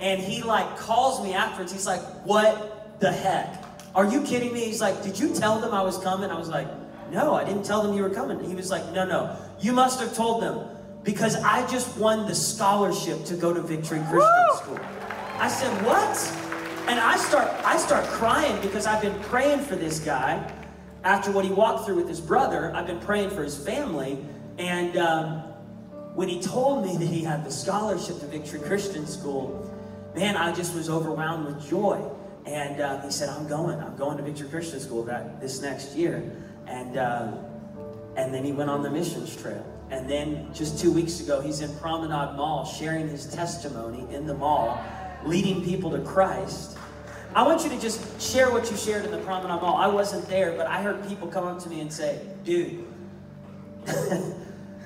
and 0.00 0.20
he 0.20 0.42
like 0.42 0.76
calls 0.76 1.22
me 1.22 1.34
afterwards. 1.34 1.72
He's 1.72 1.86
like, 1.86 2.00
"What 2.24 3.00
the 3.00 3.12
heck? 3.12 3.64
Are 3.94 4.04
you 4.04 4.22
kidding 4.22 4.52
me?" 4.52 4.64
He's 4.64 4.80
like, 4.80 5.02
"Did 5.02 5.18
you 5.18 5.34
tell 5.34 5.60
them 5.60 5.72
I 5.74 5.82
was 5.82 5.98
coming?" 5.98 6.30
I 6.30 6.38
was 6.38 6.48
like, 6.48 6.68
"No, 7.10 7.34
I 7.34 7.44
didn't 7.44 7.64
tell 7.64 7.82
them 7.82 7.96
you 7.96 8.02
were 8.02 8.10
coming." 8.10 8.42
He 8.44 8.54
was 8.54 8.70
like, 8.70 8.92
"No, 8.92 9.04
no, 9.04 9.36
you 9.60 9.72
must 9.72 10.00
have 10.00 10.14
told 10.14 10.42
them 10.42 10.68
because 11.04 11.36
I 11.36 11.66
just 11.68 11.96
won 11.96 12.26
the 12.26 12.34
scholarship 12.34 13.24
to 13.26 13.36
go 13.36 13.52
to 13.52 13.60
Victory 13.62 14.00
Christian 14.10 14.46
Woo! 14.50 14.56
School." 14.56 14.80
I 15.38 15.48
said, 15.48 15.70
"What?" 15.84 16.16
And 16.88 16.98
I 16.98 17.16
start 17.16 17.48
I 17.64 17.76
start 17.76 18.04
crying 18.06 18.60
because 18.60 18.86
I've 18.86 19.00
been 19.00 19.18
praying 19.22 19.60
for 19.60 19.76
this 19.76 20.00
guy 20.00 20.52
after 21.04 21.30
what 21.30 21.44
he 21.44 21.50
walked 21.52 21.86
through 21.86 21.96
with 21.96 22.08
his 22.08 22.20
brother. 22.20 22.74
I've 22.74 22.86
been 22.86 23.00
praying 23.00 23.30
for 23.30 23.42
his 23.42 23.56
family, 23.56 24.24
and 24.58 24.96
um, 24.96 25.54
when 26.14 26.28
he 26.28 26.40
told 26.40 26.86
me 26.86 26.96
that 26.96 27.12
he 27.12 27.22
had 27.22 27.44
the 27.44 27.50
scholarship 27.50 28.20
to 28.20 28.26
Victory 28.26 28.60
Christian 28.60 29.06
School, 29.06 29.70
man, 30.14 30.36
I 30.36 30.52
just 30.52 30.74
was 30.74 30.88
overwhelmed 30.88 31.46
with 31.46 31.68
joy. 31.68 32.00
And 32.46 32.80
uh, 32.80 33.00
he 33.00 33.10
said, 33.10 33.30
I'm 33.30 33.48
going. 33.48 33.80
I'm 33.80 33.96
going 33.96 34.16
to 34.18 34.22
Victory 34.22 34.48
Christian 34.48 34.78
School 34.78 35.02
that 35.04 35.40
this 35.40 35.60
next 35.60 35.96
year. 35.96 36.30
And, 36.66 36.96
uh, 36.96 37.32
and 38.16 38.32
then 38.32 38.44
he 38.44 38.52
went 38.52 38.70
on 38.70 38.82
the 38.82 38.90
missions 38.90 39.34
trail. 39.34 39.64
And 39.90 40.08
then 40.08 40.52
just 40.52 40.78
two 40.78 40.90
weeks 40.90 41.20
ago, 41.20 41.40
he's 41.40 41.60
in 41.60 41.74
Promenade 41.76 42.36
Mall 42.36 42.64
sharing 42.64 43.08
his 43.08 43.26
testimony 43.26 44.12
in 44.14 44.26
the 44.26 44.34
mall, 44.34 44.82
leading 45.24 45.62
people 45.62 45.90
to 45.90 46.00
Christ. 46.00 46.78
I 47.34 47.42
want 47.42 47.64
you 47.64 47.70
to 47.70 47.80
just 47.80 48.20
share 48.20 48.50
what 48.50 48.70
you 48.70 48.76
shared 48.76 49.04
in 49.04 49.10
the 49.10 49.18
Promenade 49.18 49.60
Mall. 49.60 49.76
I 49.76 49.88
wasn't 49.88 50.26
there, 50.28 50.56
but 50.56 50.66
I 50.66 50.82
heard 50.82 51.06
people 51.08 51.28
come 51.28 51.44
up 51.44 51.62
to 51.64 51.68
me 51.68 51.80
and 51.80 51.92
say, 51.92 52.20
dude, 52.44 52.84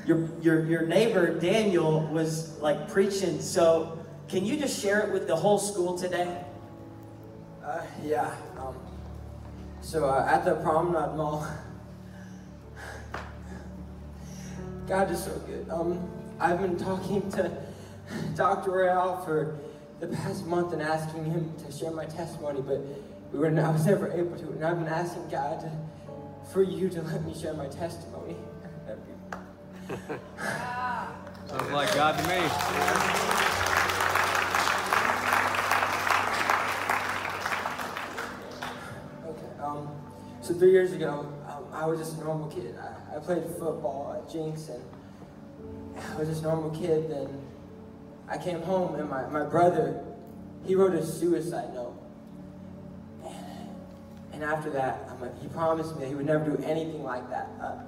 your, 0.07 0.29
your, 0.41 0.65
your 0.67 0.87
neighbor 0.87 1.39
Daniel 1.39 2.01
was 2.07 2.59
like 2.61 2.89
preaching. 2.89 3.41
So 3.41 3.99
can 4.29 4.45
you 4.45 4.57
just 4.57 4.81
share 4.81 5.01
it 5.07 5.13
with 5.13 5.27
the 5.27 5.37
whole 5.37 5.59
school 5.59 5.97
today? 5.97 6.43
Uh, 7.65 7.83
yeah. 8.03 8.35
Um, 8.59 8.75
so 9.81 10.07
uh, 10.07 10.27
at 10.29 10.45
the 10.45 10.55
Promenade 10.57 11.17
Mall, 11.17 11.47
God 14.89 15.11
is 15.11 15.23
so 15.23 15.39
good. 15.41 15.69
Um, 15.69 16.09
I've 16.41 16.63
been 16.63 16.79
talking 16.79 17.31
to 17.33 17.53
Dr. 18.35 18.71
Real 18.71 19.21
for 19.23 19.59
the 20.01 20.07
past 20.07 20.47
month 20.47 20.73
and 20.73 20.81
asking 20.81 21.27
him 21.27 21.53
to 21.67 21.71
share 21.71 21.91
my 21.91 22.07
testimony, 22.07 22.63
but 22.63 22.81
we 23.31 23.39
were 23.39 23.49
I 23.49 23.71
was 23.71 23.85
never 23.85 24.11
able 24.11 24.39
to. 24.39 24.47
And 24.47 24.65
I've 24.65 24.79
been 24.79 24.89
asking 24.89 25.29
God 25.29 25.61
to, 25.61 25.71
for 26.51 26.63
you 26.63 26.89
to 26.89 27.03
let 27.03 27.23
me 27.23 27.35
share 27.39 27.53
my 27.53 27.67
testimony. 27.67 28.37
Sounds 31.49 31.71
like 31.71 31.95
God 31.95 32.19
to 32.19 32.29
me. 32.29 32.37
Okay. 39.29 39.63
Um, 39.63 39.91
so 40.41 40.55
three 40.55 40.73
years 40.73 40.93
ago, 40.93 41.31
um, 41.47 41.65
I 41.75 41.85
was 41.85 41.99
just 41.99 42.17
a 42.19 42.25
normal 42.25 42.49
kid. 42.49 42.75
I, 42.81 42.98
I 43.19 43.21
played 43.21 43.43
football 43.59 44.15
at 44.17 44.33
Jenks, 44.33 44.69
and 44.69 44.81
I 45.97 46.19
was 46.19 46.29
just 46.29 46.43
a 46.43 46.45
normal 46.45 46.71
kid. 46.71 47.11
Then 47.11 47.29
I 48.29 48.39
came 48.39 48.63
home, 48.63 48.95
and 48.95 49.11
my, 49.11 49.27
my 49.27 49.45
brother, 49.45 50.05
he 50.65 50.77
wrote 50.77 50.95
a 50.95 51.05
suicide 51.05 51.75
note. 51.75 52.01
And, 53.25 53.71
and 54.35 54.45
after 54.45 54.71
that, 54.71 55.09
um, 55.11 55.29
he 55.43 55.49
promised 55.49 55.97
me 55.97 56.03
that 56.03 56.09
he 56.09 56.15
would 56.15 56.27
never 56.27 56.45
do 56.45 56.63
anything 56.63 57.03
like 57.03 57.29
that. 57.31 57.51
Uh, 57.61 57.79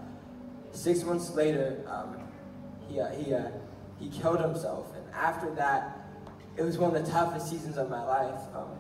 six 0.73 1.05
months 1.05 1.31
later, 1.31 1.81
um, 1.87 2.17
he, 2.89 2.99
uh, 2.99 3.11
he, 3.13 3.33
uh, 3.33 3.51
he 4.01 4.09
killed 4.09 4.41
himself. 4.41 4.89
And 4.97 5.05
after 5.15 5.55
that, 5.55 6.09
it 6.57 6.63
was 6.63 6.77
one 6.77 6.97
of 6.97 7.05
the 7.05 7.09
toughest 7.09 7.49
seasons 7.49 7.79
of 7.79 7.89
my 7.89 8.05
life. 8.05 8.41
Um, 8.53 8.71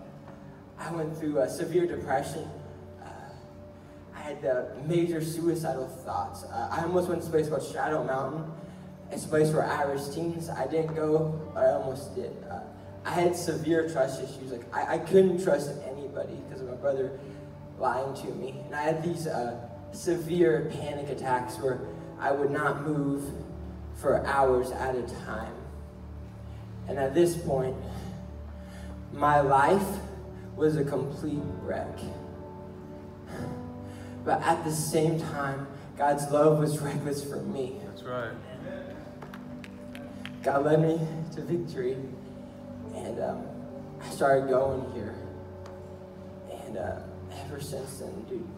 I 0.80 0.90
went 0.90 1.16
through 1.16 1.38
a 1.38 1.48
severe 1.48 1.86
depression. 1.86 2.51
I 4.21 4.23
had 4.23 4.45
uh, 4.45 4.64
major 4.87 5.23
suicidal 5.23 5.89
thoughts. 5.89 6.45
Uh, 6.45 6.68
I 6.71 6.83
almost 6.83 7.09
went 7.09 7.23
to 7.23 7.29
a 7.29 7.31
place 7.31 7.49
called 7.49 7.64
Shadow 7.64 8.05
Mountain. 8.05 8.45
It's 9.11 9.25
a 9.25 9.29
place 9.29 9.51
for 9.51 9.64
Irish 9.64 10.09
teens. 10.09 10.51
I 10.51 10.66
didn't 10.66 10.95
go, 10.95 11.41
but 11.55 11.64
I 11.64 11.73
almost 11.73 12.14
did. 12.14 12.37
Uh, 12.51 12.61
I 13.05 13.12
had 13.12 13.35
severe 13.35 13.89
trust 13.89 14.23
issues. 14.23 14.53
Like 14.53 14.75
I, 14.75 14.95
I 14.95 14.99
couldn't 14.99 15.43
trust 15.43 15.73
anybody 15.91 16.35
because 16.47 16.61
of 16.61 16.68
my 16.68 16.75
brother 16.75 17.18
lying 17.79 18.14
to 18.16 18.27
me. 18.27 18.61
And 18.66 18.75
I 18.75 18.83
had 18.83 19.03
these 19.03 19.27
uh, 19.27 19.59
severe 19.93 20.71
panic 20.75 21.09
attacks 21.09 21.57
where 21.59 21.81
I 22.18 22.31
would 22.31 22.51
not 22.51 22.87
move 22.87 23.25
for 23.97 24.25
hours 24.27 24.71
at 24.71 24.97
a 24.97 25.03
time. 25.25 25.55
And 26.89 26.99
at 26.99 27.14
this 27.14 27.37
point, 27.39 27.75
my 29.14 29.41
life 29.41 29.89
was 30.57 30.77
a 30.77 30.85
complete 30.85 31.41
wreck. 31.62 31.99
But 34.25 34.43
at 34.43 34.64
the 34.64 34.73
same 34.73 35.21
time, 35.21 35.66
God's 35.97 36.31
love 36.31 36.59
was 36.59 36.79
reckless 36.79 37.25
for 37.25 37.37
me. 37.37 37.81
That's 37.85 38.03
right. 38.03 38.33
God 40.43 40.64
led 40.64 40.81
me 40.81 40.99
to 41.35 41.43
victory, 41.43 41.97
and 42.95 43.21
um, 43.21 43.47
I 44.01 44.09
started 44.09 44.49
going 44.49 44.91
here. 44.93 45.14
And 46.64 46.79
uh, 46.79 47.01
ever 47.45 47.61
since 47.61 47.99
then, 47.99 48.23
dude, 48.29 48.49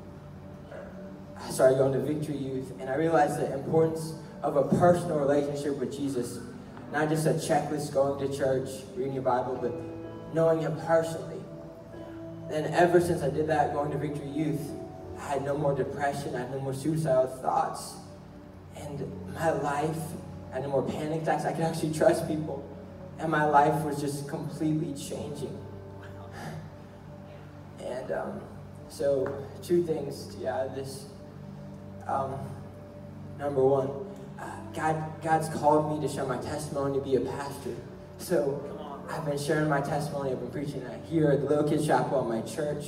I 1.36 1.50
started 1.50 1.78
going 1.78 1.92
to 1.94 1.98
Victory 1.98 2.36
Youth, 2.36 2.72
and 2.78 2.88
I 2.88 2.94
realized 2.94 3.40
the 3.40 3.52
importance 3.52 4.14
of 4.42 4.56
a 4.56 4.64
personal 4.64 5.18
relationship 5.18 5.76
with 5.78 5.96
Jesus. 5.96 6.38
Not 6.92 7.08
just 7.08 7.26
a 7.26 7.30
checklist 7.30 7.92
going 7.92 8.28
to 8.28 8.36
church, 8.36 8.68
reading 8.96 9.14
your 9.14 9.22
Bible, 9.22 9.58
but 9.60 9.72
knowing 10.34 10.60
Him 10.60 10.78
personally. 10.86 11.40
And 12.50 12.66
ever 12.66 13.00
since 13.00 13.22
I 13.22 13.30
did 13.30 13.46
that, 13.48 13.72
going 13.72 13.90
to 13.92 13.98
Victory 13.98 14.28
Youth, 14.28 14.60
I 15.22 15.34
had 15.34 15.44
no 15.44 15.56
more 15.56 15.74
depression, 15.74 16.34
I 16.34 16.40
had 16.40 16.50
no 16.50 16.60
more 16.60 16.74
suicidal 16.74 17.26
thoughts. 17.26 17.94
And 18.76 19.00
my 19.34 19.50
life, 19.50 19.96
I 20.50 20.54
had 20.54 20.64
no 20.64 20.70
more 20.70 20.82
panic 20.82 21.22
attacks. 21.22 21.44
I 21.44 21.52
could 21.52 21.62
actually 21.62 21.94
trust 21.94 22.26
people. 22.26 22.68
And 23.18 23.30
my 23.30 23.44
life 23.44 23.84
was 23.84 24.00
just 24.00 24.28
completely 24.28 24.94
changing. 24.94 25.56
And 27.80 28.12
um, 28.12 28.40
so, 28.88 29.46
two 29.62 29.84
things 29.84 30.26
to 30.26 30.36
get 30.38 30.48
out 30.48 30.66
of 30.68 30.74
this. 30.74 31.06
Um, 32.06 32.34
number 33.38 33.62
one, 33.62 33.90
uh, 34.38 34.50
God, 34.74 35.22
God's 35.22 35.48
called 35.48 36.00
me 36.00 36.06
to 36.06 36.12
share 36.12 36.26
my 36.26 36.38
testimony, 36.38 36.98
to 36.98 37.04
be 37.04 37.16
a 37.16 37.20
pastor. 37.20 37.76
So, 38.18 38.60
I've 39.08 39.24
been 39.24 39.38
sharing 39.38 39.68
my 39.68 39.80
testimony. 39.80 40.30
I've 40.30 40.40
been 40.40 40.50
preaching 40.50 40.84
here 41.08 41.30
at 41.30 41.42
the 41.42 41.46
Little 41.46 41.68
Kids 41.68 41.86
Chapel 41.86 42.20
at 42.22 42.28
my 42.28 42.48
church. 42.48 42.86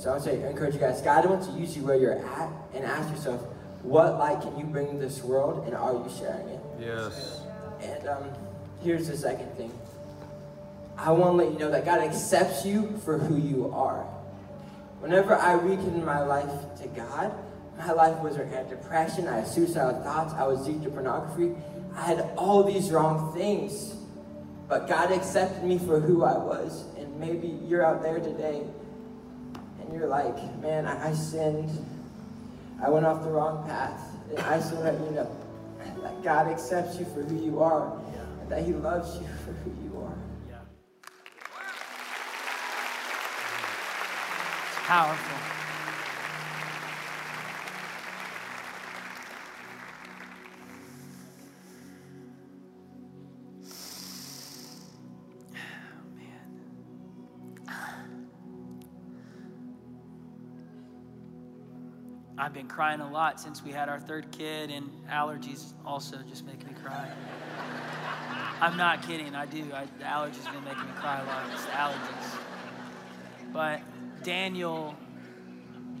So 0.00 0.08
I 0.08 0.14
would 0.14 0.22
say, 0.22 0.42
I 0.42 0.48
encourage 0.48 0.72
you 0.72 0.80
guys, 0.80 1.02
God 1.02 1.28
wants 1.28 1.46
to 1.48 1.52
use 1.52 1.76
you 1.76 1.84
where 1.84 1.94
you're 1.94 2.24
at 2.26 2.50
and 2.72 2.86
ask 2.86 3.10
yourself, 3.10 3.42
what 3.82 4.18
light 4.18 4.40
can 4.40 4.58
you 4.58 4.64
bring 4.64 4.92
to 4.92 4.96
this 4.98 5.22
world 5.22 5.66
and 5.66 5.74
are 5.74 5.92
you 5.92 6.10
sharing 6.18 6.48
it? 6.48 6.60
Yes. 6.80 7.42
And 7.82 8.08
um, 8.08 8.24
here's 8.82 9.08
the 9.08 9.16
second 9.16 9.54
thing. 9.58 9.70
I 10.96 11.12
want 11.12 11.32
to 11.32 11.44
let 11.44 11.52
you 11.52 11.58
know 11.58 11.70
that 11.70 11.84
God 11.84 12.00
accepts 12.00 12.64
you 12.64 12.98
for 13.04 13.18
who 13.18 13.36
you 13.36 13.70
are. 13.74 14.04
Whenever 15.00 15.34
I 15.34 15.52
rekindled 15.52 16.06
my 16.06 16.20
life 16.20 16.50
to 16.80 16.88
God, 16.88 17.34
my 17.76 17.92
life 17.92 18.18
was 18.22 18.36
had 18.36 18.70
depression, 18.70 19.28
I 19.28 19.40
had 19.40 19.48
suicidal 19.48 20.02
thoughts, 20.02 20.32
I 20.32 20.46
was 20.46 20.66
addicted 20.66 20.84
to 20.84 20.90
pornography. 20.92 21.54
I 21.94 22.00
had 22.04 22.20
all 22.38 22.62
these 22.62 22.90
wrong 22.90 23.34
things. 23.34 23.96
But 24.66 24.88
God 24.88 25.12
accepted 25.12 25.62
me 25.62 25.76
for 25.78 26.00
who 26.00 26.24
I 26.24 26.38
was. 26.38 26.86
And 26.96 27.20
maybe 27.20 27.48
you're 27.66 27.84
out 27.84 28.02
there 28.02 28.18
today 28.18 28.62
and 29.90 29.98
you're 29.98 30.08
like, 30.08 30.36
man, 30.60 30.86
I, 30.86 31.10
I 31.10 31.12
sinned. 31.14 31.68
I 32.80 32.88
went 32.88 33.04
off 33.04 33.24
the 33.24 33.30
wrong 33.30 33.66
path. 33.66 34.00
And 34.30 34.38
I 34.38 34.58
just 34.58 34.72
want 34.72 34.86
to 34.86 34.92
let 34.92 35.00
you 35.00 35.10
know 35.16 35.36
that 36.02 36.22
God 36.22 36.46
accepts 36.46 36.96
you 36.96 37.04
for 37.06 37.22
who 37.22 37.44
you 37.44 37.60
are 37.60 37.98
and 38.40 38.48
that 38.48 38.64
He 38.64 38.72
loves 38.72 39.16
you 39.16 39.26
for 39.44 39.52
who 39.52 39.70
you 39.82 40.00
are. 40.00 40.16
It's 44.68 44.78
powerful. 44.86 45.59
I've 62.50 62.54
been 62.54 62.66
crying 62.66 62.98
a 62.98 63.08
lot 63.08 63.38
since 63.38 63.62
we 63.62 63.70
had 63.70 63.88
our 63.88 64.00
third 64.00 64.32
kid, 64.32 64.72
and 64.72 64.90
allergies 65.08 65.72
also 65.86 66.16
just 66.28 66.44
make 66.44 66.66
me 66.66 66.74
cry. 66.82 67.08
I'm 68.60 68.76
not 68.76 69.06
kidding, 69.06 69.36
I 69.36 69.46
do. 69.46 69.66
I, 69.72 69.84
the 70.00 70.04
allergies 70.04 70.52
been 70.52 70.64
making 70.64 70.84
me 70.84 70.90
cry 70.96 71.20
a 71.20 71.26
lot. 71.26 71.44
It's 71.52 71.64
the 71.64 71.70
allergies. 71.70 72.38
But 73.52 73.82
Daniel, 74.24 74.96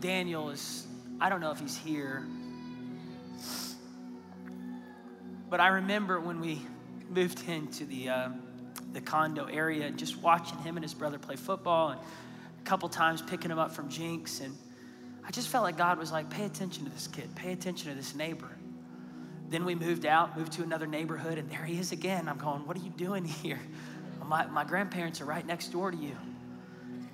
Daniel 0.00 0.50
is, 0.50 0.88
I 1.20 1.28
don't 1.28 1.40
know 1.40 1.52
if 1.52 1.60
he's 1.60 1.76
here, 1.76 2.26
but 5.48 5.60
I 5.60 5.68
remember 5.68 6.18
when 6.18 6.40
we 6.40 6.62
moved 7.08 7.48
into 7.48 7.84
the, 7.84 8.08
uh, 8.08 8.28
the 8.92 9.00
condo 9.00 9.44
area 9.44 9.86
and 9.86 9.96
just 9.96 10.16
watching 10.16 10.58
him 10.58 10.76
and 10.76 10.82
his 10.82 10.94
brother 10.94 11.20
play 11.20 11.36
football, 11.36 11.90
and 11.90 12.00
a 12.00 12.64
couple 12.64 12.88
times 12.88 13.22
picking 13.22 13.52
him 13.52 13.60
up 13.60 13.70
from 13.70 13.88
Jenks, 13.88 14.40
and 14.40 14.58
I 15.30 15.32
just 15.32 15.46
felt 15.46 15.62
like 15.62 15.76
God 15.76 15.96
was 15.96 16.10
like, 16.10 16.28
pay 16.28 16.44
attention 16.44 16.84
to 16.86 16.90
this 16.90 17.06
kid, 17.06 17.32
pay 17.36 17.52
attention 17.52 17.88
to 17.88 17.96
this 17.96 18.16
neighbor. 18.16 18.48
Then 19.48 19.64
we 19.64 19.76
moved 19.76 20.04
out, 20.04 20.36
moved 20.36 20.50
to 20.54 20.64
another 20.64 20.88
neighborhood, 20.88 21.38
and 21.38 21.48
there 21.48 21.62
he 21.62 21.78
is 21.78 21.92
again. 21.92 22.28
I'm 22.28 22.36
going, 22.36 22.66
what 22.66 22.76
are 22.76 22.80
you 22.80 22.90
doing 22.90 23.24
here? 23.24 23.60
My, 24.26 24.46
my 24.46 24.64
grandparents 24.64 25.20
are 25.20 25.24
right 25.24 25.46
next 25.46 25.68
door 25.68 25.92
to 25.92 25.96
you. 25.96 26.16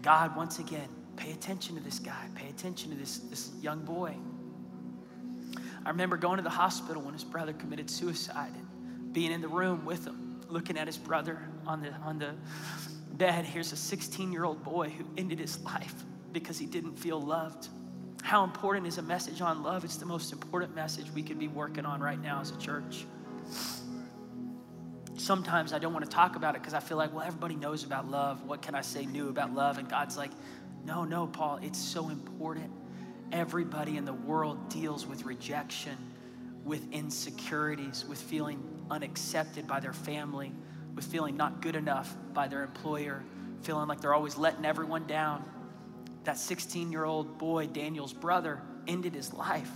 God, 0.00 0.34
once 0.34 0.58
again, 0.58 0.88
pay 1.16 1.32
attention 1.32 1.76
to 1.76 1.82
this 1.82 1.98
guy, 1.98 2.26
pay 2.34 2.48
attention 2.48 2.90
to 2.90 2.96
this, 2.96 3.18
this 3.18 3.52
young 3.60 3.84
boy. 3.84 4.14
I 5.84 5.90
remember 5.90 6.16
going 6.16 6.38
to 6.38 6.42
the 6.42 6.50
hospital 6.50 7.02
when 7.02 7.12
his 7.12 7.24
brother 7.24 7.52
committed 7.52 7.90
suicide 7.90 8.52
and 8.54 9.12
being 9.12 9.30
in 9.30 9.42
the 9.42 9.48
room 9.48 9.84
with 9.84 10.06
him, 10.06 10.40
looking 10.48 10.78
at 10.78 10.86
his 10.86 10.96
brother 10.96 11.38
on 11.66 11.82
the, 11.82 11.92
on 12.04 12.18
the 12.18 12.34
bed. 13.12 13.44
Here's 13.44 13.72
a 13.72 13.76
16 13.76 14.32
year 14.32 14.44
old 14.44 14.62
boy 14.62 14.88
who 14.88 15.04
ended 15.18 15.38
his 15.38 15.62
life 15.64 15.94
because 16.32 16.58
he 16.58 16.66
didn't 16.66 16.98
feel 16.98 17.20
loved. 17.20 17.68
How 18.26 18.42
important 18.42 18.88
is 18.88 18.98
a 18.98 19.02
message 19.02 19.40
on 19.40 19.62
love? 19.62 19.84
It's 19.84 19.98
the 19.98 20.04
most 20.04 20.32
important 20.32 20.74
message 20.74 21.08
we 21.12 21.22
could 21.22 21.38
be 21.38 21.46
working 21.46 21.86
on 21.86 22.00
right 22.00 22.20
now 22.20 22.40
as 22.40 22.50
a 22.50 22.58
church. 22.58 23.06
Sometimes 25.16 25.72
I 25.72 25.78
don't 25.78 25.92
want 25.92 26.04
to 26.04 26.10
talk 26.10 26.34
about 26.34 26.56
it 26.56 26.60
because 26.60 26.74
I 26.74 26.80
feel 26.80 26.96
like, 26.96 27.14
well, 27.14 27.24
everybody 27.24 27.54
knows 27.54 27.84
about 27.84 28.10
love. 28.10 28.42
What 28.42 28.62
can 28.62 28.74
I 28.74 28.80
say 28.80 29.06
new 29.06 29.28
about 29.28 29.54
love? 29.54 29.78
And 29.78 29.88
God's 29.88 30.16
like, 30.16 30.32
no, 30.84 31.04
no, 31.04 31.28
Paul, 31.28 31.60
it's 31.62 31.78
so 31.78 32.08
important. 32.08 32.72
Everybody 33.30 33.96
in 33.96 34.04
the 34.04 34.12
world 34.12 34.70
deals 34.70 35.06
with 35.06 35.24
rejection, 35.24 35.96
with 36.64 36.82
insecurities, 36.92 38.04
with 38.08 38.20
feeling 38.20 38.60
unaccepted 38.90 39.68
by 39.68 39.78
their 39.78 39.92
family, 39.92 40.52
with 40.96 41.04
feeling 41.04 41.36
not 41.36 41.62
good 41.62 41.76
enough 41.76 42.12
by 42.34 42.48
their 42.48 42.64
employer, 42.64 43.22
feeling 43.62 43.86
like 43.86 44.00
they're 44.00 44.14
always 44.14 44.36
letting 44.36 44.64
everyone 44.64 45.06
down. 45.06 45.44
That 46.26 46.38
16 46.38 46.90
year 46.90 47.04
old 47.04 47.38
boy, 47.38 47.68
Daniel's 47.68 48.12
brother, 48.12 48.60
ended 48.88 49.14
his 49.14 49.32
life. 49.32 49.70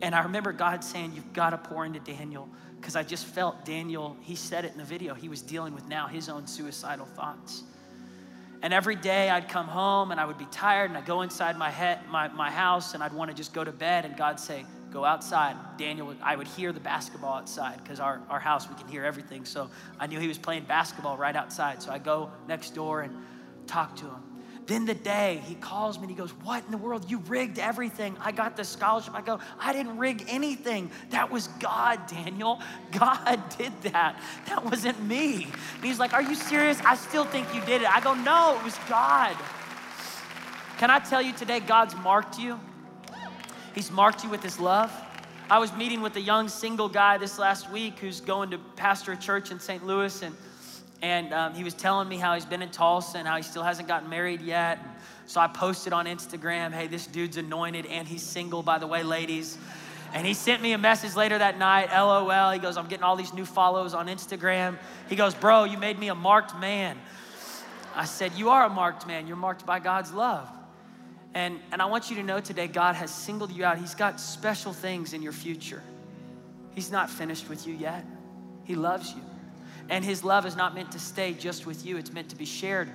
And 0.00 0.14
I 0.14 0.22
remember 0.22 0.52
God 0.52 0.82
saying, 0.82 1.12
You've 1.14 1.34
got 1.34 1.50
to 1.50 1.58
pour 1.58 1.84
into 1.84 2.00
Daniel 2.00 2.48
because 2.80 2.96
I 2.96 3.02
just 3.02 3.26
felt 3.26 3.64
Daniel, 3.66 4.16
he 4.22 4.34
said 4.34 4.64
it 4.64 4.72
in 4.72 4.78
the 4.78 4.84
video, 4.84 5.14
he 5.14 5.28
was 5.28 5.42
dealing 5.42 5.74
with 5.74 5.86
now 5.86 6.08
his 6.08 6.30
own 6.30 6.46
suicidal 6.46 7.04
thoughts. 7.04 7.62
And 8.62 8.72
every 8.72 8.96
day 8.96 9.28
I'd 9.28 9.50
come 9.50 9.66
home 9.66 10.12
and 10.12 10.20
I 10.20 10.24
would 10.24 10.38
be 10.38 10.46
tired 10.46 10.90
and 10.90 10.96
I'd 10.96 11.04
go 11.04 11.20
inside 11.20 11.58
my, 11.58 11.70
head, 11.70 12.00
my, 12.08 12.28
my 12.28 12.50
house 12.50 12.94
and 12.94 13.02
I'd 13.02 13.12
want 13.12 13.30
to 13.30 13.36
just 13.36 13.52
go 13.52 13.62
to 13.62 13.72
bed 13.72 14.06
and 14.06 14.16
God'd 14.16 14.40
say, 14.40 14.64
go 14.90 15.04
outside. 15.04 15.56
Daniel, 15.76 16.14
I 16.22 16.36
would 16.36 16.48
hear 16.48 16.72
the 16.72 16.80
basketball 16.80 17.34
outside 17.34 17.82
because 17.82 18.00
our, 18.00 18.22
our 18.30 18.40
house, 18.40 18.68
we 18.68 18.76
can 18.76 18.88
hear 18.88 19.04
everything. 19.04 19.44
So 19.44 19.68
I 20.00 20.06
knew 20.06 20.18
he 20.18 20.28
was 20.28 20.38
playing 20.38 20.64
basketball 20.64 21.18
right 21.18 21.36
outside. 21.36 21.82
So 21.82 21.92
I 21.92 21.98
go 21.98 22.30
next 22.48 22.74
door 22.74 23.02
and 23.02 23.14
talk 23.66 23.94
to 23.96 24.06
him. 24.06 24.31
Then 24.66 24.84
the 24.84 24.94
day 24.94 25.42
he 25.46 25.54
calls 25.54 25.98
me 25.98 26.02
and 26.04 26.10
he 26.10 26.16
goes, 26.16 26.30
What 26.42 26.64
in 26.64 26.70
the 26.70 26.78
world? 26.78 27.10
You 27.10 27.18
rigged 27.18 27.58
everything. 27.58 28.16
I 28.20 28.30
got 28.30 28.56
the 28.56 28.64
scholarship. 28.64 29.14
I 29.14 29.20
go, 29.20 29.40
I 29.58 29.72
didn't 29.72 29.98
rig 29.98 30.24
anything. 30.28 30.90
That 31.10 31.30
was 31.30 31.48
God, 31.58 32.06
Daniel. 32.06 32.60
God 32.92 33.42
did 33.58 33.72
that. 33.82 34.20
That 34.46 34.64
wasn't 34.64 35.02
me. 35.02 35.44
And 35.76 35.84
he's 35.84 35.98
like, 35.98 36.12
Are 36.12 36.22
you 36.22 36.34
serious? 36.34 36.80
I 36.84 36.94
still 36.94 37.24
think 37.24 37.52
you 37.54 37.60
did 37.62 37.82
it. 37.82 37.90
I 37.92 38.00
go, 38.00 38.14
No, 38.14 38.56
it 38.58 38.64
was 38.64 38.78
God. 38.88 39.36
Can 40.78 40.90
I 40.90 40.98
tell 40.98 41.22
you 41.22 41.32
today, 41.32 41.60
God's 41.60 41.94
marked 41.96 42.38
you? 42.38 42.58
He's 43.74 43.90
marked 43.90 44.22
you 44.22 44.30
with 44.30 44.42
his 44.42 44.60
love. 44.60 44.92
I 45.50 45.58
was 45.58 45.72
meeting 45.74 46.02
with 46.02 46.16
a 46.16 46.20
young 46.20 46.48
single 46.48 46.88
guy 46.88 47.18
this 47.18 47.38
last 47.38 47.70
week 47.70 47.98
who's 47.98 48.20
going 48.20 48.50
to 48.50 48.58
pastor 48.76 49.12
a 49.12 49.16
church 49.16 49.50
in 49.50 49.60
St. 49.60 49.84
Louis 49.84 50.22
and 50.22 50.34
and 51.02 51.34
um, 51.34 51.54
he 51.54 51.64
was 51.64 51.74
telling 51.74 52.08
me 52.08 52.16
how 52.16 52.34
he's 52.34 52.44
been 52.44 52.62
in 52.62 52.70
Tulsa 52.70 53.18
and 53.18 53.26
how 53.26 53.36
he 53.36 53.42
still 53.42 53.64
hasn't 53.64 53.88
gotten 53.88 54.08
married 54.08 54.40
yet. 54.40 54.78
So 55.26 55.40
I 55.40 55.48
posted 55.48 55.92
on 55.92 56.06
Instagram, 56.06 56.72
hey, 56.72 56.86
this 56.86 57.06
dude's 57.06 57.36
anointed 57.36 57.86
and 57.86 58.06
he's 58.06 58.22
single, 58.22 58.62
by 58.62 58.78
the 58.78 58.86
way, 58.86 59.02
ladies. 59.02 59.58
And 60.14 60.24
he 60.24 60.34
sent 60.34 60.62
me 60.62 60.72
a 60.72 60.78
message 60.78 61.16
later 61.16 61.38
that 61.38 61.58
night, 61.58 61.88
LOL. 61.90 62.52
He 62.52 62.60
goes, 62.60 62.76
I'm 62.76 62.86
getting 62.86 63.02
all 63.02 63.16
these 63.16 63.34
new 63.34 63.44
follows 63.44 63.94
on 63.94 64.06
Instagram. 64.06 64.78
He 65.08 65.16
goes, 65.16 65.34
Bro, 65.34 65.64
you 65.64 65.78
made 65.78 65.98
me 65.98 66.08
a 66.08 66.14
marked 66.14 66.56
man. 66.58 66.98
I 67.96 68.04
said, 68.04 68.32
You 68.34 68.50
are 68.50 68.66
a 68.66 68.68
marked 68.68 69.06
man. 69.06 69.26
You're 69.26 69.36
marked 69.36 69.66
by 69.66 69.80
God's 69.80 70.12
love. 70.12 70.48
And, 71.34 71.58
and 71.72 71.80
I 71.80 71.86
want 71.86 72.10
you 72.10 72.16
to 72.16 72.22
know 72.22 72.40
today, 72.40 72.68
God 72.68 72.94
has 72.94 73.12
singled 73.12 73.50
you 73.52 73.64
out. 73.64 73.78
He's 73.78 73.94
got 73.94 74.20
special 74.20 74.74
things 74.74 75.14
in 75.14 75.22
your 75.22 75.32
future. 75.32 75.82
He's 76.74 76.92
not 76.92 77.08
finished 77.08 77.48
with 77.48 77.66
you 77.66 77.74
yet. 77.74 78.04
He 78.64 78.74
loves 78.74 79.12
you. 79.14 79.22
And 79.88 80.04
his 80.04 80.24
love 80.24 80.46
is 80.46 80.56
not 80.56 80.74
meant 80.74 80.92
to 80.92 80.98
stay 80.98 81.34
just 81.34 81.66
with 81.66 81.84
you, 81.84 81.96
it's 81.96 82.12
meant 82.12 82.28
to 82.30 82.36
be 82.36 82.44
shared. 82.44 82.88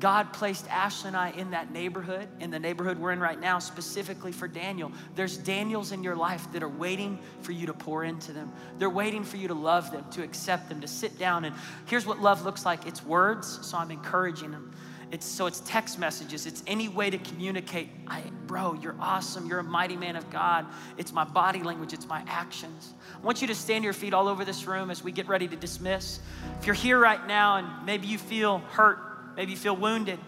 God 0.00 0.32
placed 0.32 0.68
Ashley 0.68 1.08
and 1.08 1.16
I 1.16 1.30
in 1.30 1.50
that 1.50 1.72
neighborhood, 1.72 2.28
in 2.38 2.50
the 2.50 2.58
neighborhood 2.58 2.98
we're 2.98 3.10
in 3.10 3.18
right 3.18 3.40
now, 3.40 3.58
specifically 3.58 4.30
for 4.30 4.46
Daniel. 4.46 4.92
There's 5.16 5.36
Daniels 5.36 5.90
in 5.90 6.04
your 6.04 6.14
life 6.14 6.50
that 6.52 6.62
are 6.62 6.68
waiting 6.68 7.18
for 7.40 7.50
you 7.50 7.66
to 7.66 7.74
pour 7.74 8.04
into 8.04 8.32
them. 8.32 8.52
They're 8.78 8.90
waiting 8.90 9.24
for 9.24 9.38
you 9.38 9.48
to 9.48 9.54
love 9.54 9.90
them, 9.90 10.04
to 10.12 10.22
accept 10.22 10.68
them, 10.68 10.80
to 10.82 10.88
sit 10.88 11.18
down. 11.18 11.44
And 11.44 11.54
here's 11.86 12.06
what 12.06 12.20
love 12.20 12.44
looks 12.44 12.64
like 12.64 12.86
it's 12.86 13.04
words, 13.04 13.66
so 13.66 13.76
I'm 13.76 13.90
encouraging 13.90 14.52
them. 14.52 14.72
It's 15.10 15.24
so 15.24 15.46
it's 15.46 15.60
text 15.60 15.98
messages. 15.98 16.44
It's 16.44 16.62
any 16.66 16.88
way 16.88 17.08
to 17.08 17.16
communicate. 17.16 17.88
I, 18.06 18.22
bro, 18.46 18.74
you're 18.74 18.96
awesome. 19.00 19.46
You're 19.46 19.60
a 19.60 19.64
mighty 19.64 19.96
man 19.96 20.16
of 20.16 20.28
God. 20.28 20.66
It's 20.98 21.12
my 21.12 21.24
body 21.24 21.62
language. 21.62 21.94
It's 21.94 22.06
my 22.06 22.22
actions. 22.26 22.92
I 23.14 23.24
want 23.24 23.40
you 23.40 23.46
to 23.48 23.54
stand 23.54 23.84
your 23.84 23.94
feet 23.94 24.12
all 24.12 24.28
over 24.28 24.44
this 24.44 24.66
room 24.66 24.90
as 24.90 25.02
we 25.02 25.10
get 25.10 25.26
ready 25.26 25.48
to 25.48 25.56
dismiss. 25.56 26.20
If 26.60 26.66
you're 26.66 26.74
here 26.74 26.98
right 26.98 27.26
now 27.26 27.56
and 27.56 27.86
maybe 27.86 28.06
you 28.06 28.18
feel 28.18 28.58
hurt, 28.58 28.98
maybe 29.34 29.52
you 29.52 29.56
feel 29.56 29.76
wounded, 29.76 30.18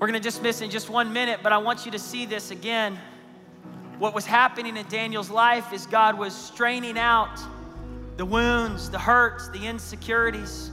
we're 0.00 0.08
going 0.08 0.20
to 0.20 0.28
dismiss 0.28 0.62
in 0.62 0.70
just 0.70 0.90
one 0.90 1.12
minute. 1.12 1.40
But 1.44 1.52
I 1.52 1.58
want 1.58 1.86
you 1.86 1.92
to 1.92 1.98
see 1.98 2.26
this 2.26 2.50
again. 2.50 2.98
What 4.00 4.14
was 4.16 4.26
happening 4.26 4.76
in 4.76 4.84
Daniel's 4.88 5.30
life 5.30 5.72
is 5.72 5.86
God 5.86 6.18
was 6.18 6.34
straining 6.34 6.98
out 6.98 7.38
the 8.16 8.24
wounds, 8.24 8.90
the 8.90 8.98
hurts, 8.98 9.48
the 9.50 9.64
insecurities 9.64 10.72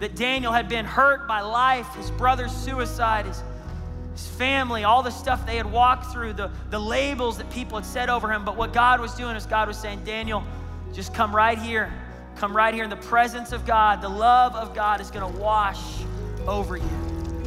that 0.00 0.16
Daniel 0.16 0.52
had 0.52 0.68
been 0.68 0.84
hurt 0.84 1.28
by 1.28 1.40
life, 1.40 1.94
his 1.94 2.10
brother's 2.12 2.52
suicide, 2.52 3.26
his, 3.26 3.42
his 4.12 4.26
family, 4.26 4.84
all 4.84 5.02
the 5.02 5.10
stuff 5.10 5.46
they 5.46 5.56
had 5.56 5.70
walked 5.70 6.06
through, 6.12 6.32
the, 6.32 6.50
the 6.70 6.78
labels 6.78 7.38
that 7.38 7.50
people 7.50 7.78
had 7.78 7.86
said 7.86 8.08
over 8.08 8.32
him. 8.32 8.44
But 8.44 8.56
what 8.56 8.72
God 8.72 9.00
was 9.00 9.14
doing 9.14 9.36
is 9.36 9.46
God 9.46 9.68
was 9.68 9.76
saying, 9.76 10.02
Daniel, 10.04 10.42
just 10.92 11.14
come 11.14 11.36
right 11.36 11.58
here. 11.58 11.92
Come 12.36 12.56
right 12.56 12.72
here 12.72 12.84
in 12.84 12.90
the 12.90 12.96
presence 12.96 13.52
of 13.52 13.66
God. 13.66 14.00
The 14.00 14.08
love 14.08 14.54
of 14.56 14.74
God 14.74 15.00
is 15.02 15.10
going 15.10 15.30
to 15.30 15.38
wash 15.38 15.80
over 16.46 16.78
you. 16.78 16.90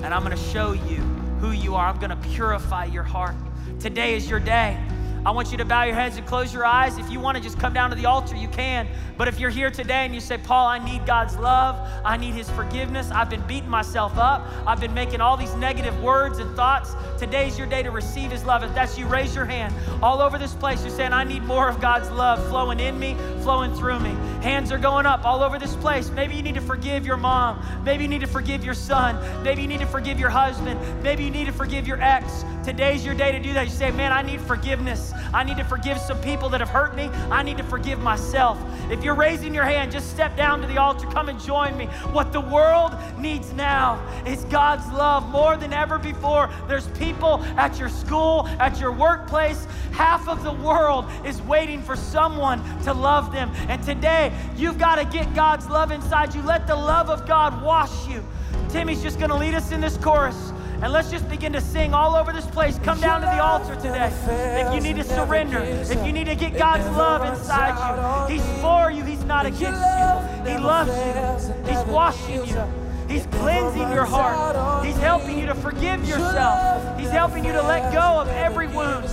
And 0.03 0.13
I'm 0.13 0.23
going 0.23 0.37
to 0.37 0.43
show 0.43 0.73
you 0.73 0.97
who 1.39 1.51
you 1.51 1.73
are. 1.73 1.87
I'm 1.87 1.97
going 1.97 2.11
to 2.11 2.29
purify 2.29 2.85
your 2.85 3.03
heart. 3.03 3.35
Today 3.79 4.15
is 4.15 4.29
your 4.29 4.39
day. 4.39 4.77
I 5.25 5.31
want 5.31 5.51
you 5.51 5.57
to 5.57 5.65
bow 5.65 5.83
your 5.83 5.95
heads 5.95 6.17
and 6.17 6.27
close 6.27 6.53
your 6.53 6.65
eyes. 6.65 6.97
If 6.97 7.09
you 7.09 7.19
want 7.19 7.37
to 7.37 7.43
just 7.43 7.57
come 7.57 7.73
down 7.73 7.89
to 7.91 7.95
the 7.95 8.05
altar, 8.05 8.35
you 8.35 8.49
can. 8.49 8.87
But 9.17 9.29
if 9.29 9.39
you're 9.39 9.49
here 9.49 9.71
today 9.71 10.05
and 10.05 10.13
you 10.13 10.19
say, 10.19 10.37
Paul, 10.37 10.67
I 10.67 10.83
need 10.83 11.05
God's 11.05 11.37
love, 11.37 11.75
I 12.03 12.17
need 12.17 12.33
His 12.33 12.49
forgiveness, 12.49 13.09
I've 13.09 13.29
been 13.29 13.45
beating 13.47 13.69
myself 13.69 14.17
up, 14.17 14.45
I've 14.67 14.81
been 14.81 14.93
making 14.93 15.21
all 15.21 15.37
these 15.37 15.53
negative 15.55 15.97
words 16.03 16.39
and 16.39 16.53
thoughts, 16.55 16.95
today's 17.17 17.57
your 17.57 17.67
day 17.67 17.83
to 17.83 17.91
receive 17.91 18.31
His 18.31 18.43
love. 18.43 18.63
If 18.63 18.73
that's 18.75 18.97
you, 18.97 19.05
raise 19.05 19.33
your 19.33 19.45
hand. 19.45 19.73
All 20.01 20.21
over 20.21 20.37
this 20.37 20.53
place, 20.53 20.81
you're 20.81 20.95
saying, 20.95 21.13
I 21.13 21.23
need 21.23 21.43
more 21.43 21.69
of 21.69 21.79
God's 21.79 22.09
love 22.11 22.45
flowing 22.49 22.81
in 22.81 22.99
me, 22.99 23.15
flowing 23.43 23.73
through 23.75 23.99
me. 23.99 24.11
Hands 24.41 24.69
are 24.73 24.77
going 24.77 25.05
up 25.05 25.23
all 25.23 25.41
over 25.41 25.57
this 25.57 25.75
place. 25.77 26.09
Maybe 26.09 26.35
you 26.35 26.43
need 26.43 26.55
to 26.55 26.61
forgive 26.61 27.05
your 27.05 27.15
mom. 27.15 27.65
Maybe 27.85 28.03
you 28.03 28.09
need 28.09 28.21
to 28.21 28.27
forgive 28.27 28.65
your 28.65 28.73
son. 28.73 29.17
Maybe 29.41 29.61
you 29.61 29.69
need 29.69 29.79
to 29.79 29.85
forgive 29.85 30.19
your 30.19 30.29
husband. 30.29 30.77
Maybe 31.01 31.23
you 31.23 31.31
need 31.31 31.45
to 31.45 31.53
forgive 31.53 31.87
your 31.87 32.01
ex. 32.01 32.43
Today's 32.65 33.05
your 33.05 33.15
day 33.15 33.31
to 33.31 33.39
do 33.39 33.53
that. 33.53 33.65
You 33.67 33.71
say, 33.71 33.91
Man, 33.91 34.11
I 34.11 34.21
need 34.21 34.41
forgiveness. 34.41 35.12
I 35.33 35.43
need 35.43 35.57
to 35.57 35.63
forgive 35.63 35.97
some 35.97 36.19
people 36.21 36.49
that 36.49 36.59
have 36.59 36.69
hurt 36.69 36.95
me. 36.95 37.09
I 37.31 37.43
need 37.43 37.57
to 37.57 37.63
forgive 37.63 37.99
myself. 37.99 38.59
If 38.89 39.03
you're 39.03 39.15
raising 39.15 39.53
your 39.53 39.63
hand, 39.63 39.91
just 39.91 40.09
step 40.09 40.35
down 40.37 40.61
to 40.61 40.67
the 40.67 40.77
altar. 40.77 41.07
Come 41.07 41.29
and 41.29 41.39
join 41.39 41.77
me. 41.77 41.85
What 42.11 42.33
the 42.33 42.41
world 42.41 42.95
needs 43.17 43.53
now 43.53 44.01
is 44.25 44.43
God's 44.45 44.87
love 44.91 45.27
more 45.29 45.57
than 45.57 45.73
ever 45.73 45.97
before. 45.97 46.49
There's 46.67 46.87
people 46.89 47.43
at 47.57 47.79
your 47.79 47.89
school, 47.89 48.47
at 48.59 48.79
your 48.79 48.91
workplace. 48.91 49.65
Half 49.91 50.27
of 50.27 50.43
the 50.43 50.53
world 50.53 51.05
is 51.25 51.41
waiting 51.41 51.81
for 51.81 51.95
someone 51.95 52.61
to 52.83 52.93
love 52.93 53.31
them. 53.31 53.51
And 53.67 53.81
today, 53.83 54.31
you've 54.55 54.77
got 54.77 54.95
to 54.95 55.05
get 55.05 55.33
God's 55.33 55.67
love 55.67 55.91
inside 55.91 56.33
you. 56.33 56.41
Let 56.41 56.67
the 56.67 56.75
love 56.75 57.09
of 57.09 57.27
God 57.27 57.61
wash 57.63 58.07
you. 58.07 58.23
Timmy's 58.69 59.01
just 59.01 59.19
going 59.19 59.29
to 59.29 59.37
lead 59.37 59.53
us 59.53 59.71
in 59.71 59.81
this 59.81 59.97
chorus. 59.97 60.51
And 60.83 60.91
let's 60.91 61.09
just 61.09 61.29
begin 61.29 61.53
to 61.53 61.61
sing 61.61 61.93
all 61.93 62.13
over 62.13 62.33
this 62.33 62.45
place. 62.47 62.77
Come 62.79 62.99
down 62.99 63.21
to 63.21 63.25
the 63.25 63.41
altar 63.41 63.73
today. 63.75 64.11
If 64.59 64.75
you 64.75 64.81
need 64.81 64.97
to 65.01 65.05
surrender, 65.05 65.59
if 65.59 66.05
you 66.05 66.11
need 66.11 66.25
to 66.25 66.35
get 66.35 66.57
God's 66.57 66.85
love 66.97 67.23
inside 67.23 68.27
you, 68.27 68.35
He's 68.35 68.45
for 68.59 68.91
you, 68.91 69.01
He's 69.05 69.23
not 69.23 69.45
against 69.45 69.63
you. 69.63 70.51
He 70.51 70.57
loves 70.57 70.91
you, 70.91 71.71
He's 71.71 71.81
washing 71.85 72.45
you. 72.45 72.61
He's 73.07 73.25
cleansing 73.27 73.93
your 73.93 74.03
heart. 74.03 74.85
He's 74.85 74.97
helping 74.97 75.39
you 75.39 75.45
to 75.45 75.55
forgive 75.55 76.05
yourself. 76.05 76.99
He's 76.99 77.11
helping 77.11 77.45
you 77.45 77.53
to 77.53 77.61
let 77.61 77.93
go 77.93 78.19
of 78.19 78.27
every 78.27 78.67
wound, 78.67 79.07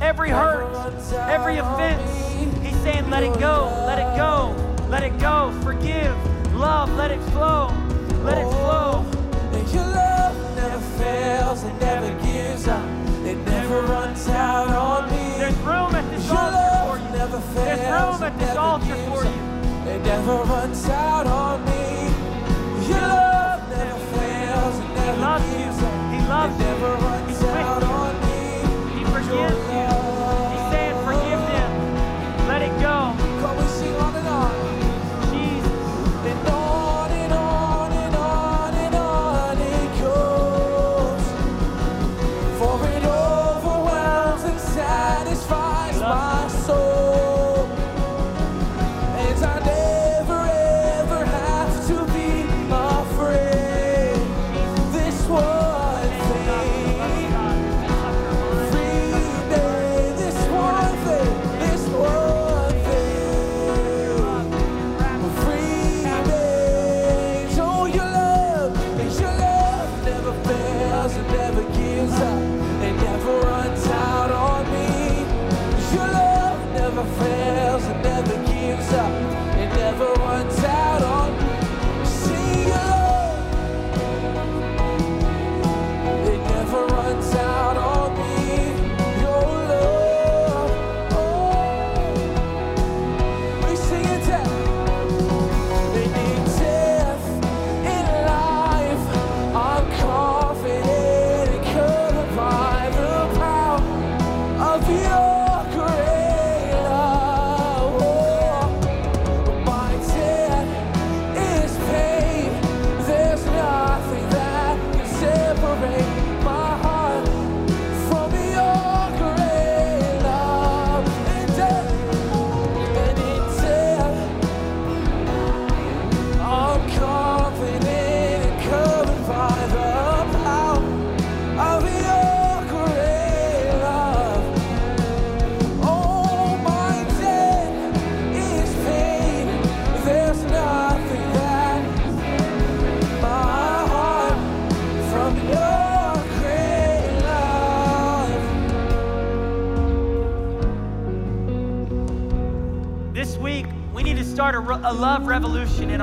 every 0.00 0.30
hurt, 0.30 0.74
every 1.28 1.58
offense. 1.58 2.66
He's 2.66 2.76
saying, 2.82 3.08
let 3.10 3.22
it 3.22 3.38
go, 3.38 3.72
let 3.86 4.00
it 4.00 4.16
go, 4.16 4.56
let 4.88 5.04
it 5.04 5.16
go. 5.20 5.56
Forgive, 5.62 6.16
love, 6.56 6.92
let 6.96 7.12
it 7.12 7.20
flow, 7.30 7.68
let 8.24 8.38
it 8.38 8.50
flow. 8.50 9.11
Never 11.02 11.16
fails, 11.16 11.64
it 11.64 11.74
never 11.80 12.22
gives 12.22 12.68
up, 12.68 12.84
it 13.26 13.36
never 13.38 13.80
runs 13.82 14.28
out 14.28 14.68
on 14.68 15.10
me. 15.10 15.38
There's 15.38 15.56
room 15.58 15.94
at 15.94 16.08
this 16.10 16.28
Your 16.28 16.38
altar 16.38 16.86
for 16.86 16.98
you. 16.98 17.10
never 17.10 17.40
There's 17.54 17.80
room 17.90 18.22
at 18.22 18.38
this 18.38 18.56
altar 18.56 18.96
for 19.10 19.24
you. 19.24 19.90
It 19.90 20.02
never 20.04 20.36
runs 20.44 20.88
out 20.88 21.26
on 21.26 21.64
me. 21.64 22.06
Your 22.88 23.00
love 23.00 23.68
never 23.68 23.98
fails, 24.14 24.78
it 24.78 24.94
never 24.94 25.20
loves 25.20 25.52
you. 25.52 25.86
up, 25.86 26.12
He 26.12 26.18
loves 26.28 26.60
it 26.60 26.86
you. 26.86 27.06
runs 27.06 27.28
He's 27.28 27.42
out 27.42 27.82
on 27.82 28.14
me. 28.22 28.98
He 28.98 29.04
forgives 29.04 29.71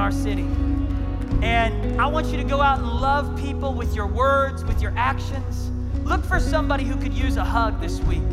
our 0.09 0.15
city. 0.15 0.47
And 1.43 2.01
I 2.01 2.07
want 2.07 2.25
you 2.27 2.37
to 2.37 2.43
go 2.43 2.61
out 2.61 2.79
and 2.79 2.87
love 2.87 3.39
people 3.39 3.75
with 3.75 3.93
your 3.93 4.07
words, 4.07 4.65
with 4.65 4.81
your 4.81 4.91
actions. 4.97 5.69
Look 6.03 6.25
for 6.25 6.39
somebody 6.39 6.83
who 6.83 6.95
could 6.95 7.13
use 7.13 7.37
a 7.37 7.45
hug 7.45 7.79
this 7.79 7.99
week 8.01 8.23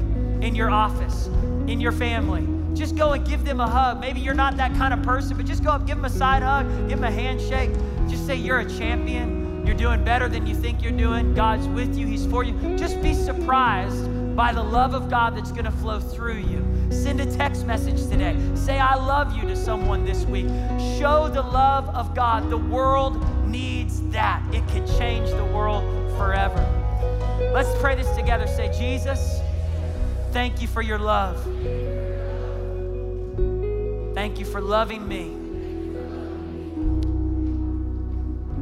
in 0.41 0.55
your 0.55 0.71
office, 0.71 1.27
in 1.67 1.79
your 1.79 1.93
family. 1.93 2.49
Just 2.75 2.97
go 2.97 3.13
and 3.13 3.27
give 3.27 3.45
them 3.45 3.61
a 3.61 3.69
hug. 3.69 4.01
Maybe 4.01 4.21
you're 4.21 4.33
not 4.33 4.57
that 4.57 4.75
kind 4.77 4.95
of 4.95 5.03
person, 5.03 5.37
but 5.37 5.45
just 5.45 5.63
go 5.63 5.71
up, 5.71 5.87
give 5.87 5.97
them 5.97 6.07
a 6.07 6.11
side 6.11 6.43
hug, 6.43 6.67
give 6.89 6.99
them 6.99 7.05
a 7.05 7.11
handshake. 7.11 7.73
Just 8.09 8.27
say 8.27 8.37
you're 8.37 8.61
a 8.61 8.79
champion. 8.79 9.67
You're 9.67 9.77
doing 9.77 10.03
better 10.03 10.31
than 10.31 10.47
you 10.47 10.55
think 10.55 10.83
you're 10.83 10.93
doing. 10.93 11.35
God's 11.35 11.69
with 11.69 11.99
you, 11.99 12.07
He's 12.07 12.25
for 12.25 12.43
you. 12.43 12.55
Just 12.79 13.03
be 13.03 13.13
surprised 13.13 14.35
by 14.35 14.53
the 14.53 14.63
love 14.63 14.95
of 14.95 15.11
God 15.11 15.37
that's 15.37 15.53
going 15.53 15.65
to 15.65 15.71
flow 15.71 15.99
through 15.99 16.39
you. 16.39 16.65
Send 16.91 17.21
a 17.21 17.27
text 17.37 17.67
message 17.67 18.07
today. 18.09 18.37
Say, 18.55 18.79
I 18.79 18.95
love 18.95 19.26
to 19.49 19.57
someone 19.57 20.05
this 20.05 20.25
week. 20.25 20.47
Show 20.99 21.29
the 21.29 21.43
love 21.43 21.89
of 21.91 22.15
God. 22.15 22.51
The 22.51 22.57
world 22.57 23.47
needs 23.47 24.01
that. 24.11 24.43
It 24.53 24.67
could 24.69 24.87
change 24.99 25.31
the 25.31 25.45
world 25.45 25.85
forever. 26.17 26.65
Let's 27.53 27.71
pray 27.81 27.95
this 27.95 28.11
together. 28.17 28.47
Say, 28.47 28.73
Jesus, 28.79 29.41
thank 30.33 30.61
you 30.63 30.69
for 30.69 30.83
your 30.83 30.99
love. 30.99 31.43
Thank 34.15 34.39
you 34.39 34.45
for 34.47 34.61
loving 34.61 35.07
me. 35.07 35.37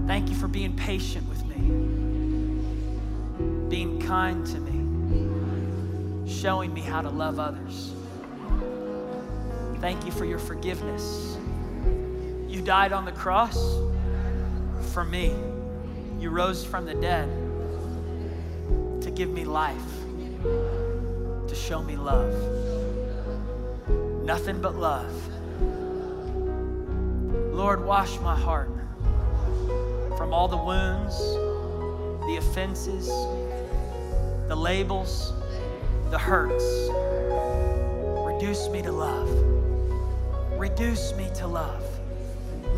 Thank 0.07 0.29
you 0.29 0.37
for 0.37 0.49
being 0.49 0.77
patient 0.77 1.27
with 1.29 1.43
me, 1.47 1.57
being 3.71 4.01
kind 4.03 4.47
to 4.47 4.61
me, 4.61 6.31
showing 6.31 6.75
me 6.75 6.83
how 6.83 7.01
to 7.01 7.09
love 7.09 7.39
others. 7.39 7.94
Thank 9.85 10.07
you 10.07 10.13
for 10.13 10.25
your 10.25 10.39
forgiveness. 10.39 11.37
You 12.49 12.63
died 12.63 12.95
on 12.95 13.05
the 13.05 13.13
cross 13.13 13.79
for 14.95 15.05
me. 15.05 15.35
You 16.19 16.31
rose 16.31 16.65
from 16.65 16.87
the 16.87 16.95
dead 16.95 17.29
to 19.03 19.11
give 19.11 19.29
me 19.29 19.45
life, 19.45 19.77
to 20.43 21.55
show 21.55 21.83
me 21.83 21.97
love. 21.97 22.33
Nothing 24.25 24.63
but 24.63 24.75
love. 24.75 25.13
Lord, 27.53 27.85
wash 27.85 28.19
my 28.21 28.35
heart 28.41 28.71
from 30.17 30.33
all 30.33 30.49
the 30.49 30.57
wounds, 30.57 31.19
the 32.27 32.37
offenses, 32.39 33.09
the 34.49 34.57
labels, 34.57 35.35
the 36.11 36.19
hurts. 36.19 36.65
Reduce 38.27 38.71
me 38.71 38.81
to 38.81 38.91
love. 38.91 39.44
Reduce 40.65 41.13
me 41.13 41.29
to 41.35 41.47
love. 41.47 41.85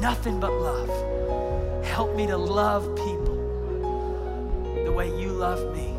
Nothing 0.01 0.41
but 0.41 0.51
love. 0.53 1.85
Help 1.85 2.17
me 2.17 2.27
to 2.27 2.37
love 2.37 2.85
people 2.97 3.37
the 4.85 4.91
way 4.91 5.07
you 5.17 5.29
love 5.29 5.73
me. 5.73 5.95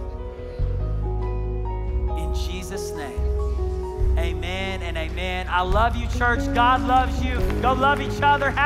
In 2.21 2.35
Jesus' 2.35 2.91
name. 2.91 4.17
Amen 4.19 4.81
and 4.81 4.97
amen. 4.97 5.47
I 5.49 5.61
love 5.61 5.95
you, 5.95 6.07
church. 6.07 6.53
God 6.53 6.81
loves 6.81 7.23
you. 7.23 7.39
Go 7.61 7.71
love 7.71 8.01
each 8.01 8.21
other. 8.21 8.51
Happy 8.51 8.57